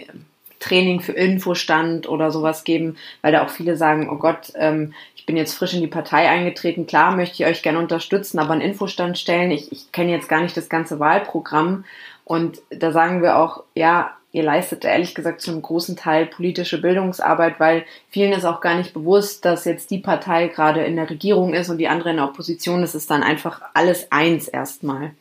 Training 0.63 1.01
für 1.01 1.11
Infostand 1.11 2.07
oder 2.07 2.31
sowas 2.31 2.63
geben, 2.63 2.97
weil 3.21 3.31
da 3.31 3.43
auch 3.43 3.49
viele 3.49 3.75
sagen, 3.75 4.09
oh 4.09 4.17
Gott, 4.17 4.53
ähm, 4.55 4.93
ich 5.15 5.25
bin 5.25 5.37
jetzt 5.37 5.53
frisch 5.53 5.73
in 5.73 5.81
die 5.81 5.87
Partei 5.87 6.29
eingetreten, 6.29 6.87
klar 6.87 7.15
möchte 7.15 7.41
ich 7.41 7.49
euch 7.49 7.63
gerne 7.63 7.79
unterstützen, 7.79 8.39
aber 8.39 8.53
einen 8.53 8.61
Infostand 8.61 9.17
stellen, 9.17 9.51
ich, 9.51 9.71
ich 9.71 9.91
kenne 9.91 10.11
jetzt 10.11 10.29
gar 10.29 10.41
nicht 10.41 10.57
das 10.57 10.69
ganze 10.69 10.99
Wahlprogramm. 10.99 11.85
Und 12.25 12.61
da 12.69 12.91
sagen 12.91 13.21
wir 13.21 13.37
auch, 13.37 13.63
ja, 13.75 14.11
ihr 14.31 14.43
leistet 14.43 14.83
ehrlich 14.83 15.13
gesagt 15.15 15.41
zu 15.41 15.51
einem 15.51 15.61
großen 15.61 15.95
Teil 15.95 16.25
politische 16.25 16.81
Bildungsarbeit, 16.81 17.59
weil 17.59 17.85
vielen 18.09 18.33
ist 18.33 18.45
auch 18.45 18.61
gar 18.61 18.75
nicht 18.75 18.93
bewusst, 18.93 19.45
dass 19.45 19.65
jetzt 19.65 19.91
die 19.91 19.99
Partei 19.99 20.47
gerade 20.47 20.83
in 20.83 20.95
der 20.95 21.09
Regierung 21.09 21.53
ist 21.53 21.69
und 21.69 21.77
die 21.77 21.87
andere 21.87 22.09
in 22.09 22.17
der 22.17 22.25
Opposition. 22.25 22.83
Es 22.83 22.95
ist 22.95 23.11
dann 23.11 23.23
einfach 23.23 23.61
alles 23.73 24.11
eins 24.11 24.47
erstmal. 24.47 25.11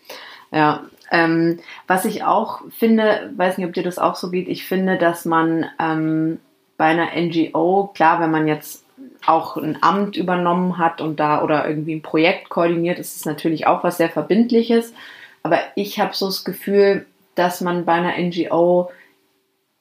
Ja, 0.50 0.84
ähm, 1.12 1.60
was 1.86 2.06
ich 2.06 2.24
auch 2.24 2.62
finde, 2.70 3.30
weiß 3.36 3.58
nicht, 3.58 3.66
ob 3.66 3.74
dir 3.74 3.82
das 3.82 3.98
auch 3.98 4.16
so 4.16 4.30
geht, 4.30 4.48
ich 4.48 4.66
finde, 4.66 4.96
dass 4.96 5.26
man 5.26 5.66
ähm, 5.78 6.40
bei 6.78 6.86
einer 6.86 7.10
NGO, 7.14 7.90
klar, 7.94 8.18
wenn 8.20 8.30
man 8.30 8.48
jetzt 8.48 8.84
auch 9.26 9.56
ein 9.56 9.78
Amt 9.82 10.16
übernommen 10.16 10.78
hat 10.78 11.00
und 11.00 11.20
da 11.20 11.42
oder 11.42 11.68
irgendwie 11.68 11.94
ein 11.94 12.02
Projekt 12.02 12.48
koordiniert, 12.48 12.98
ist 12.98 13.14
es 13.14 13.26
natürlich 13.26 13.66
auch 13.66 13.84
was 13.84 13.98
sehr 13.98 14.08
Verbindliches. 14.08 14.94
Aber 15.42 15.60
ich 15.76 16.00
habe 16.00 16.14
so 16.14 16.26
das 16.26 16.44
Gefühl, 16.44 17.06
dass 17.34 17.60
man 17.60 17.84
bei 17.84 17.92
einer 17.92 18.18
NGO, 18.18 18.90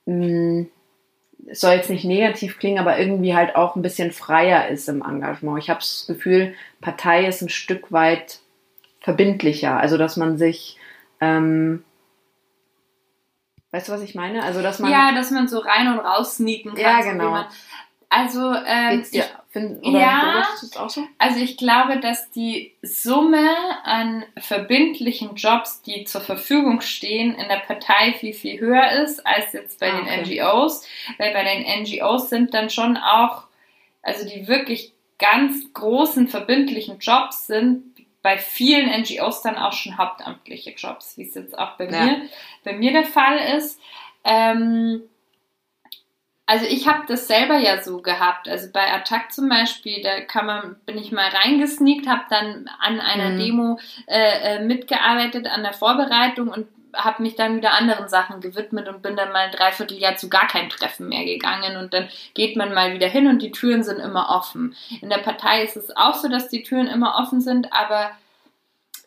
mh, 0.06 0.26
hm, 0.26 0.70
soll 1.54 1.74
jetzt 1.74 1.90
nicht 1.90 2.06
negativ 2.06 2.60
klingen, 2.60 2.78
aber 2.78 3.00
irgendwie 3.00 3.36
halt 3.36 3.56
auch 3.56 3.76
ein 3.76 3.82
bisschen 3.82 4.12
freier 4.12 4.68
ist 4.68 4.88
im 4.88 5.02
Engagement. 5.02 5.58
Ich 5.58 5.70
habe 5.70 5.80
das 5.80 6.06
Gefühl, 6.08 6.54
Partei 6.82 7.26
ist 7.26 7.42
ein 7.42 7.50
Stück 7.50 7.92
weit 7.92 8.40
verbindlicher. 9.00 9.80
Also 9.80 9.98
dass 9.98 10.18
man 10.18 10.38
sich 10.38 10.78
ähm, 11.22 11.84
Weißt 13.72 13.88
du, 13.88 13.94
was 13.94 14.02
ich 14.02 14.16
meine? 14.16 14.44
Also, 14.44 14.62
dass 14.62 14.80
man. 14.80 14.92
Ja, 14.92 15.14
dass 15.14 15.32
man 15.32 15.48
so 15.48 15.60
rein 15.60 15.88
und 15.88 16.00
raus 16.00 16.36
sneaken 16.36 16.76
kann. 16.76 16.82
Ja, 16.82 17.02
genau. 17.02 17.38
So 17.38 17.46
also, 18.14 18.54
ähm, 18.54 19.06
ich, 19.10 19.24
find, 19.52 19.86
ja, 19.86 20.46
so? 20.60 21.08
also 21.18 21.40
ich 21.40 21.56
glaube, 21.56 22.02
dass 22.02 22.30
die 22.30 22.74
Summe 22.82 23.48
an 23.86 24.26
verbindlichen 24.38 25.36
Jobs, 25.36 25.82
die 25.82 26.04
zur 26.04 26.20
Verfügung 26.20 26.82
stehen, 26.82 27.36
in 27.36 27.48
der 27.48 27.62
Partei 27.66 28.12
viel, 28.12 28.34
viel 28.34 28.60
höher 28.60 28.92
ist 29.04 29.26
als 29.26 29.54
jetzt 29.54 29.80
bei 29.80 29.94
ah, 29.94 30.02
den 30.02 30.24
NGOs. 30.24 30.86
Weil 31.18 31.32
bei 31.32 31.46
den 31.46 31.84
NGOs 31.84 32.30
sind 32.30 32.54
dann 32.54 32.70
schon 32.70 32.98
auch, 32.98 33.46
also 34.02 34.28
die 34.28 34.50
wirklich 34.50 34.92
ganz 35.18 35.72
großen 35.72 36.28
verbindlichen 36.28 37.00
Jobs 37.00 37.48
sind 37.48 37.91
bei 38.22 38.38
vielen 38.38 38.90
NGOs 39.02 39.42
dann 39.42 39.58
auch 39.58 39.74
schon 39.74 39.98
hauptamtliche 39.98 40.72
Jobs, 40.72 41.18
wie 41.18 41.28
es 41.28 41.36
jetzt 41.36 41.58
auch 41.58 41.78
bei 41.78 41.86
ja. 41.86 42.06
mir, 42.06 42.22
bei 42.64 42.74
mir 42.74 42.92
der 42.92 43.06
Fall 43.06 43.38
ist. 43.58 43.80
Ähm, 44.24 45.04
also 46.46 46.66
ich 46.66 46.88
habe 46.88 47.04
das 47.08 47.28
selber 47.28 47.58
ja 47.58 47.82
so 47.82 48.02
gehabt. 48.02 48.50
Also 48.50 48.72
bei 48.74 48.92
Attack 48.92 49.32
zum 49.32 49.48
Beispiel, 49.48 50.02
da 50.04 50.20
kann 50.22 50.46
man, 50.46 50.76
bin 50.86 50.98
ich 50.98 51.12
mal 51.12 51.30
reingesneakt, 51.30 52.08
habe 52.08 52.24
dann 52.30 52.70
an 52.80 53.00
einer 53.00 53.30
mhm. 53.30 53.40
Demo 53.40 53.80
äh, 54.08 54.58
äh, 54.58 54.60
mitgearbeitet, 54.64 55.48
an 55.48 55.64
der 55.64 55.74
Vorbereitung 55.74 56.50
und 56.50 56.68
habe 56.94 57.24
mich 57.24 57.36
dann 57.36 57.58
wieder 57.58 57.74
anderen 57.74 58.08
Sachen 58.10 58.42
gewidmet 58.42 58.88
und 58.88 59.02
bin 59.02 59.16
dann 59.16 59.32
mal 59.32 59.46
ein 59.46 59.52
Dreivierteljahr 59.52 60.16
zu 60.18 60.30
gar 60.30 60.48
kein 60.48 60.70
Treffen 60.70 61.10
mehr 61.10 61.26
gegangen 61.26 61.78
und 61.78 61.94
dann 61.94 62.10
geht 62.34 62.56
man 62.56 62.74
mal 62.74 62.94
wieder 62.94 63.08
hin 63.08 63.28
und 63.28 63.42
die 63.42 63.52
Türen 63.52 63.84
sind 63.84 64.00
immer 64.00 64.30
offen. 64.30 64.76
In 65.02 65.10
der 65.10 65.20
Partei 65.20 65.64
ist 65.64 65.78
es 65.78 65.96
auch 65.96 66.16
so, 66.16 66.28
dass 66.28 66.50
die 66.50 66.64
Türen 66.64 66.88
immer 66.88 67.16
offen 67.20 67.42
sind, 67.42 67.72
aber 67.74 68.12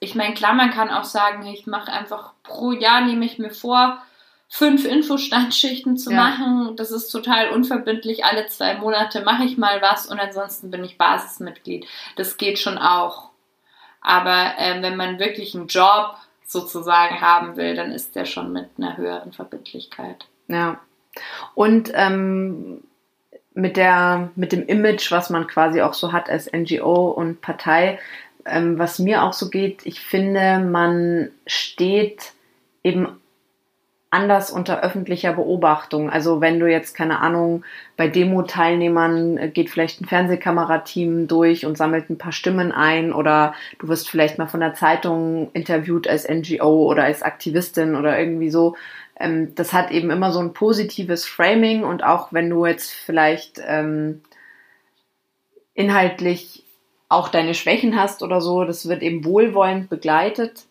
ich 0.00 0.14
meine, 0.14 0.34
klar, 0.34 0.54
man 0.54 0.70
kann 0.70 0.90
auch 0.90 1.04
sagen, 1.04 1.46
ich 1.46 1.66
mache 1.66 1.92
einfach 1.92 2.32
pro 2.42 2.72
Jahr, 2.72 3.00
nehme 3.00 3.24
ich 3.24 3.38
mir 3.38 3.50
vor, 3.50 4.02
fünf 4.48 4.84
Infostandschichten 4.84 5.96
zu 5.96 6.12
ja. 6.12 6.16
machen. 6.16 6.76
Das 6.76 6.90
ist 6.90 7.08
total 7.08 7.50
unverbindlich. 7.50 8.24
Alle 8.24 8.46
zwei 8.46 8.74
Monate 8.74 9.22
mache 9.22 9.44
ich 9.44 9.56
mal 9.56 9.82
was 9.82 10.06
und 10.06 10.20
ansonsten 10.20 10.70
bin 10.70 10.84
ich 10.84 10.98
Basismitglied. 10.98 11.86
Das 12.16 12.36
geht 12.36 12.58
schon 12.58 12.78
auch. 12.78 13.30
Aber 14.00 14.52
äh, 14.58 14.80
wenn 14.82 14.96
man 14.96 15.18
wirklich 15.18 15.54
einen 15.54 15.66
Job 15.66 16.16
sozusagen 16.44 17.20
haben 17.20 17.56
will, 17.56 17.74
dann 17.74 17.92
ist 17.92 18.14
der 18.16 18.24
schon 18.24 18.52
mit 18.52 18.68
einer 18.76 18.96
höheren 18.96 19.32
Verbindlichkeit. 19.32 20.26
Ja. 20.48 20.80
Und 21.54 21.90
ähm, 21.94 22.82
mit 23.54 23.76
der, 23.76 24.30
mit 24.34 24.52
dem 24.52 24.66
Image, 24.66 25.10
was 25.10 25.30
man 25.30 25.46
quasi 25.46 25.80
auch 25.80 25.94
so 25.94 26.12
hat 26.12 26.28
als 26.28 26.50
NGO 26.52 27.08
und 27.10 27.40
Partei, 27.40 27.98
ähm, 28.46 28.78
was 28.78 28.98
mir 28.98 29.22
auch 29.22 29.32
so 29.32 29.48
geht, 29.48 29.86
ich 29.86 30.00
finde, 30.00 30.58
man 30.58 31.30
steht 31.46 32.32
eben 32.82 33.20
anders 34.14 34.52
unter 34.52 34.82
öffentlicher 34.82 35.32
Beobachtung. 35.32 36.08
Also 36.08 36.40
wenn 36.40 36.60
du 36.60 36.70
jetzt, 36.70 36.94
keine 36.94 37.20
Ahnung, 37.20 37.64
bei 37.96 38.06
Demo-Teilnehmern 38.06 39.36
äh, 39.36 39.48
geht 39.48 39.70
vielleicht 39.70 40.00
ein 40.00 40.06
Fernsehkamerateam 40.06 41.26
durch 41.26 41.66
und 41.66 41.76
sammelt 41.76 42.08
ein 42.08 42.16
paar 42.16 42.32
Stimmen 42.32 42.70
ein 42.70 43.12
oder 43.12 43.54
du 43.80 43.88
wirst 43.88 44.08
vielleicht 44.08 44.38
mal 44.38 44.46
von 44.46 44.60
der 44.60 44.74
Zeitung 44.74 45.50
interviewt 45.52 46.06
als 46.06 46.28
NGO 46.28 46.88
oder 46.88 47.04
als 47.04 47.22
Aktivistin 47.22 47.96
oder 47.96 48.16
irgendwie 48.16 48.50
so. 48.50 48.76
Ähm, 49.18 49.52
das 49.56 49.72
hat 49.72 49.90
eben 49.90 50.10
immer 50.10 50.30
so 50.30 50.38
ein 50.38 50.52
positives 50.52 51.26
Framing 51.26 51.82
und 51.82 52.04
auch 52.04 52.32
wenn 52.32 52.48
du 52.48 52.64
jetzt 52.66 52.92
vielleicht 52.92 53.60
ähm, 53.66 54.22
inhaltlich 55.74 56.64
auch 57.08 57.28
deine 57.28 57.54
Schwächen 57.54 57.96
hast 57.96 58.22
oder 58.22 58.40
so, 58.40 58.64
das 58.64 58.88
wird 58.88 59.02
eben 59.02 59.24
wohlwollend 59.24 59.90
begleitet 59.90 60.66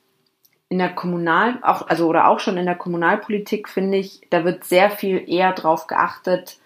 in 0.73 0.79
der 0.79 0.89
Kommunal, 0.89 1.59
auch, 1.61 1.87
also 1.87 2.07
oder 2.07 2.27
auch 2.27 2.39
schon 2.39 2.57
in 2.57 2.65
der 2.65 2.73
Kommunalpolitik 2.73 3.69
finde 3.69 3.99
ich, 3.99 4.21
da 4.31 4.43
wird 4.43 4.63
sehr 4.63 4.89
viel 4.89 5.23
eher 5.29 5.53
drauf 5.53 5.85
geachtet, 5.85 6.57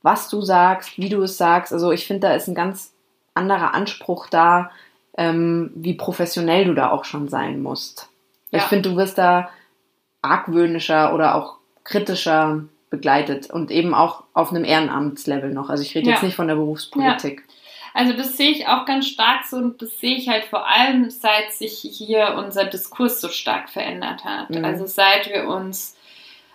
was 0.00 0.30
du 0.30 0.40
sagst, 0.40 0.96
wie 0.96 1.10
du 1.10 1.20
es 1.20 1.36
sagst. 1.36 1.70
Also 1.70 1.92
ich 1.92 2.06
finde, 2.06 2.28
da 2.28 2.34
ist 2.34 2.48
ein 2.48 2.54
ganz 2.54 2.94
anderer 3.34 3.74
Anspruch 3.74 4.26
da, 4.30 4.70
ähm, 5.18 5.70
wie 5.74 5.92
professionell 5.92 6.64
du 6.64 6.72
da 6.72 6.92
auch 6.92 7.04
schon 7.04 7.28
sein 7.28 7.60
musst. 7.60 8.08
Ja. 8.52 8.60
Ich 8.60 8.64
finde, 8.64 8.88
du 8.88 8.96
wirst 8.96 9.18
da 9.18 9.50
argwöhnischer 10.22 11.12
oder 11.12 11.34
auch 11.34 11.58
kritischer 11.84 12.64
begleitet 12.88 13.50
und 13.50 13.70
eben 13.70 13.92
auch 13.92 14.24
auf 14.32 14.50
einem 14.50 14.64
Ehrenamtslevel 14.64 15.52
noch. 15.52 15.68
Also 15.68 15.82
ich 15.82 15.94
rede 15.94 16.06
ja. 16.06 16.14
jetzt 16.14 16.22
nicht 16.22 16.36
von 16.36 16.48
der 16.48 16.54
Berufspolitik. 16.54 17.44
Ja. 17.46 17.54
Also 17.94 18.14
das 18.14 18.36
sehe 18.36 18.50
ich 18.50 18.66
auch 18.66 18.86
ganz 18.86 19.06
stark 19.06 19.44
so 19.44 19.56
und 19.56 19.82
das 19.82 19.98
sehe 20.00 20.16
ich 20.16 20.28
halt 20.28 20.44
vor 20.44 20.66
allem, 20.66 21.10
seit 21.10 21.52
sich 21.52 21.80
hier 21.80 22.34
unser 22.38 22.64
Diskurs 22.64 23.20
so 23.20 23.28
stark 23.28 23.68
verändert 23.68 24.24
hat. 24.24 24.50
Mhm. 24.50 24.64
Also 24.64 24.86
seit 24.86 25.28
wir 25.28 25.46
uns 25.48 25.96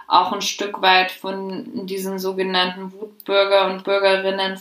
auch 0.08 0.32
ein 0.32 0.42
Stück 0.42 0.82
weit 0.82 1.12
von 1.12 1.86
diesen 1.86 2.18
sogenannten 2.18 2.94
Wutbürger 2.94 3.68
und 3.68 3.84
Bürgerinnen, 3.84 4.60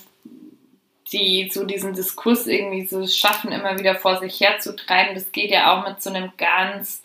die 1.13 1.49
so 1.53 1.65
diesen 1.65 1.95
Diskurs 1.95 2.47
irgendwie 2.47 2.85
so 2.85 3.07
schaffen, 3.07 3.53
immer 3.53 3.79
wieder 3.79 3.95
vor 3.95 4.19
sich 4.19 4.41
herzutreiben. 4.41 5.15
Das 5.15 5.31
geht 5.33 5.51
ja 5.51 5.73
auch 5.73 5.89
mit 5.89 6.03
so 6.03 6.11
einem 6.11 6.33
ganz 6.37 7.03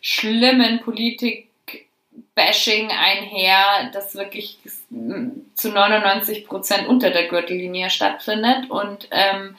schlimmen 0.00 0.80
Politik 0.80 1.47
Bashing 2.38 2.92
einher, 2.92 3.90
das 3.92 4.14
wirklich 4.14 4.60
zu 5.54 5.72
99 5.72 6.46
Prozent 6.46 6.86
unter 6.86 7.10
der 7.10 7.26
Gürtellinie 7.26 7.90
stattfindet. 7.90 8.70
Und 8.70 9.08
ähm, 9.10 9.56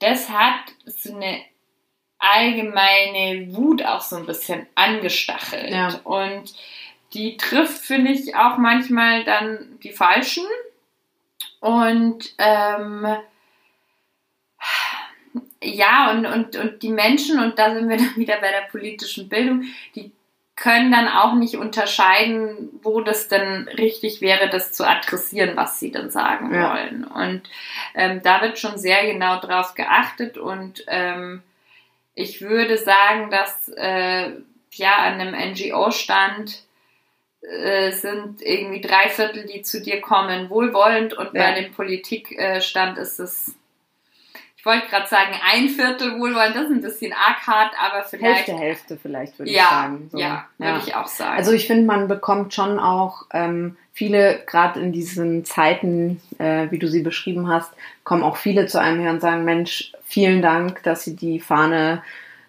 das 0.00 0.28
hat 0.28 0.60
so 0.84 1.16
eine 1.16 1.40
allgemeine 2.18 3.56
Wut 3.56 3.82
auch 3.82 4.02
so 4.02 4.16
ein 4.16 4.26
bisschen 4.26 4.66
angestachelt. 4.74 5.70
Ja. 5.70 5.98
Und 6.04 6.52
die 7.14 7.38
trifft, 7.38 7.86
finde 7.86 8.12
ich, 8.12 8.36
auch 8.36 8.58
manchmal 8.58 9.24
dann 9.24 9.78
die 9.82 9.92
Falschen. 9.92 10.44
Und 11.60 12.34
ähm, 12.36 13.06
ja, 15.62 16.10
und, 16.10 16.26
und, 16.26 16.54
und 16.54 16.82
die 16.82 16.90
Menschen, 16.90 17.38
und 17.40 17.58
da 17.58 17.72
sind 17.72 17.88
wir 17.88 17.96
dann 17.96 18.16
wieder 18.16 18.36
bei 18.42 18.50
der 18.50 18.68
politischen 18.70 19.30
Bildung, 19.30 19.64
die 19.94 20.12
können 20.58 20.90
dann 20.90 21.06
auch 21.06 21.34
nicht 21.34 21.56
unterscheiden, 21.56 22.80
wo 22.82 23.00
das 23.00 23.28
denn 23.28 23.68
richtig 23.68 24.20
wäre, 24.20 24.48
das 24.48 24.72
zu 24.72 24.84
adressieren, 24.86 25.56
was 25.56 25.78
sie 25.78 25.92
dann 25.92 26.10
sagen 26.10 26.52
ja. 26.52 26.74
wollen. 26.74 27.04
Und 27.04 27.42
ähm, 27.94 28.20
da 28.24 28.42
wird 28.42 28.58
schon 28.58 28.76
sehr 28.76 29.06
genau 29.06 29.38
drauf 29.38 29.74
geachtet 29.74 30.36
und 30.36 30.84
ähm, 30.88 31.42
ich 32.14 32.40
würde 32.40 32.76
sagen, 32.76 33.30
dass 33.30 33.68
äh, 33.76 34.32
ja 34.72 34.96
an 34.96 35.20
einem 35.20 35.52
NGO-Stand 35.52 36.64
äh, 37.42 37.92
sind 37.92 38.42
irgendwie 38.42 38.80
drei 38.80 39.08
Viertel, 39.10 39.46
die 39.46 39.62
zu 39.62 39.80
dir 39.80 40.00
kommen, 40.00 40.50
wohlwollend 40.50 41.14
und 41.14 41.34
ja. 41.34 41.44
bei 41.44 41.60
dem 41.60 41.72
Politikstand 41.72 42.98
ist 42.98 43.20
es 43.20 43.54
wollte 44.68 44.86
gerade 44.88 45.08
sagen, 45.08 45.32
ein 45.50 45.68
Viertel 45.68 46.20
wohlwollend, 46.20 46.54
das 46.54 46.64
ist 46.64 46.70
ein 46.70 46.80
bisschen 46.82 47.12
arg 47.12 47.46
hart, 47.46 47.72
aber 47.80 48.04
vielleicht. 48.04 48.46
Hälfte, 48.46 48.62
Hälfte 48.62 48.98
vielleicht, 49.00 49.38
würde 49.38 49.50
ja, 49.50 49.62
ich 49.62 49.68
sagen. 49.68 50.08
So. 50.12 50.18
Ja, 50.18 50.46
würde 50.58 50.72
ja. 50.72 50.82
ich 50.86 50.94
auch 50.94 51.06
sagen. 51.06 51.36
Also 51.36 51.52
ich 51.52 51.66
finde, 51.66 51.86
man 51.86 52.06
bekommt 52.06 52.52
schon 52.52 52.78
auch 52.78 53.22
ähm, 53.32 53.76
viele, 53.94 54.42
gerade 54.46 54.78
in 54.78 54.92
diesen 54.92 55.46
Zeiten, 55.46 56.20
äh, 56.38 56.70
wie 56.70 56.78
du 56.78 56.86
sie 56.86 57.02
beschrieben 57.02 57.48
hast, 57.48 57.72
kommen 58.04 58.22
auch 58.22 58.36
viele 58.36 58.66
zu 58.66 58.78
einem 58.78 59.00
her 59.00 59.10
und 59.10 59.20
sagen, 59.20 59.44
Mensch, 59.44 59.92
vielen 60.04 60.42
Dank, 60.42 60.82
dass 60.82 61.04
Sie 61.04 61.16
die 61.16 61.40
Fahne 61.40 62.02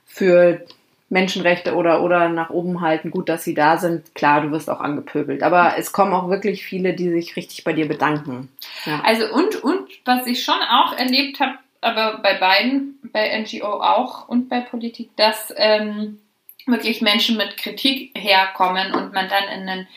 für 0.06 0.66
Menschenrechte 1.10 1.76
oder, 1.76 2.04
oder 2.04 2.30
nach 2.30 2.50
oben 2.50 2.82
halten. 2.82 3.10
Gut, 3.10 3.30
dass 3.30 3.44
sie 3.44 3.56
da 3.56 3.78
sind. 3.78 4.14
Klar, 4.14 4.42
du 4.42 4.52
wirst 4.52 4.70
auch 4.70 4.80
angepöbelt. 4.80 5.42
Aber 5.42 5.76
es 5.78 5.92
kommen 5.92 6.14
auch 6.14 6.30
wirklich 6.30 6.64
viele, 6.64 6.94
die 6.94 7.10
sich 7.10 7.36
richtig 7.36 7.64
bei 7.64 7.74
dir 7.74 7.88
bedanken. 7.88 8.50
Ja. 8.86 9.02
Also 9.04 9.34
und, 9.34 9.56
und 9.64 9.90
was 10.06 10.28
ich 10.28 10.44
schon 10.44 10.60
auch 10.70 10.94
erlebt 10.96 11.40
habe, 11.40 11.58
aber 11.82 12.20
bei 12.20 12.36
beiden, 12.36 13.00
bei 13.12 13.38
NGO 13.40 13.82
auch 13.82 14.28
und 14.28 14.50
bei 14.50 14.62
Politik, 14.62 15.16
dass 15.16 15.54
ähm, 15.56 16.20
wirklich 16.66 17.02
Menschen 17.02 17.38
mit 17.38 17.58
Kritik 17.58 18.12
herkommen 18.16 18.94
und 18.94 19.14
man 19.14 19.30
dann 19.30 19.44
in 19.46 19.70
einen 19.70 19.88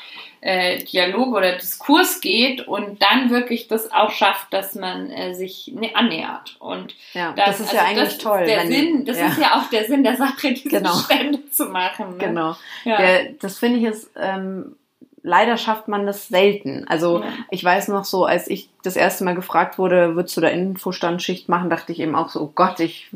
äh, 0.42 0.82
Dialog 0.84 1.34
oder 1.34 1.52
Diskurs 1.52 2.20
geht 2.20 2.66
und 2.66 3.00
dann 3.00 3.30
wirklich 3.30 3.68
das 3.68 3.92
auch 3.92 4.10
schafft, 4.10 4.52
dass 4.52 4.74
man 4.74 5.10
äh, 5.10 5.34
sich 5.34 5.70
ne, 5.74 5.94
annähert. 5.94 6.56
Und 6.58 6.94
ja, 7.14 7.32
das, 7.32 7.46
das 7.46 7.60
ist 7.60 7.66
also 7.68 7.76
ja 7.76 7.84
eigentlich 7.84 8.08
das 8.08 8.18
toll. 8.18 8.44
Der 8.46 8.66
Sinn, 8.66 9.04
das 9.04 9.18
ja. 9.18 9.26
ist 9.28 9.38
ja 9.38 9.60
auch 9.60 9.70
der 9.70 9.84
Sinn 9.84 10.02
der 10.02 10.16
Sache, 10.16 10.52
diese 10.52 10.68
genau. 10.68 10.94
Stände 10.94 11.48
zu 11.50 11.66
machen. 11.66 12.16
Ne? 12.16 12.18
Genau. 12.18 12.56
Ja. 12.84 12.96
Der, 12.96 13.32
das 13.40 13.58
finde 13.58 13.78
ich 13.78 13.84
ist 13.84 14.10
ähm, 14.16 14.76
leider 15.22 15.56
schafft 15.56 15.88
man 15.88 16.06
das 16.06 16.28
selten. 16.28 16.86
Also 16.88 17.20
ja. 17.20 17.26
ich 17.50 17.62
weiß 17.62 17.88
noch 17.88 18.04
so, 18.04 18.24
als 18.24 18.48
ich 18.48 18.70
das 18.82 18.96
erste 18.96 19.24
Mal 19.24 19.34
gefragt 19.34 19.78
wurde, 19.78 20.16
würdest 20.16 20.36
du 20.36 20.40
da 20.40 20.48
Infostandschicht 20.48 21.48
machen, 21.48 21.70
dachte 21.70 21.92
ich 21.92 22.00
eben 22.00 22.14
auch 22.14 22.28
so, 22.28 22.40
oh 22.40 22.52
Gott, 22.54 22.80
ich 22.80 23.10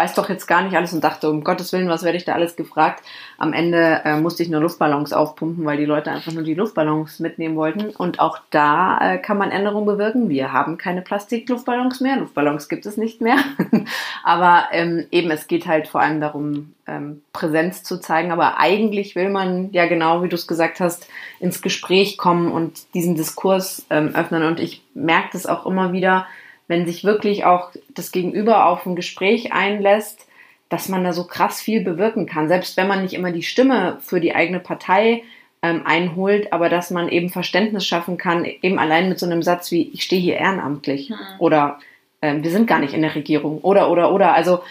weiß 0.00 0.14
doch 0.14 0.30
jetzt 0.30 0.46
gar 0.46 0.62
nicht 0.62 0.74
alles 0.74 0.94
und 0.94 1.04
dachte, 1.04 1.28
um 1.28 1.44
Gottes 1.44 1.74
Willen, 1.74 1.90
was 1.90 2.04
werde 2.04 2.16
ich 2.16 2.24
da 2.24 2.32
alles 2.32 2.56
gefragt? 2.56 3.04
Am 3.36 3.52
Ende 3.52 4.00
äh, 4.06 4.18
musste 4.18 4.42
ich 4.42 4.48
nur 4.48 4.62
Luftballons 4.62 5.12
aufpumpen, 5.12 5.66
weil 5.66 5.76
die 5.76 5.84
Leute 5.84 6.10
einfach 6.10 6.32
nur 6.32 6.42
die 6.42 6.54
Luftballons 6.54 7.18
mitnehmen 7.20 7.54
wollten. 7.54 7.90
Und 7.90 8.18
auch 8.18 8.38
da 8.48 8.98
äh, 8.98 9.18
kann 9.18 9.36
man 9.36 9.50
Änderungen 9.50 9.84
bewirken. 9.84 10.30
Wir 10.30 10.54
haben 10.54 10.78
keine 10.78 11.02
Plastikluftballons 11.02 12.00
mehr. 12.00 12.16
Luftballons 12.16 12.70
gibt 12.70 12.86
es 12.86 12.96
nicht 12.96 13.20
mehr. 13.20 13.36
Aber 14.24 14.68
ähm, 14.72 15.04
eben, 15.10 15.30
es 15.30 15.48
geht 15.48 15.66
halt 15.66 15.86
vor 15.86 16.00
allem 16.00 16.22
darum, 16.22 16.72
ähm, 16.86 17.20
Präsenz 17.34 17.82
zu 17.82 18.00
zeigen. 18.00 18.32
Aber 18.32 18.58
eigentlich 18.58 19.16
will 19.16 19.28
man 19.28 19.70
ja 19.72 19.86
genau, 19.86 20.22
wie 20.22 20.30
du 20.30 20.36
es 20.36 20.46
gesagt 20.46 20.80
hast, 20.80 21.08
ins 21.40 21.60
Gespräch 21.60 22.16
kommen 22.16 22.50
und 22.50 22.94
diesen 22.94 23.16
Diskurs 23.16 23.84
ähm, 23.90 24.14
öffnen. 24.14 24.44
Und 24.44 24.60
ich 24.60 24.82
merke 24.94 25.28
das 25.34 25.44
auch 25.44 25.66
immer 25.66 25.92
wieder, 25.92 26.26
wenn 26.70 26.86
sich 26.86 27.02
wirklich 27.02 27.44
auch 27.44 27.72
das 27.88 28.12
Gegenüber 28.12 28.66
auf 28.66 28.86
ein 28.86 28.94
Gespräch 28.94 29.52
einlässt, 29.52 30.28
dass 30.68 30.88
man 30.88 31.02
da 31.02 31.12
so 31.12 31.24
krass 31.24 31.60
viel 31.60 31.82
bewirken 31.82 32.26
kann. 32.26 32.46
Selbst 32.46 32.76
wenn 32.76 32.86
man 32.86 33.02
nicht 33.02 33.12
immer 33.12 33.32
die 33.32 33.42
Stimme 33.42 33.98
für 34.00 34.20
die 34.20 34.36
eigene 34.36 34.60
Partei 34.60 35.24
ähm, 35.62 35.82
einholt, 35.84 36.52
aber 36.52 36.68
dass 36.68 36.92
man 36.92 37.08
eben 37.08 37.28
Verständnis 37.28 37.84
schaffen 37.84 38.18
kann, 38.18 38.44
eben 38.44 38.78
allein 38.78 39.08
mit 39.08 39.18
so 39.18 39.26
einem 39.26 39.42
Satz 39.42 39.72
wie, 39.72 39.90
ich 39.92 40.04
stehe 40.04 40.22
hier 40.22 40.36
ehrenamtlich 40.36 41.10
mhm. 41.10 41.16
oder 41.40 41.80
ähm, 42.22 42.44
wir 42.44 42.52
sind 42.52 42.68
gar 42.68 42.78
nicht 42.78 42.94
in 42.94 43.02
der 43.02 43.16
Regierung 43.16 43.58
oder, 43.62 43.90
oder, 43.90 44.12
oder. 44.12 44.32
Also 44.32 44.62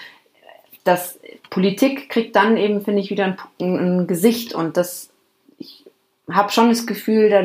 das 0.85 1.19
Politik 1.49 2.07
kriegt 2.07 2.33
dann 2.37 2.55
eben, 2.55 2.79
finde 2.81 3.01
ich, 3.01 3.09
wieder 3.09 3.25
ein, 3.25 3.37
ein 3.59 4.07
Gesicht 4.07 4.55
und 4.55 4.77
das, 4.77 5.09
ich 5.57 5.83
habe 6.31 6.49
schon 6.49 6.69
das 6.69 6.87
Gefühl, 6.87 7.29
da 7.29 7.43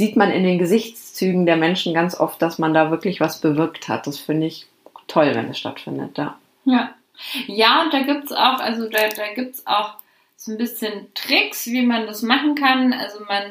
sieht 0.00 0.16
man 0.16 0.30
in 0.30 0.44
den 0.44 0.58
Gesichtszügen 0.58 1.44
der 1.44 1.58
Menschen 1.58 1.92
ganz 1.92 2.18
oft, 2.18 2.40
dass 2.40 2.58
man 2.58 2.72
da 2.72 2.90
wirklich 2.90 3.20
was 3.20 3.38
bewirkt 3.42 3.86
hat. 3.86 4.06
Das 4.06 4.18
finde 4.18 4.46
ich 4.46 4.66
toll, 5.08 5.34
wenn 5.34 5.50
es 5.50 5.58
stattfindet, 5.58 6.16
ja. 6.16 6.38
Ja. 6.64 6.94
Ja, 7.46 7.82
und 7.82 7.92
da 7.92 8.00
gibt 8.00 8.24
es 8.24 8.32
auch, 8.32 8.60
also 8.60 8.88
da, 8.88 9.08
da 9.14 9.34
gibt 9.34 9.56
es 9.56 9.66
auch 9.66 9.96
so 10.36 10.52
ein 10.52 10.56
bisschen 10.56 11.08
Tricks, 11.14 11.66
wie 11.66 11.84
man 11.84 12.06
das 12.06 12.22
machen 12.22 12.54
kann. 12.54 12.94
Also 12.94 13.22
man 13.28 13.42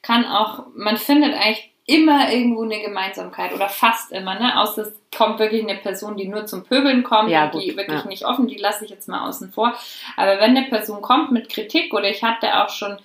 kann 0.00 0.24
auch, 0.24 0.64
man 0.74 0.96
findet 0.96 1.34
eigentlich 1.34 1.70
immer 1.84 2.32
irgendwo 2.32 2.62
eine 2.62 2.80
Gemeinsamkeit 2.80 3.52
oder 3.52 3.68
fast 3.68 4.10
immer, 4.10 4.38
ne? 4.38 4.58
Außer 4.58 4.82
es 4.82 4.92
kommt 5.14 5.38
wirklich 5.38 5.62
eine 5.62 5.78
Person, 5.78 6.16
die 6.16 6.26
nur 6.26 6.46
zum 6.46 6.64
Pöbeln 6.64 7.02
kommt 7.02 7.28
ja, 7.28 7.50
und 7.50 7.62
die 7.62 7.76
wirklich 7.76 8.00
ja. 8.00 8.08
nicht 8.08 8.24
offen, 8.24 8.48
die 8.48 8.56
lasse 8.56 8.86
ich 8.86 8.90
jetzt 8.90 9.08
mal 9.08 9.28
außen 9.28 9.52
vor. 9.52 9.74
Aber 10.16 10.40
wenn 10.40 10.56
eine 10.56 10.68
Person 10.68 11.02
kommt 11.02 11.32
mit 11.32 11.50
Kritik 11.50 11.92
oder 11.92 12.08
ich 12.08 12.22
hatte 12.22 12.62
auch 12.62 12.70
schon 12.70 12.96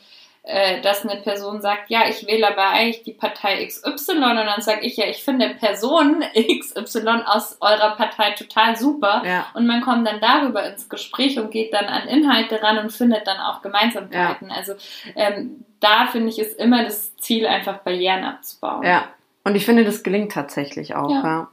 äh, 0.45 0.81
dass 0.81 1.05
eine 1.05 1.21
Person 1.21 1.61
sagt, 1.61 1.89
ja, 1.89 2.07
ich 2.09 2.27
wähle 2.27 2.49
aber 2.49 2.67
eigentlich 2.67 3.03
die 3.03 3.13
Partei 3.13 3.65
XY 3.65 3.91
und 4.11 4.21
dann 4.21 4.61
sage 4.61 4.81
ich 4.81 4.97
ja, 4.97 5.05
ich 5.05 5.23
finde 5.23 5.55
Person 5.55 6.21
XY 6.35 7.23
aus 7.25 7.57
eurer 7.61 7.95
Partei 7.95 8.31
total 8.31 8.75
super 8.75 9.23
ja. 9.25 9.47
und 9.53 9.65
man 9.65 9.79
kommt 9.79 10.05
dann 10.05 10.19
darüber 10.19 10.65
ins 10.65 10.89
Gespräch 10.89 11.39
und 11.39 11.49
geht 11.49 11.73
dann 11.73 11.85
an 11.85 12.09
Inhalte 12.09 12.61
ran 12.61 12.77
und 12.77 12.91
findet 12.91 13.25
dann 13.25 13.39
auch 13.39 13.61
Gemeinsamkeiten. 13.61 14.49
Ja. 14.49 14.55
Also 14.55 14.73
ähm, 15.15 15.63
da 15.79 16.07
finde 16.07 16.29
ich 16.29 16.39
ist 16.39 16.59
immer 16.59 16.83
das 16.83 17.15
Ziel, 17.15 17.47
einfach 17.47 17.79
Barrieren 17.79 18.25
abzubauen. 18.25 18.83
Ja, 18.83 19.07
und 19.45 19.55
ich 19.55 19.65
finde, 19.65 19.85
das 19.85 20.03
gelingt 20.03 20.33
tatsächlich 20.33 20.93
auch. 20.93 21.09
Ja. 21.09 21.23
ja. 21.23 21.51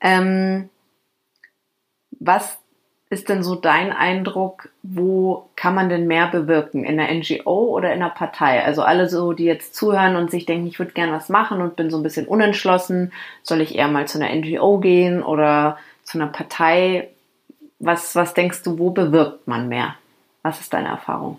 Ähm, 0.00 0.70
was 2.18 2.58
ist 3.08 3.28
denn 3.28 3.44
so 3.44 3.54
dein 3.54 3.92
Eindruck, 3.92 4.68
wo 4.82 5.48
kann 5.54 5.74
man 5.76 5.88
denn 5.88 6.08
mehr 6.08 6.26
bewirken? 6.26 6.84
In 6.84 6.96
der 6.96 7.12
NGO 7.14 7.68
oder 7.68 7.92
in 7.92 8.00
der 8.00 8.08
Partei? 8.08 8.64
Also 8.64 8.82
alle 8.82 9.08
so, 9.08 9.32
die 9.32 9.44
jetzt 9.44 9.76
zuhören 9.76 10.16
und 10.16 10.30
sich 10.30 10.44
denken, 10.44 10.66
ich 10.66 10.78
würde 10.80 10.92
gern 10.92 11.12
was 11.12 11.28
machen 11.28 11.60
und 11.60 11.76
bin 11.76 11.90
so 11.90 11.98
ein 11.98 12.02
bisschen 12.02 12.26
unentschlossen, 12.26 13.12
soll 13.44 13.60
ich 13.60 13.76
eher 13.76 13.88
mal 13.88 14.08
zu 14.08 14.20
einer 14.20 14.34
NGO 14.34 14.78
gehen 14.78 15.22
oder 15.22 15.78
zu 16.02 16.18
einer 16.18 16.26
Partei? 16.26 17.08
Was, 17.78 18.16
was 18.16 18.34
denkst 18.34 18.62
du, 18.64 18.78
wo 18.78 18.90
bewirkt 18.90 19.46
man 19.46 19.68
mehr? 19.68 19.94
Was 20.42 20.60
ist 20.60 20.72
deine 20.72 20.88
Erfahrung? 20.88 21.38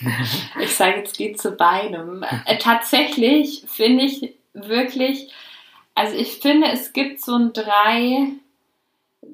Ich 0.60 0.74
sage, 0.74 0.98
jetzt 0.98 1.18
geht 1.18 1.38
zu 1.38 1.52
beidem. 1.52 2.24
Äh, 2.46 2.56
tatsächlich 2.56 3.64
finde 3.68 4.04
ich 4.04 4.34
wirklich, 4.54 5.30
also 5.94 6.16
ich 6.16 6.38
finde, 6.38 6.68
es 6.68 6.94
gibt 6.94 7.20
so 7.20 7.34
ein 7.34 7.52
drei, 7.52 8.28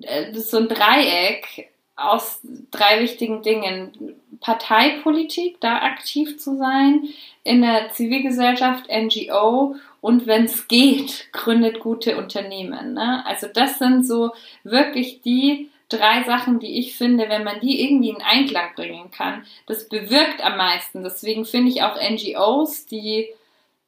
äh, 0.03 0.33
so 0.35 0.59
ein 0.59 0.69
Dreieck 0.69 1.71
aus 1.97 2.41
drei 2.71 3.01
wichtigen 3.01 3.43
Dingen. 3.43 4.17
Parteipolitik, 4.41 5.61
da 5.61 5.79
aktiv 5.79 6.39
zu 6.39 6.59
sein, 6.59 7.09
in 7.43 7.63
der 7.63 7.91
Zivilgesellschaft, 7.91 8.85
NGO 8.91 9.77
und 10.03 10.27
wenn 10.27 10.45
es 10.45 10.69
geht, 10.69 11.33
gründet 11.33 11.81
gute 11.81 12.17
Unternehmen. 12.17 12.95
Ne? 12.95 13.25
Also 13.27 13.47
das 13.53 13.79
sind 13.79 14.07
so 14.07 14.33
wirklich 14.63 15.23
die 15.23 15.71
drei 15.89 16.25
Sachen, 16.25 16.59
die 16.59 16.79
ich 16.79 16.97
finde, 16.97 17.29
wenn 17.29 17.45
man 17.45 17.61
die 17.61 17.83
irgendwie 17.83 18.11
in 18.11 18.23
Einklang 18.23 18.75
bringen 18.75 19.11
kann, 19.11 19.45
das 19.67 19.89
bewirkt 19.89 20.45
am 20.45 20.57
meisten. 20.57 21.03
Deswegen 21.03 21.45
finde 21.45 21.71
ich 21.71 21.83
auch 21.83 21.97
NGOs, 21.97 22.87
die, 22.87 23.29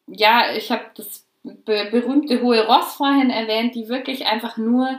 ja, 0.06 0.52
ich 0.56 0.70
habe 0.70 0.84
das 0.96 1.24
berühmte 1.42 2.42
Hohe 2.42 2.66
Ross 2.66 2.94
vorhin 2.94 3.30
erwähnt, 3.30 3.74
die 3.74 3.88
wirklich 3.88 4.26
einfach 4.26 4.56
nur 4.56 4.98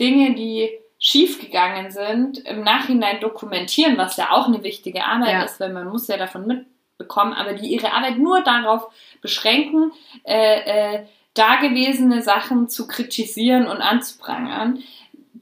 Dinge, 0.00 0.34
die 0.34 0.70
schiefgegangen 0.98 1.90
sind, 1.90 2.38
im 2.38 2.62
Nachhinein 2.62 3.20
dokumentieren, 3.20 3.96
was 3.96 4.16
ja 4.16 4.32
auch 4.32 4.48
eine 4.48 4.64
wichtige 4.64 5.04
Arbeit 5.04 5.32
ja. 5.32 5.42
ist, 5.44 5.60
weil 5.60 5.72
man 5.72 5.88
muss 5.88 6.08
ja 6.08 6.16
davon 6.16 6.46
mitbekommen, 6.46 7.32
aber 7.32 7.54
die 7.54 7.68
ihre 7.68 7.92
Arbeit 7.92 8.18
nur 8.18 8.42
darauf 8.42 8.92
beschränken, 9.22 9.92
äh, 10.24 10.96
äh, 10.96 11.06
dagewesene 11.34 12.22
Sachen 12.22 12.68
zu 12.68 12.86
kritisieren 12.86 13.66
und 13.66 13.78
anzuprangern, 13.78 14.82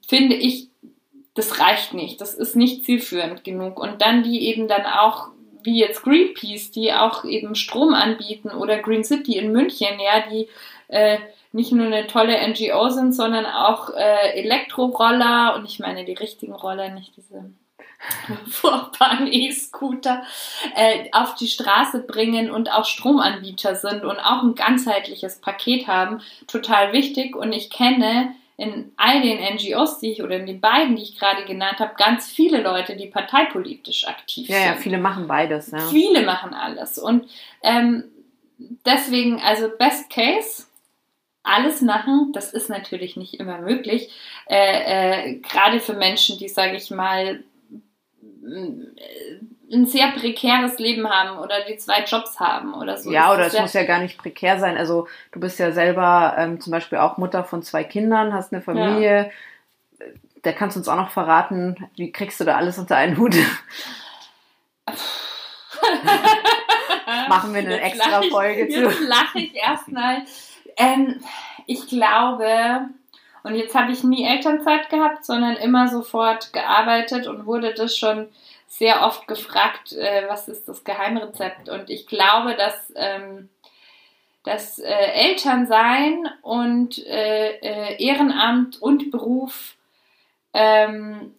finde 0.06 0.36
ich 0.36 0.68
das 1.38 1.60
reicht 1.60 1.94
nicht, 1.94 2.20
das 2.20 2.34
ist 2.34 2.56
nicht 2.56 2.84
zielführend 2.84 3.44
genug. 3.44 3.78
Und 3.78 4.02
dann 4.02 4.24
die 4.24 4.48
eben 4.48 4.66
dann 4.66 4.84
auch, 4.86 5.28
wie 5.62 5.78
jetzt 5.78 6.02
Greenpeace, 6.02 6.72
die 6.72 6.92
auch 6.92 7.24
eben 7.24 7.54
Strom 7.54 7.94
anbieten 7.94 8.50
oder 8.50 8.78
Green 8.78 9.04
City 9.04 9.36
in 9.36 9.52
München, 9.52 10.00
ja, 10.04 10.28
die 10.28 10.48
äh, 10.88 11.18
nicht 11.52 11.72
nur 11.72 11.86
eine 11.86 12.06
tolle 12.06 12.36
NGO 12.48 12.90
sind, 12.90 13.12
sondern 13.12 13.46
auch 13.46 13.90
äh, 13.94 14.38
Elektroroller 14.38 15.54
und 15.56 15.64
ich 15.64 15.78
meine 15.78 16.04
die 16.04 16.12
richtigen 16.12 16.52
Roller, 16.52 16.90
nicht 16.90 17.16
diese 17.16 17.50
furchtbaren 18.50 19.26
E-Scooter 19.26 20.22
äh, 20.76 21.10
auf 21.12 21.34
die 21.34 21.48
Straße 21.48 22.00
bringen 22.00 22.50
und 22.50 22.72
auch 22.72 22.84
Stromanbieter 22.84 23.74
sind 23.74 24.04
und 24.04 24.18
auch 24.20 24.42
ein 24.42 24.54
ganzheitliches 24.54 25.40
Paket 25.40 25.88
haben, 25.88 26.20
total 26.46 26.92
wichtig. 26.92 27.34
Und 27.34 27.52
ich 27.52 27.70
kenne 27.70 28.34
in 28.56 28.92
all 28.96 29.22
den 29.22 29.38
NGOs, 29.54 30.00
die 30.00 30.12
ich 30.12 30.22
oder 30.22 30.36
in 30.36 30.46
den 30.46 30.60
beiden, 30.60 30.96
die 30.96 31.02
ich 31.02 31.18
gerade 31.18 31.44
genannt 31.44 31.78
habe, 31.78 31.94
ganz 31.96 32.28
viele 32.30 32.60
Leute, 32.60 32.96
die 32.96 33.06
parteipolitisch 33.06 34.06
aktiv 34.06 34.48
ja, 34.48 34.56
sind. 34.56 34.66
Ja, 34.66 34.74
viele 34.74 34.98
machen 34.98 35.28
beides. 35.28 35.70
Ja. 35.70 35.78
Viele 35.78 36.22
machen 36.22 36.54
alles. 36.54 36.98
Und 36.98 37.28
ähm, 37.62 38.04
deswegen, 38.84 39.40
also 39.40 39.68
Best 39.68 40.10
Case, 40.10 40.67
alles 41.42 41.80
machen, 41.80 42.32
das 42.32 42.52
ist 42.52 42.68
natürlich 42.68 43.16
nicht 43.16 43.40
immer 43.40 43.58
möglich. 43.58 44.12
Äh, 44.46 45.30
äh, 45.30 45.34
gerade 45.36 45.80
für 45.80 45.94
Menschen, 45.94 46.38
die, 46.38 46.48
sage 46.48 46.76
ich 46.76 46.90
mal, 46.90 47.42
ein 49.70 49.86
sehr 49.86 50.12
prekäres 50.12 50.78
Leben 50.78 51.08
haben 51.08 51.38
oder 51.38 51.64
die 51.64 51.76
zwei 51.76 52.04
Jobs 52.04 52.40
haben 52.40 52.74
oder 52.74 52.96
so. 52.96 53.10
Ja, 53.10 53.32
oder 53.32 53.46
es 53.46 53.52
ja 53.52 53.62
muss 53.62 53.72
ja 53.74 53.84
gar 53.84 54.00
nicht 54.00 54.18
prekär 54.18 54.58
sein. 54.58 54.76
Also 54.76 55.08
du 55.32 55.40
bist 55.40 55.58
ja 55.58 55.72
selber 55.72 56.34
ähm, 56.38 56.60
zum 56.60 56.70
Beispiel 56.70 56.98
auch 56.98 57.18
Mutter 57.18 57.44
von 57.44 57.62
zwei 57.62 57.84
Kindern, 57.84 58.32
hast 58.32 58.52
eine 58.52 58.62
Familie. 58.62 59.30
Ja. 59.98 60.06
Da 60.42 60.52
kannst 60.52 60.76
du 60.76 60.80
uns 60.80 60.88
auch 60.88 60.96
noch 60.96 61.10
verraten, 61.10 61.88
wie 61.96 62.12
kriegst 62.12 62.40
du 62.40 62.44
da 62.44 62.56
alles 62.56 62.78
unter 62.78 62.96
einen 62.96 63.18
Hut? 63.18 63.34
Machen 67.28 67.52
wir 67.52 67.60
eine 67.60 67.76
jetzt 67.76 67.98
extra 67.98 68.22
ich, 68.22 68.30
Folge 68.30 68.68
zu. 68.68 68.80
Jetzt 68.84 69.00
lache 69.00 69.38
ich 69.40 69.54
erstmal. 69.54 70.22
Ähm, 70.78 71.20
ich 71.66 71.86
glaube, 71.88 72.88
und 73.42 73.54
jetzt 73.54 73.74
habe 73.74 73.92
ich 73.92 74.04
nie 74.04 74.24
Elternzeit 74.24 74.88
gehabt, 74.88 75.24
sondern 75.24 75.56
immer 75.56 75.88
sofort 75.88 76.52
gearbeitet 76.52 77.26
und 77.26 77.46
wurde 77.46 77.74
das 77.74 77.96
schon 77.96 78.28
sehr 78.68 79.04
oft 79.04 79.26
gefragt, 79.26 79.92
äh, 79.92 80.24
was 80.28 80.48
ist 80.48 80.68
das 80.68 80.84
Geheimrezept. 80.84 81.68
Und 81.68 81.90
ich 81.90 82.06
glaube, 82.06 82.54
dass 82.54 82.92
ähm, 82.96 83.48
das 84.44 84.78
äh, 84.78 84.88
Elternsein 84.88 86.28
und 86.42 86.98
äh, 87.06 87.56
äh, 87.58 88.02
Ehrenamt 88.02 88.80
und 88.80 89.10
Beruf, 89.10 89.74
ähm, 90.54 91.34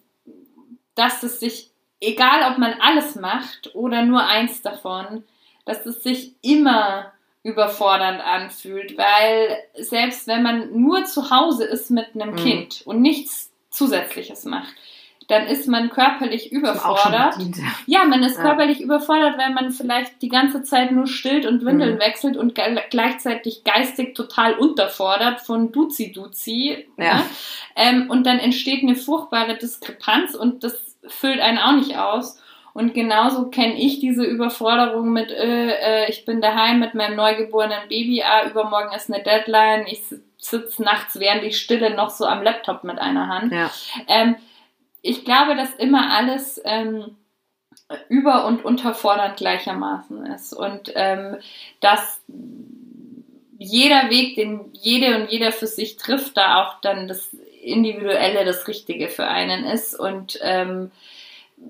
dass 0.96 1.24
es 1.24 1.40
sich, 1.40 1.72
egal 2.02 2.52
ob 2.52 2.58
man 2.58 2.74
alles 2.82 3.16
macht 3.16 3.74
oder 3.74 4.04
nur 4.04 4.26
eins 4.26 4.62
davon, 4.62 5.24
dass 5.66 5.86
es 5.86 6.04
sich 6.04 6.34
immer 6.42 7.12
überfordernd 7.50 8.22
anfühlt, 8.22 8.98
weil 8.98 9.58
selbst 9.76 10.28
wenn 10.28 10.44
man 10.44 10.80
nur 10.80 11.06
zu 11.06 11.30
Hause 11.30 11.66
ist 11.66 11.90
mit 11.90 12.08
einem 12.14 12.32
mhm. 12.32 12.36
Kind 12.38 12.82
und 12.86 13.02
nichts 13.02 13.52
Zusätzliches 13.70 14.46
macht, 14.46 14.74
dann 15.30 15.46
ist 15.46 15.68
man 15.68 15.92
körperlich 15.92 16.52
überfordert. 16.52 17.36
Ja, 17.86 18.04
man 18.06 18.24
ist 18.24 18.38
ja. 18.38 18.42
körperlich 18.42 18.82
überfordert, 18.82 19.38
weil 19.38 19.54
man 19.54 19.72
vielleicht 19.72 20.24
die 20.24 20.28
ganze 20.28 20.64
Zeit 20.64 20.92
nur 20.92 21.06
stillt 21.06 21.46
und 21.46 21.64
Windeln 21.64 21.96
mhm. 21.96 22.00
wechselt 22.00 22.36
und 22.36 22.56
ge 22.56 22.64
gleichzeitig 22.90 23.64
geistig 23.64 24.16
total 24.16 24.56
unterfordert 24.56 25.40
von 25.42 25.72
Duzi 25.72 26.12
Duzi. 26.12 26.88
Ja. 26.98 27.16
Ne? 27.16 27.24
Ähm, 27.76 28.10
und 28.10 28.26
dann 28.26 28.40
entsteht 28.40 28.82
eine 28.82 28.96
furchtbare 28.96 29.56
Diskrepanz 29.56 30.34
und 30.34 30.64
das 30.64 30.76
füllt 31.08 31.40
einen 31.40 31.60
auch 31.60 31.74
nicht 31.74 31.96
aus. 31.96 32.40
Und 32.74 32.94
genauso 32.94 33.50
kenne 33.50 33.76
ich 33.76 34.00
diese 34.00 34.24
Überforderung 34.24 35.12
mit, 35.12 35.32
äh, 35.32 36.04
äh, 36.04 36.10
ich 36.10 36.26
bin 36.26 36.42
daheim 36.42 36.80
mit 36.80 36.94
meinem 36.94 37.16
neugeborenen 37.16 37.88
Baby, 37.90 38.24
ah, 38.24 38.48
übermorgen 38.50 38.94
ist 38.96 39.12
eine 39.12 39.24
Deadline, 39.24 39.86
ich 39.88 40.02
sitze 40.38 40.82
nachts 40.84 41.20
während 41.20 41.44
ich 41.44 41.60
stille 41.60 41.94
noch 41.94 42.10
so 42.10 42.26
am 42.26 42.44
Laptop 42.44 42.84
mit 42.84 43.00
einer 43.00 43.28
Hand. 43.28 43.52
Ja. 43.52 43.70
Ähm, 44.08 44.36
ich 45.02 45.26
glaube, 45.26 45.56
dass 45.56 45.74
immer 45.76 46.16
alles 46.16 46.62
ähm, 46.64 47.18
über- 48.08 48.46
und 48.46 48.64
unterfordernd 48.64 49.38
gleichermaßen 49.38 50.26
ist 50.28 50.54
und 50.54 50.92
ähm, 50.96 51.38
dass 51.80 52.22
jeder 53.58 54.10
Weg, 54.10 54.36
den 54.36 54.70
jede 54.74 55.18
und 55.18 55.30
jeder 55.30 55.52
für 55.52 55.68
sich 55.68 55.98
trifft, 55.98 56.38
da 56.38 56.64
auch 56.64 56.80
dann 56.82 57.08
das 57.08 57.34
Individuelle 57.62 58.46
das 58.46 58.68
Richtige 58.68 59.10
für 59.10 59.28
einen 59.28 59.66
ist 59.66 60.00
und 60.00 60.40
ähm, 60.42 60.92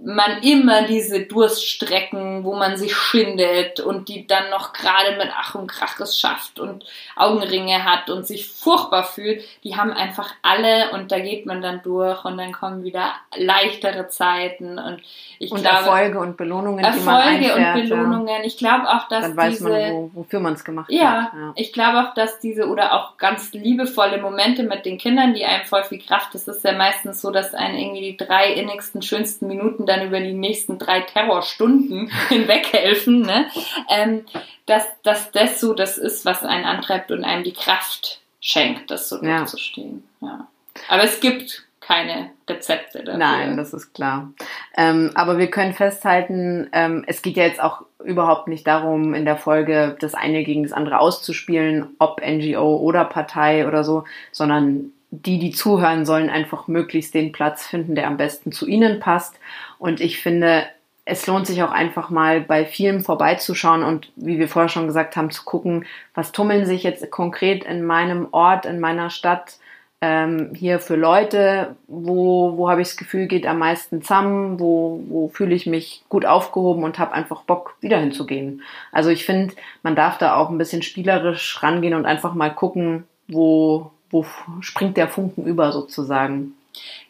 man 0.04 0.42
immer 0.44 0.84
diese 0.84 1.22
Durststrecken, 1.22 2.44
wo 2.44 2.56
man 2.56 2.78
sich 2.78 2.96
schindet 2.96 3.80
und 3.80 4.08
die 4.08 4.26
dann 4.28 4.50
noch 4.50 4.72
gerade 4.72 5.18
mit 5.18 5.30
Ach 5.36 5.56
und 5.56 5.68
Krach 5.68 6.00
es 6.00 6.18
schafft 6.18 6.60
und 6.60 6.86
Augenringe 7.16 7.84
hat 7.84 8.10
und 8.10 8.26
sich 8.26 8.48
furchtbar 8.48 9.04
fühlt, 9.04 9.44
die 9.64 9.76
haben 9.76 9.92
einfach 9.92 10.34
alle 10.42 10.92
und 10.92 11.12
da 11.12 11.20
geht 11.20 11.46
man 11.46 11.62
dann 11.62 11.82
durch 11.82 12.24
und 12.24 12.38
dann 12.38 12.52
kommen 12.54 12.84
wieder 12.84 13.14
leichtere 13.36 14.08
Zeiten 14.08 14.80
und 14.80 15.02
ich 15.38 15.52
und 15.52 15.62
glaube 15.62 15.86
Erfolge 15.86 16.20
und 16.20 16.38
Belohnungen, 16.38 16.84
Erfolge 16.84 17.00
die 17.00 17.06
man 17.06 17.22
einfährt, 17.22 17.76
und 17.76 17.90
Belohnungen. 17.90 18.44
Ich 18.44 18.58
glaube 18.58 18.88
auch, 18.88 19.08
dass 19.10 19.24
dann 19.24 19.38
weiß 19.38 19.58
diese, 19.58 19.70
man, 19.70 19.92
wo, 19.92 20.12
wofür 20.14 20.40
man 20.40 20.54
es 20.54 20.64
gemacht 20.64 20.92
ja, 20.92 21.24
hat. 21.24 21.34
Ja, 21.34 21.54
ich 21.56 21.74
glaube 21.74 22.00
auch, 22.00 22.14
dass 22.14 22.40
diese 22.40 22.68
oder 22.68 22.94
auch 22.94 23.18
ganz 23.18 23.52
liebevolle 23.54 24.22
Momente 24.22 24.64
mit 24.64 24.86
den 24.86 24.98
Kindern, 24.98 25.34
die 25.34 25.46
einem 25.46 25.66
voll 25.66 25.84
viel 25.84 26.00
Kraft, 26.00 26.34
das 26.36 26.48
ist 26.48 26.64
ja 26.64 26.74
meistens 26.74 27.22
so, 27.22 27.32
dass 27.32 27.54
einen 27.54 27.78
irgendwie 27.78 28.12
die 28.12 28.18
drei 28.18 28.54
innigsten, 28.54 29.02
schönsten 29.02 29.48
Minuten 29.48 29.79
Minuten 29.80 29.86
dann 29.86 30.08
über 30.08 30.20
die 30.20 30.34
nächsten 30.34 30.78
drei 30.78 31.02
Terrorstunden 31.02 32.12
hinweghelfen, 32.30 33.22
ne? 33.22 33.48
ähm, 33.90 34.26
dass, 34.66 34.86
dass 35.04 35.32
das 35.32 35.60
so 35.60 35.74
das 35.74 35.98
ist, 35.98 36.26
was 36.26 36.44
einen 36.44 36.66
antreibt 36.66 37.12
und 37.12 37.24
einem 37.24 37.44
die 37.44 37.54
Kraft 37.54 38.22
schenkt, 38.42 38.92
das 38.92 39.10
so 39.10 39.24
ja. 39.24 39.40
durchzustehen. 39.40 40.04
Ja. 40.22 40.48
Aber 40.88 41.04
es 41.04 41.20
gibt 41.20 41.66
keine 41.82 42.30
Rezepte 42.48 43.04
dafür. 43.04 43.18
Nein, 43.18 43.58
das 43.58 43.74
ist 43.74 43.94
klar. 43.94 44.32
Ähm, 44.78 45.12
aber 45.16 45.40
wir 45.40 45.50
können 45.50 45.74
festhalten, 45.74 46.70
ähm, 46.72 47.04
es 47.08 47.24
geht 47.24 47.36
ja 47.36 47.46
jetzt 47.46 47.62
auch 47.62 47.84
überhaupt 48.04 48.48
nicht 48.48 48.68
darum, 48.68 49.14
in 49.16 49.26
der 49.26 49.38
Folge 49.38 49.98
das 50.00 50.14
eine 50.14 50.44
gegen 50.44 50.64
das 50.64 50.72
andere 50.72 51.00
auszuspielen, 51.00 51.96
ob 51.98 52.22
NGO 52.22 52.78
oder 52.78 53.06
Partei 53.06 53.68
oder 53.68 53.84
so, 53.84 54.04
sondern 54.32 54.92
die, 55.12 55.40
die 55.40 55.52
zuhören, 55.52 56.06
sollen 56.06 56.30
einfach 56.30 56.68
möglichst 56.68 57.14
den 57.14 57.32
Platz 57.32 57.66
finden, 57.66 57.96
der 57.96 58.08
am 58.08 58.18
besten 58.18 58.52
zu 58.52 58.68
ihnen 58.68 59.00
passt. 59.00 59.40
Und 59.80 60.02
ich 60.02 60.22
finde, 60.22 60.66
es 61.06 61.26
lohnt 61.26 61.48
sich 61.48 61.64
auch 61.64 61.72
einfach 61.72 62.10
mal 62.10 62.42
bei 62.42 62.66
vielen 62.66 63.02
vorbeizuschauen 63.02 63.84
und 63.84 64.12
wie 64.16 64.38
wir 64.38 64.48
vorher 64.48 64.70
schon 64.70 64.88
gesagt 64.88 65.16
haben, 65.16 65.32
zu 65.32 65.44
gucken, 65.44 65.86
was 66.14 66.32
tummeln 66.32 66.66
sich 66.66 66.84
jetzt 66.84 67.10
konkret 67.10 67.64
in 67.64 67.84
meinem 67.84 68.28
Ort, 68.32 68.66
in 68.66 68.80
meiner 68.80 69.10
Stadt 69.10 69.58
ähm, 70.02 70.52
hier 70.56 70.80
für 70.80 70.96
Leute, 70.96 71.76
wo, 71.88 72.58
wo 72.58 72.70
habe 72.70 72.82
ich 72.82 72.90
das 72.90 72.98
Gefühl, 72.98 73.28
geht 73.28 73.48
am 73.48 73.60
meisten 73.60 74.02
zusammen, 74.02 74.60
wo, 74.60 75.04
wo 75.10 75.28
fühle 75.30 75.56
ich 75.56 75.66
mich 75.66 76.04
gut 76.08 76.26
aufgehoben 76.26 76.84
und 76.84 77.00
habe 77.00 77.14
einfach 77.14 77.42
Bock, 77.42 77.76
wieder 77.82 78.00
hinzugehen. 78.00 78.62
Also 78.92 79.10
ich 79.10 79.26
finde, 79.26 79.56
man 79.84 79.96
darf 79.96 80.18
da 80.18 80.36
auch 80.36 80.50
ein 80.50 80.58
bisschen 80.58 80.84
spielerisch 80.84 81.62
rangehen 81.62 81.96
und 81.96 82.06
einfach 82.06 82.34
mal 82.34 82.54
gucken, 82.54 83.06
wo, 83.28 83.92
wo 84.12 84.26
springt 84.62 84.98
der 84.98 85.08
Funken 85.08 85.46
über 85.46 85.72
sozusagen. 85.72 86.56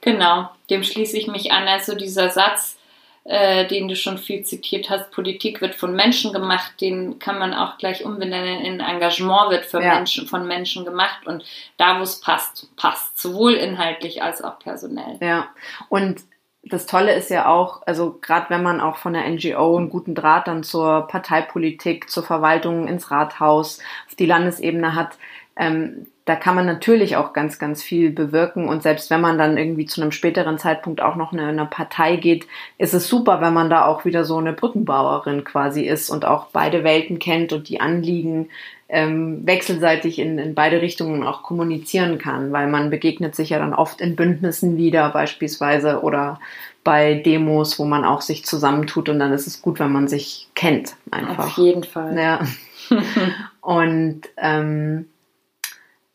Genau, 0.01 0.49
dem 0.69 0.83
schließe 0.83 1.17
ich 1.17 1.27
mich 1.27 1.51
an. 1.51 1.67
Also 1.67 1.95
dieser 1.95 2.29
Satz, 2.29 2.77
äh, 3.25 3.67
den 3.67 3.87
du 3.87 3.95
schon 3.95 4.17
viel 4.17 4.43
zitiert 4.43 4.89
hast, 4.89 5.11
Politik 5.11 5.61
wird 5.61 5.75
von 5.75 5.95
Menschen 5.95 6.33
gemacht, 6.33 6.81
den 6.81 7.19
kann 7.19 7.37
man 7.37 7.53
auch 7.53 7.77
gleich 7.77 8.05
umbenennen 8.05 8.61
in 8.61 8.79
Engagement 8.79 9.51
wird 9.51 9.71
ja. 9.73 9.95
Menschen, 9.95 10.27
von 10.27 10.47
Menschen 10.47 10.85
gemacht 10.85 11.27
und 11.27 11.43
da, 11.77 11.99
wo 11.99 12.03
es 12.03 12.21
passt, 12.21 12.75
passt, 12.75 13.19
sowohl 13.19 13.53
inhaltlich 13.53 14.23
als 14.23 14.41
auch 14.41 14.57
personell. 14.59 15.17
Ja, 15.21 15.49
und 15.89 16.21
das 16.63 16.85
Tolle 16.85 17.13
ist 17.13 17.29
ja 17.29 17.47
auch, 17.47 17.81
also 17.85 18.17
gerade 18.21 18.49
wenn 18.49 18.63
man 18.63 18.81
auch 18.81 18.97
von 18.97 19.13
der 19.13 19.29
NGO 19.29 19.77
einen 19.77 19.89
guten 19.89 20.15
Draht 20.15 20.47
dann 20.47 20.63
zur 20.63 21.07
Parteipolitik, 21.07 22.09
zur 22.09 22.23
Verwaltung 22.23 22.87
ins 22.87 23.11
Rathaus, 23.11 23.79
auf 24.07 24.15
die 24.15 24.25
Landesebene 24.25 24.95
hat, 24.95 25.17
ähm, 25.55 26.07
da 26.29 26.35
kann 26.35 26.53
man 26.53 26.67
natürlich 26.67 27.15
auch 27.15 27.33
ganz, 27.33 27.57
ganz 27.57 27.81
viel 27.81 28.11
bewirken. 28.11 28.69
Und 28.69 28.83
selbst 28.83 29.09
wenn 29.09 29.19
man 29.19 29.39
dann 29.39 29.57
irgendwie 29.57 29.87
zu 29.87 29.99
einem 29.99 30.11
späteren 30.11 30.59
Zeitpunkt 30.59 31.01
auch 31.01 31.15
noch 31.15 31.33
in 31.33 31.39
eine 31.39 31.65
Partei 31.65 32.17
geht, 32.17 32.45
ist 32.77 32.93
es 32.93 33.07
super, 33.07 33.41
wenn 33.41 33.51
man 33.51 33.71
da 33.71 33.87
auch 33.87 34.05
wieder 34.05 34.23
so 34.23 34.37
eine 34.37 34.53
Brückenbauerin 34.53 35.43
quasi 35.43 35.81
ist 35.81 36.11
und 36.11 36.25
auch 36.25 36.45
beide 36.53 36.83
Welten 36.83 37.17
kennt 37.17 37.51
und 37.51 37.67
die 37.67 37.81
Anliegen 37.81 38.49
ähm, 38.89 39.41
wechselseitig 39.47 40.19
in, 40.19 40.37
in 40.37 40.53
beide 40.53 40.83
Richtungen 40.83 41.25
auch 41.25 41.41
kommunizieren 41.41 42.19
kann, 42.19 42.51
weil 42.51 42.67
man 42.67 42.91
begegnet 42.91 43.35
sich 43.35 43.49
ja 43.49 43.57
dann 43.57 43.73
oft 43.73 43.99
in 43.99 44.15
Bündnissen 44.15 44.77
wieder 44.77 45.09
beispielsweise 45.09 46.01
oder 46.03 46.39
bei 46.83 47.15
Demos, 47.15 47.79
wo 47.79 47.85
man 47.85 48.05
auch 48.05 48.21
sich 48.21 48.45
zusammentut 48.45 49.09
und 49.09 49.17
dann 49.17 49.33
ist 49.33 49.47
es 49.47 49.63
gut, 49.63 49.79
wenn 49.79 49.91
man 49.91 50.07
sich 50.07 50.47
kennt 50.53 50.95
einfach. 51.09 51.47
Auf 51.47 51.57
jeden 51.57 51.83
Fall. 51.83 52.15
Ja. 52.15 52.39
und 53.61 54.21
ähm, 54.37 55.07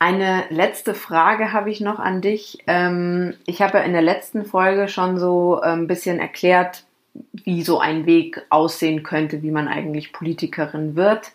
eine 0.05 0.45
letzte 0.51 0.93
Frage 0.93 1.55
habe 1.55 1.71
ich 1.71 1.81
noch 1.81 1.99
an 1.99 2.21
dich. 2.21 2.59
Ähm, 2.67 3.33
ich 3.47 3.63
habe 3.63 3.79
ja 3.79 3.85
in 3.85 3.95
der 3.95 4.03
letzten 4.03 4.45
Folge 4.45 4.87
schon 4.89 5.19
so 5.19 5.63
ein 5.63 5.81
ähm, 5.81 5.87
bisschen 5.87 6.19
erklärt, 6.19 6.85
wie 7.33 7.63
so 7.63 7.79
ein 7.79 8.05
Weg 8.05 8.43
aussehen 8.51 9.03
könnte, 9.03 9.43
wie 9.43 9.51
man 9.51 9.67
eigentlich 9.67 10.13
Politikerin 10.13 10.95
wird. 10.95 11.33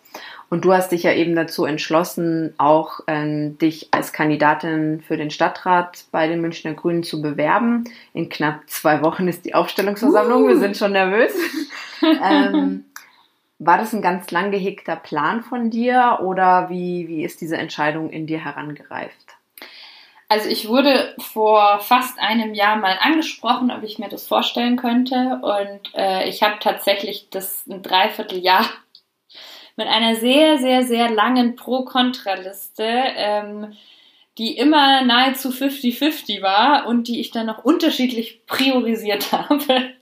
Und 0.50 0.64
du 0.64 0.72
hast 0.72 0.92
dich 0.92 1.02
ja 1.02 1.12
eben 1.12 1.34
dazu 1.34 1.64
entschlossen, 1.64 2.54
auch 2.58 3.00
ähm, 3.08 3.58
dich 3.58 3.88
als 3.90 4.12
Kandidatin 4.12 5.00
für 5.00 5.16
den 5.16 5.32
Stadtrat 5.32 6.04
bei 6.12 6.28
den 6.28 6.40
Münchner 6.40 6.74
Grünen 6.74 7.02
zu 7.02 7.20
bewerben. 7.20 7.84
In 8.12 8.28
knapp 8.28 8.60
zwei 8.68 9.02
Wochen 9.02 9.26
ist 9.26 9.44
die 9.44 9.54
Aufstellungsversammlung. 9.54 10.44
Uh. 10.44 10.48
Wir 10.48 10.58
sind 10.58 10.76
schon 10.76 10.92
nervös. 10.92 11.32
ähm, 12.22 12.84
war 13.60 13.76
das 13.76 13.92
ein 13.92 14.00
ganz 14.00 14.30
lang 14.30 14.50
gehegter 14.50 14.96
Plan 14.96 15.42
von 15.42 15.70
dir 15.70 16.20
oder 16.22 16.70
wie, 16.70 17.06
wie 17.08 17.22
ist 17.22 17.42
diese 17.42 17.58
Entscheidung 17.58 18.08
in 18.08 18.26
dir 18.26 18.42
herangereift? 18.42 19.36
Also 20.28 20.48
ich 20.48 20.66
wurde 20.66 21.14
vor 21.18 21.78
fast 21.80 22.18
einem 22.18 22.54
Jahr 22.54 22.76
mal 22.76 22.96
angesprochen, 23.00 23.70
ob 23.70 23.82
ich 23.82 23.98
mir 23.98 24.08
das 24.08 24.26
vorstellen 24.26 24.76
könnte. 24.76 25.40
Und 25.42 25.94
äh, 25.94 26.26
ich 26.26 26.42
habe 26.42 26.54
tatsächlich 26.58 27.28
das 27.30 27.66
ein 27.66 27.82
Dreivierteljahr 27.82 28.64
mit 29.76 29.88
einer 29.88 30.16
sehr, 30.16 30.56
sehr, 30.58 30.84
sehr 30.84 31.10
langen 31.10 31.54
Pro-Kontra-Liste, 31.54 32.84
ähm, 32.86 33.76
die 34.38 34.56
immer 34.56 35.02
nahezu 35.04 35.50
50-50 35.50 36.40
war 36.40 36.86
und 36.86 37.08
die 37.08 37.20
ich 37.20 37.30
dann 37.30 37.46
noch 37.46 37.62
unterschiedlich 37.62 38.46
priorisiert 38.46 39.32
habe 39.32 39.99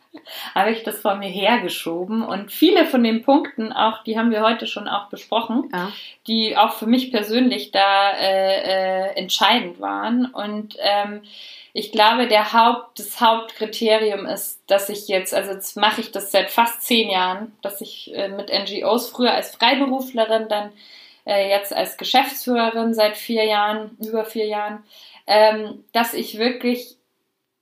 habe 0.54 0.70
ich 0.70 0.82
das 0.82 1.00
vor 1.00 1.16
mir 1.16 1.28
hergeschoben. 1.28 2.22
Und 2.22 2.52
viele 2.52 2.86
von 2.86 3.02
den 3.02 3.22
Punkten, 3.22 3.72
auch 3.72 4.02
die 4.04 4.18
haben 4.18 4.30
wir 4.30 4.42
heute 4.42 4.66
schon 4.66 4.88
auch 4.88 5.08
besprochen, 5.08 5.70
ja. 5.72 5.92
die 6.26 6.56
auch 6.56 6.74
für 6.74 6.86
mich 6.86 7.10
persönlich 7.10 7.70
da 7.70 8.12
äh, 8.12 8.62
äh, 8.62 9.16
entscheidend 9.16 9.80
waren. 9.80 10.26
Und 10.26 10.76
ähm, 10.80 11.22
ich 11.72 11.92
glaube, 11.92 12.26
der 12.26 12.52
Haupt, 12.52 12.98
das 12.98 13.20
Hauptkriterium 13.20 14.26
ist, 14.26 14.60
dass 14.66 14.88
ich 14.88 15.08
jetzt, 15.08 15.34
also 15.34 15.52
jetzt 15.52 15.76
mache 15.76 16.00
ich 16.00 16.10
das 16.10 16.32
seit 16.32 16.50
fast 16.50 16.82
zehn 16.82 17.10
Jahren, 17.10 17.52
dass 17.62 17.80
ich 17.80 18.14
äh, 18.14 18.28
mit 18.28 18.50
NGOs 18.50 19.10
früher 19.10 19.32
als 19.32 19.54
Freiberuflerin, 19.54 20.48
dann 20.48 20.72
äh, 21.26 21.50
jetzt 21.50 21.72
als 21.72 21.96
Geschäftsführerin 21.96 22.94
seit 22.94 23.16
vier 23.16 23.44
Jahren, 23.44 23.96
über 24.00 24.24
vier 24.24 24.46
Jahren, 24.46 24.82
ähm, 25.26 25.84
dass 25.92 26.14
ich 26.14 26.38
wirklich 26.38 26.97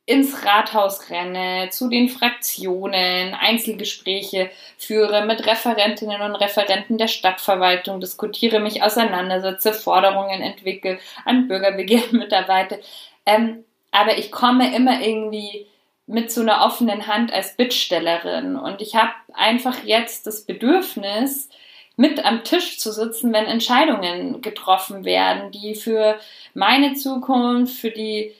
ins 0.06 0.44
Rathaus 0.44 1.10
renne, 1.10 1.68
zu 1.70 1.88
den 1.88 2.08
Fraktionen, 2.08 3.34
Einzelgespräche 3.34 4.50
führe 4.78 5.26
mit 5.26 5.44
Referentinnen 5.44 6.22
und 6.22 6.36
Referenten 6.36 6.96
der 6.96 7.08
Stadtverwaltung, 7.08 8.00
diskutiere 8.00 8.60
mich 8.60 8.84
auseinandersetze, 8.84 9.72
Forderungen 9.72 10.42
entwickle, 10.42 10.98
an 11.24 11.48
Bürgerbegehren 11.48 12.18
mitarbeite. 12.18 12.80
Ähm, 13.26 13.64
aber 13.90 14.16
ich 14.16 14.30
komme 14.30 14.74
immer 14.76 15.00
irgendwie 15.00 15.66
mit 16.06 16.30
so 16.30 16.40
einer 16.40 16.64
offenen 16.64 17.08
Hand 17.08 17.32
als 17.32 17.56
Bittstellerin 17.56 18.54
und 18.54 18.80
ich 18.80 18.94
habe 18.94 19.10
einfach 19.34 19.82
jetzt 19.82 20.28
das 20.28 20.44
Bedürfnis, 20.44 21.48
mit 21.96 22.24
am 22.24 22.44
Tisch 22.44 22.78
zu 22.78 22.92
sitzen, 22.92 23.32
wenn 23.32 23.46
Entscheidungen 23.46 24.42
getroffen 24.42 25.04
werden, 25.04 25.50
die 25.50 25.74
für 25.74 26.18
meine 26.52 26.94
Zukunft, 26.94 27.74
für 27.74 27.90
die 27.90 28.34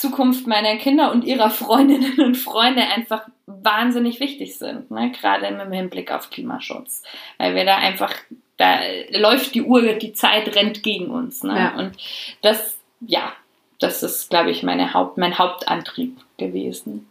Zukunft 0.00 0.46
meiner 0.46 0.76
Kinder 0.76 1.12
und 1.12 1.24
ihrer 1.24 1.50
Freundinnen 1.50 2.20
und 2.20 2.36
Freunde 2.36 2.82
einfach 2.82 3.28
wahnsinnig 3.46 4.18
wichtig 4.18 4.56
sind, 4.56 4.90
ne? 4.90 5.12
gerade 5.12 5.46
im 5.46 5.72
Hinblick 5.72 6.10
auf 6.10 6.30
Klimaschutz, 6.30 7.02
weil 7.36 7.54
wir 7.54 7.66
da 7.66 7.76
einfach, 7.76 8.14
da 8.56 8.78
läuft 9.10 9.54
die 9.54 9.62
Uhr, 9.62 9.92
die 9.94 10.14
Zeit 10.14 10.56
rennt 10.56 10.82
gegen 10.82 11.10
uns. 11.10 11.42
Ne? 11.42 11.54
Ja. 11.54 11.78
Und 11.78 11.92
das, 12.40 12.78
ja, 13.00 13.32
das 13.78 14.02
ist, 14.02 14.30
glaube 14.30 14.50
ich, 14.50 14.62
meine 14.62 14.94
Haupt, 14.94 15.18
mein 15.18 15.36
Hauptantrieb 15.36 16.16
gewesen. 16.38 17.06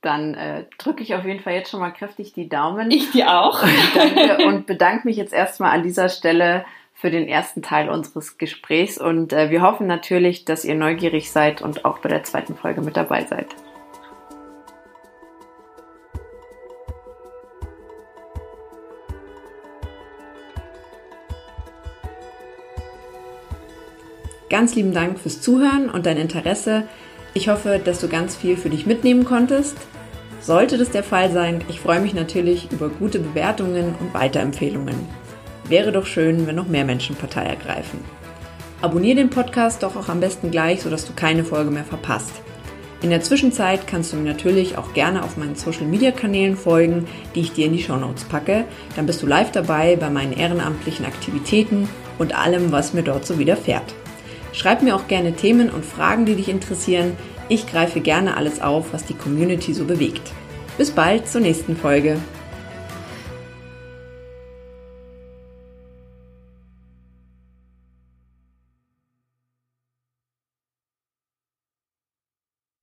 Dann 0.00 0.34
äh, 0.34 0.64
drücke 0.78 1.04
ich 1.04 1.14
auf 1.14 1.24
jeden 1.24 1.40
Fall 1.40 1.52
jetzt 1.52 1.70
schon 1.70 1.78
mal 1.78 1.90
kräftig 1.90 2.32
die 2.32 2.48
Daumen. 2.48 2.90
Ich 2.90 3.12
dir 3.12 3.38
auch. 3.38 3.62
Danke 3.94 4.44
und 4.46 4.66
bedanke 4.66 5.06
mich 5.06 5.16
jetzt 5.16 5.32
erstmal 5.32 5.70
an 5.70 5.84
dieser 5.84 6.08
Stelle 6.08 6.64
für 7.02 7.10
den 7.10 7.26
ersten 7.26 7.62
Teil 7.62 7.88
unseres 7.90 8.38
Gesprächs 8.38 8.96
und 8.96 9.32
äh, 9.32 9.50
wir 9.50 9.60
hoffen 9.60 9.88
natürlich, 9.88 10.44
dass 10.44 10.64
ihr 10.64 10.76
neugierig 10.76 11.32
seid 11.32 11.60
und 11.60 11.84
auch 11.84 11.98
bei 11.98 12.08
der 12.08 12.22
zweiten 12.22 12.54
Folge 12.54 12.80
mit 12.80 12.96
dabei 12.96 13.24
seid. 13.24 13.48
Ganz 24.48 24.76
lieben 24.76 24.94
Dank 24.94 25.18
fürs 25.18 25.40
Zuhören 25.40 25.90
und 25.90 26.06
dein 26.06 26.18
Interesse. 26.18 26.84
Ich 27.34 27.48
hoffe, 27.48 27.80
dass 27.84 28.00
du 28.00 28.08
ganz 28.08 28.36
viel 28.36 28.56
für 28.56 28.70
dich 28.70 28.86
mitnehmen 28.86 29.24
konntest. 29.24 29.76
Sollte 30.40 30.78
das 30.78 30.90
der 30.90 31.02
Fall 31.02 31.32
sein, 31.32 31.64
ich 31.68 31.80
freue 31.80 32.00
mich 32.00 32.14
natürlich 32.14 32.70
über 32.70 32.88
gute 32.90 33.18
Bewertungen 33.18 33.96
und 33.98 34.14
Weiterempfehlungen. 34.14 35.21
Wäre 35.68 35.92
doch 35.92 36.06
schön, 36.06 36.46
wenn 36.46 36.56
noch 36.56 36.68
mehr 36.68 36.84
Menschen 36.84 37.16
Partei 37.16 37.44
ergreifen. 37.44 38.00
Abonnier 38.80 39.14
den 39.14 39.30
Podcast 39.30 39.82
doch 39.82 39.94
auch 39.96 40.08
am 40.08 40.20
besten 40.20 40.50
gleich, 40.50 40.82
sodass 40.82 41.06
du 41.06 41.12
keine 41.12 41.44
Folge 41.44 41.70
mehr 41.70 41.84
verpasst. 41.84 42.32
In 43.02 43.10
der 43.10 43.20
Zwischenzeit 43.20 43.86
kannst 43.86 44.12
du 44.12 44.16
mir 44.16 44.32
natürlich 44.32 44.78
auch 44.78 44.92
gerne 44.92 45.24
auf 45.24 45.36
meinen 45.36 45.56
Social 45.56 45.86
Media 45.86 46.12
Kanälen 46.12 46.56
folgen, 46.56 47.06
die 47.34 47.40
ich 47.40 47.52
dir 47.52 47.66
in 47.66 47.72
die 47.72 47.82
Show 47.82 47.96
Notes 47.96 48.24
packe. 48.24 48.64
Dann 48.94 49.06
bist 49.06 49.22
du 49.22 49.26
live 49.26 49.50
dabei 49.50 49.96
bei 49.96 50.08
meinen 50.08 50.32
ehrenamtlichen 50.32 51.04
Aktivitäten 51.04 51.88
und 52.18 52.36
allem, 52.36 52.70
was 52.70 52.92
mir 52.92 53.02
dort 53.02 53.26
so 53.26 53.38
widerfährt. 53.38 53.94
Schreib 54.52 54.82
mir 54.82 54.94
auch 54.94 55.08
gerne 55.08 55.32
Themen 55.32 55.70
und 55.70 55.84
Fragen, 55.84 56.26
die 56.26 56.36
dich 56.36 56.48
interessieren. 56.48 57.16
Ich 57.48 57.66
greife 57.66 58.00
gerne 58.00 58.36
alles 58.36 58.60
auf, 58.62 58.92
was 58.92 59.04
die 59.04 59.14
Community 59.14 59.74
so 59.74 59.84
bewegt. 59.84 60.30
Bis 60.78 60.90
bald 60.90 61.28
zur 61.28 61.40
nächsten 61.40 61.76
Folge. 61.76 62.18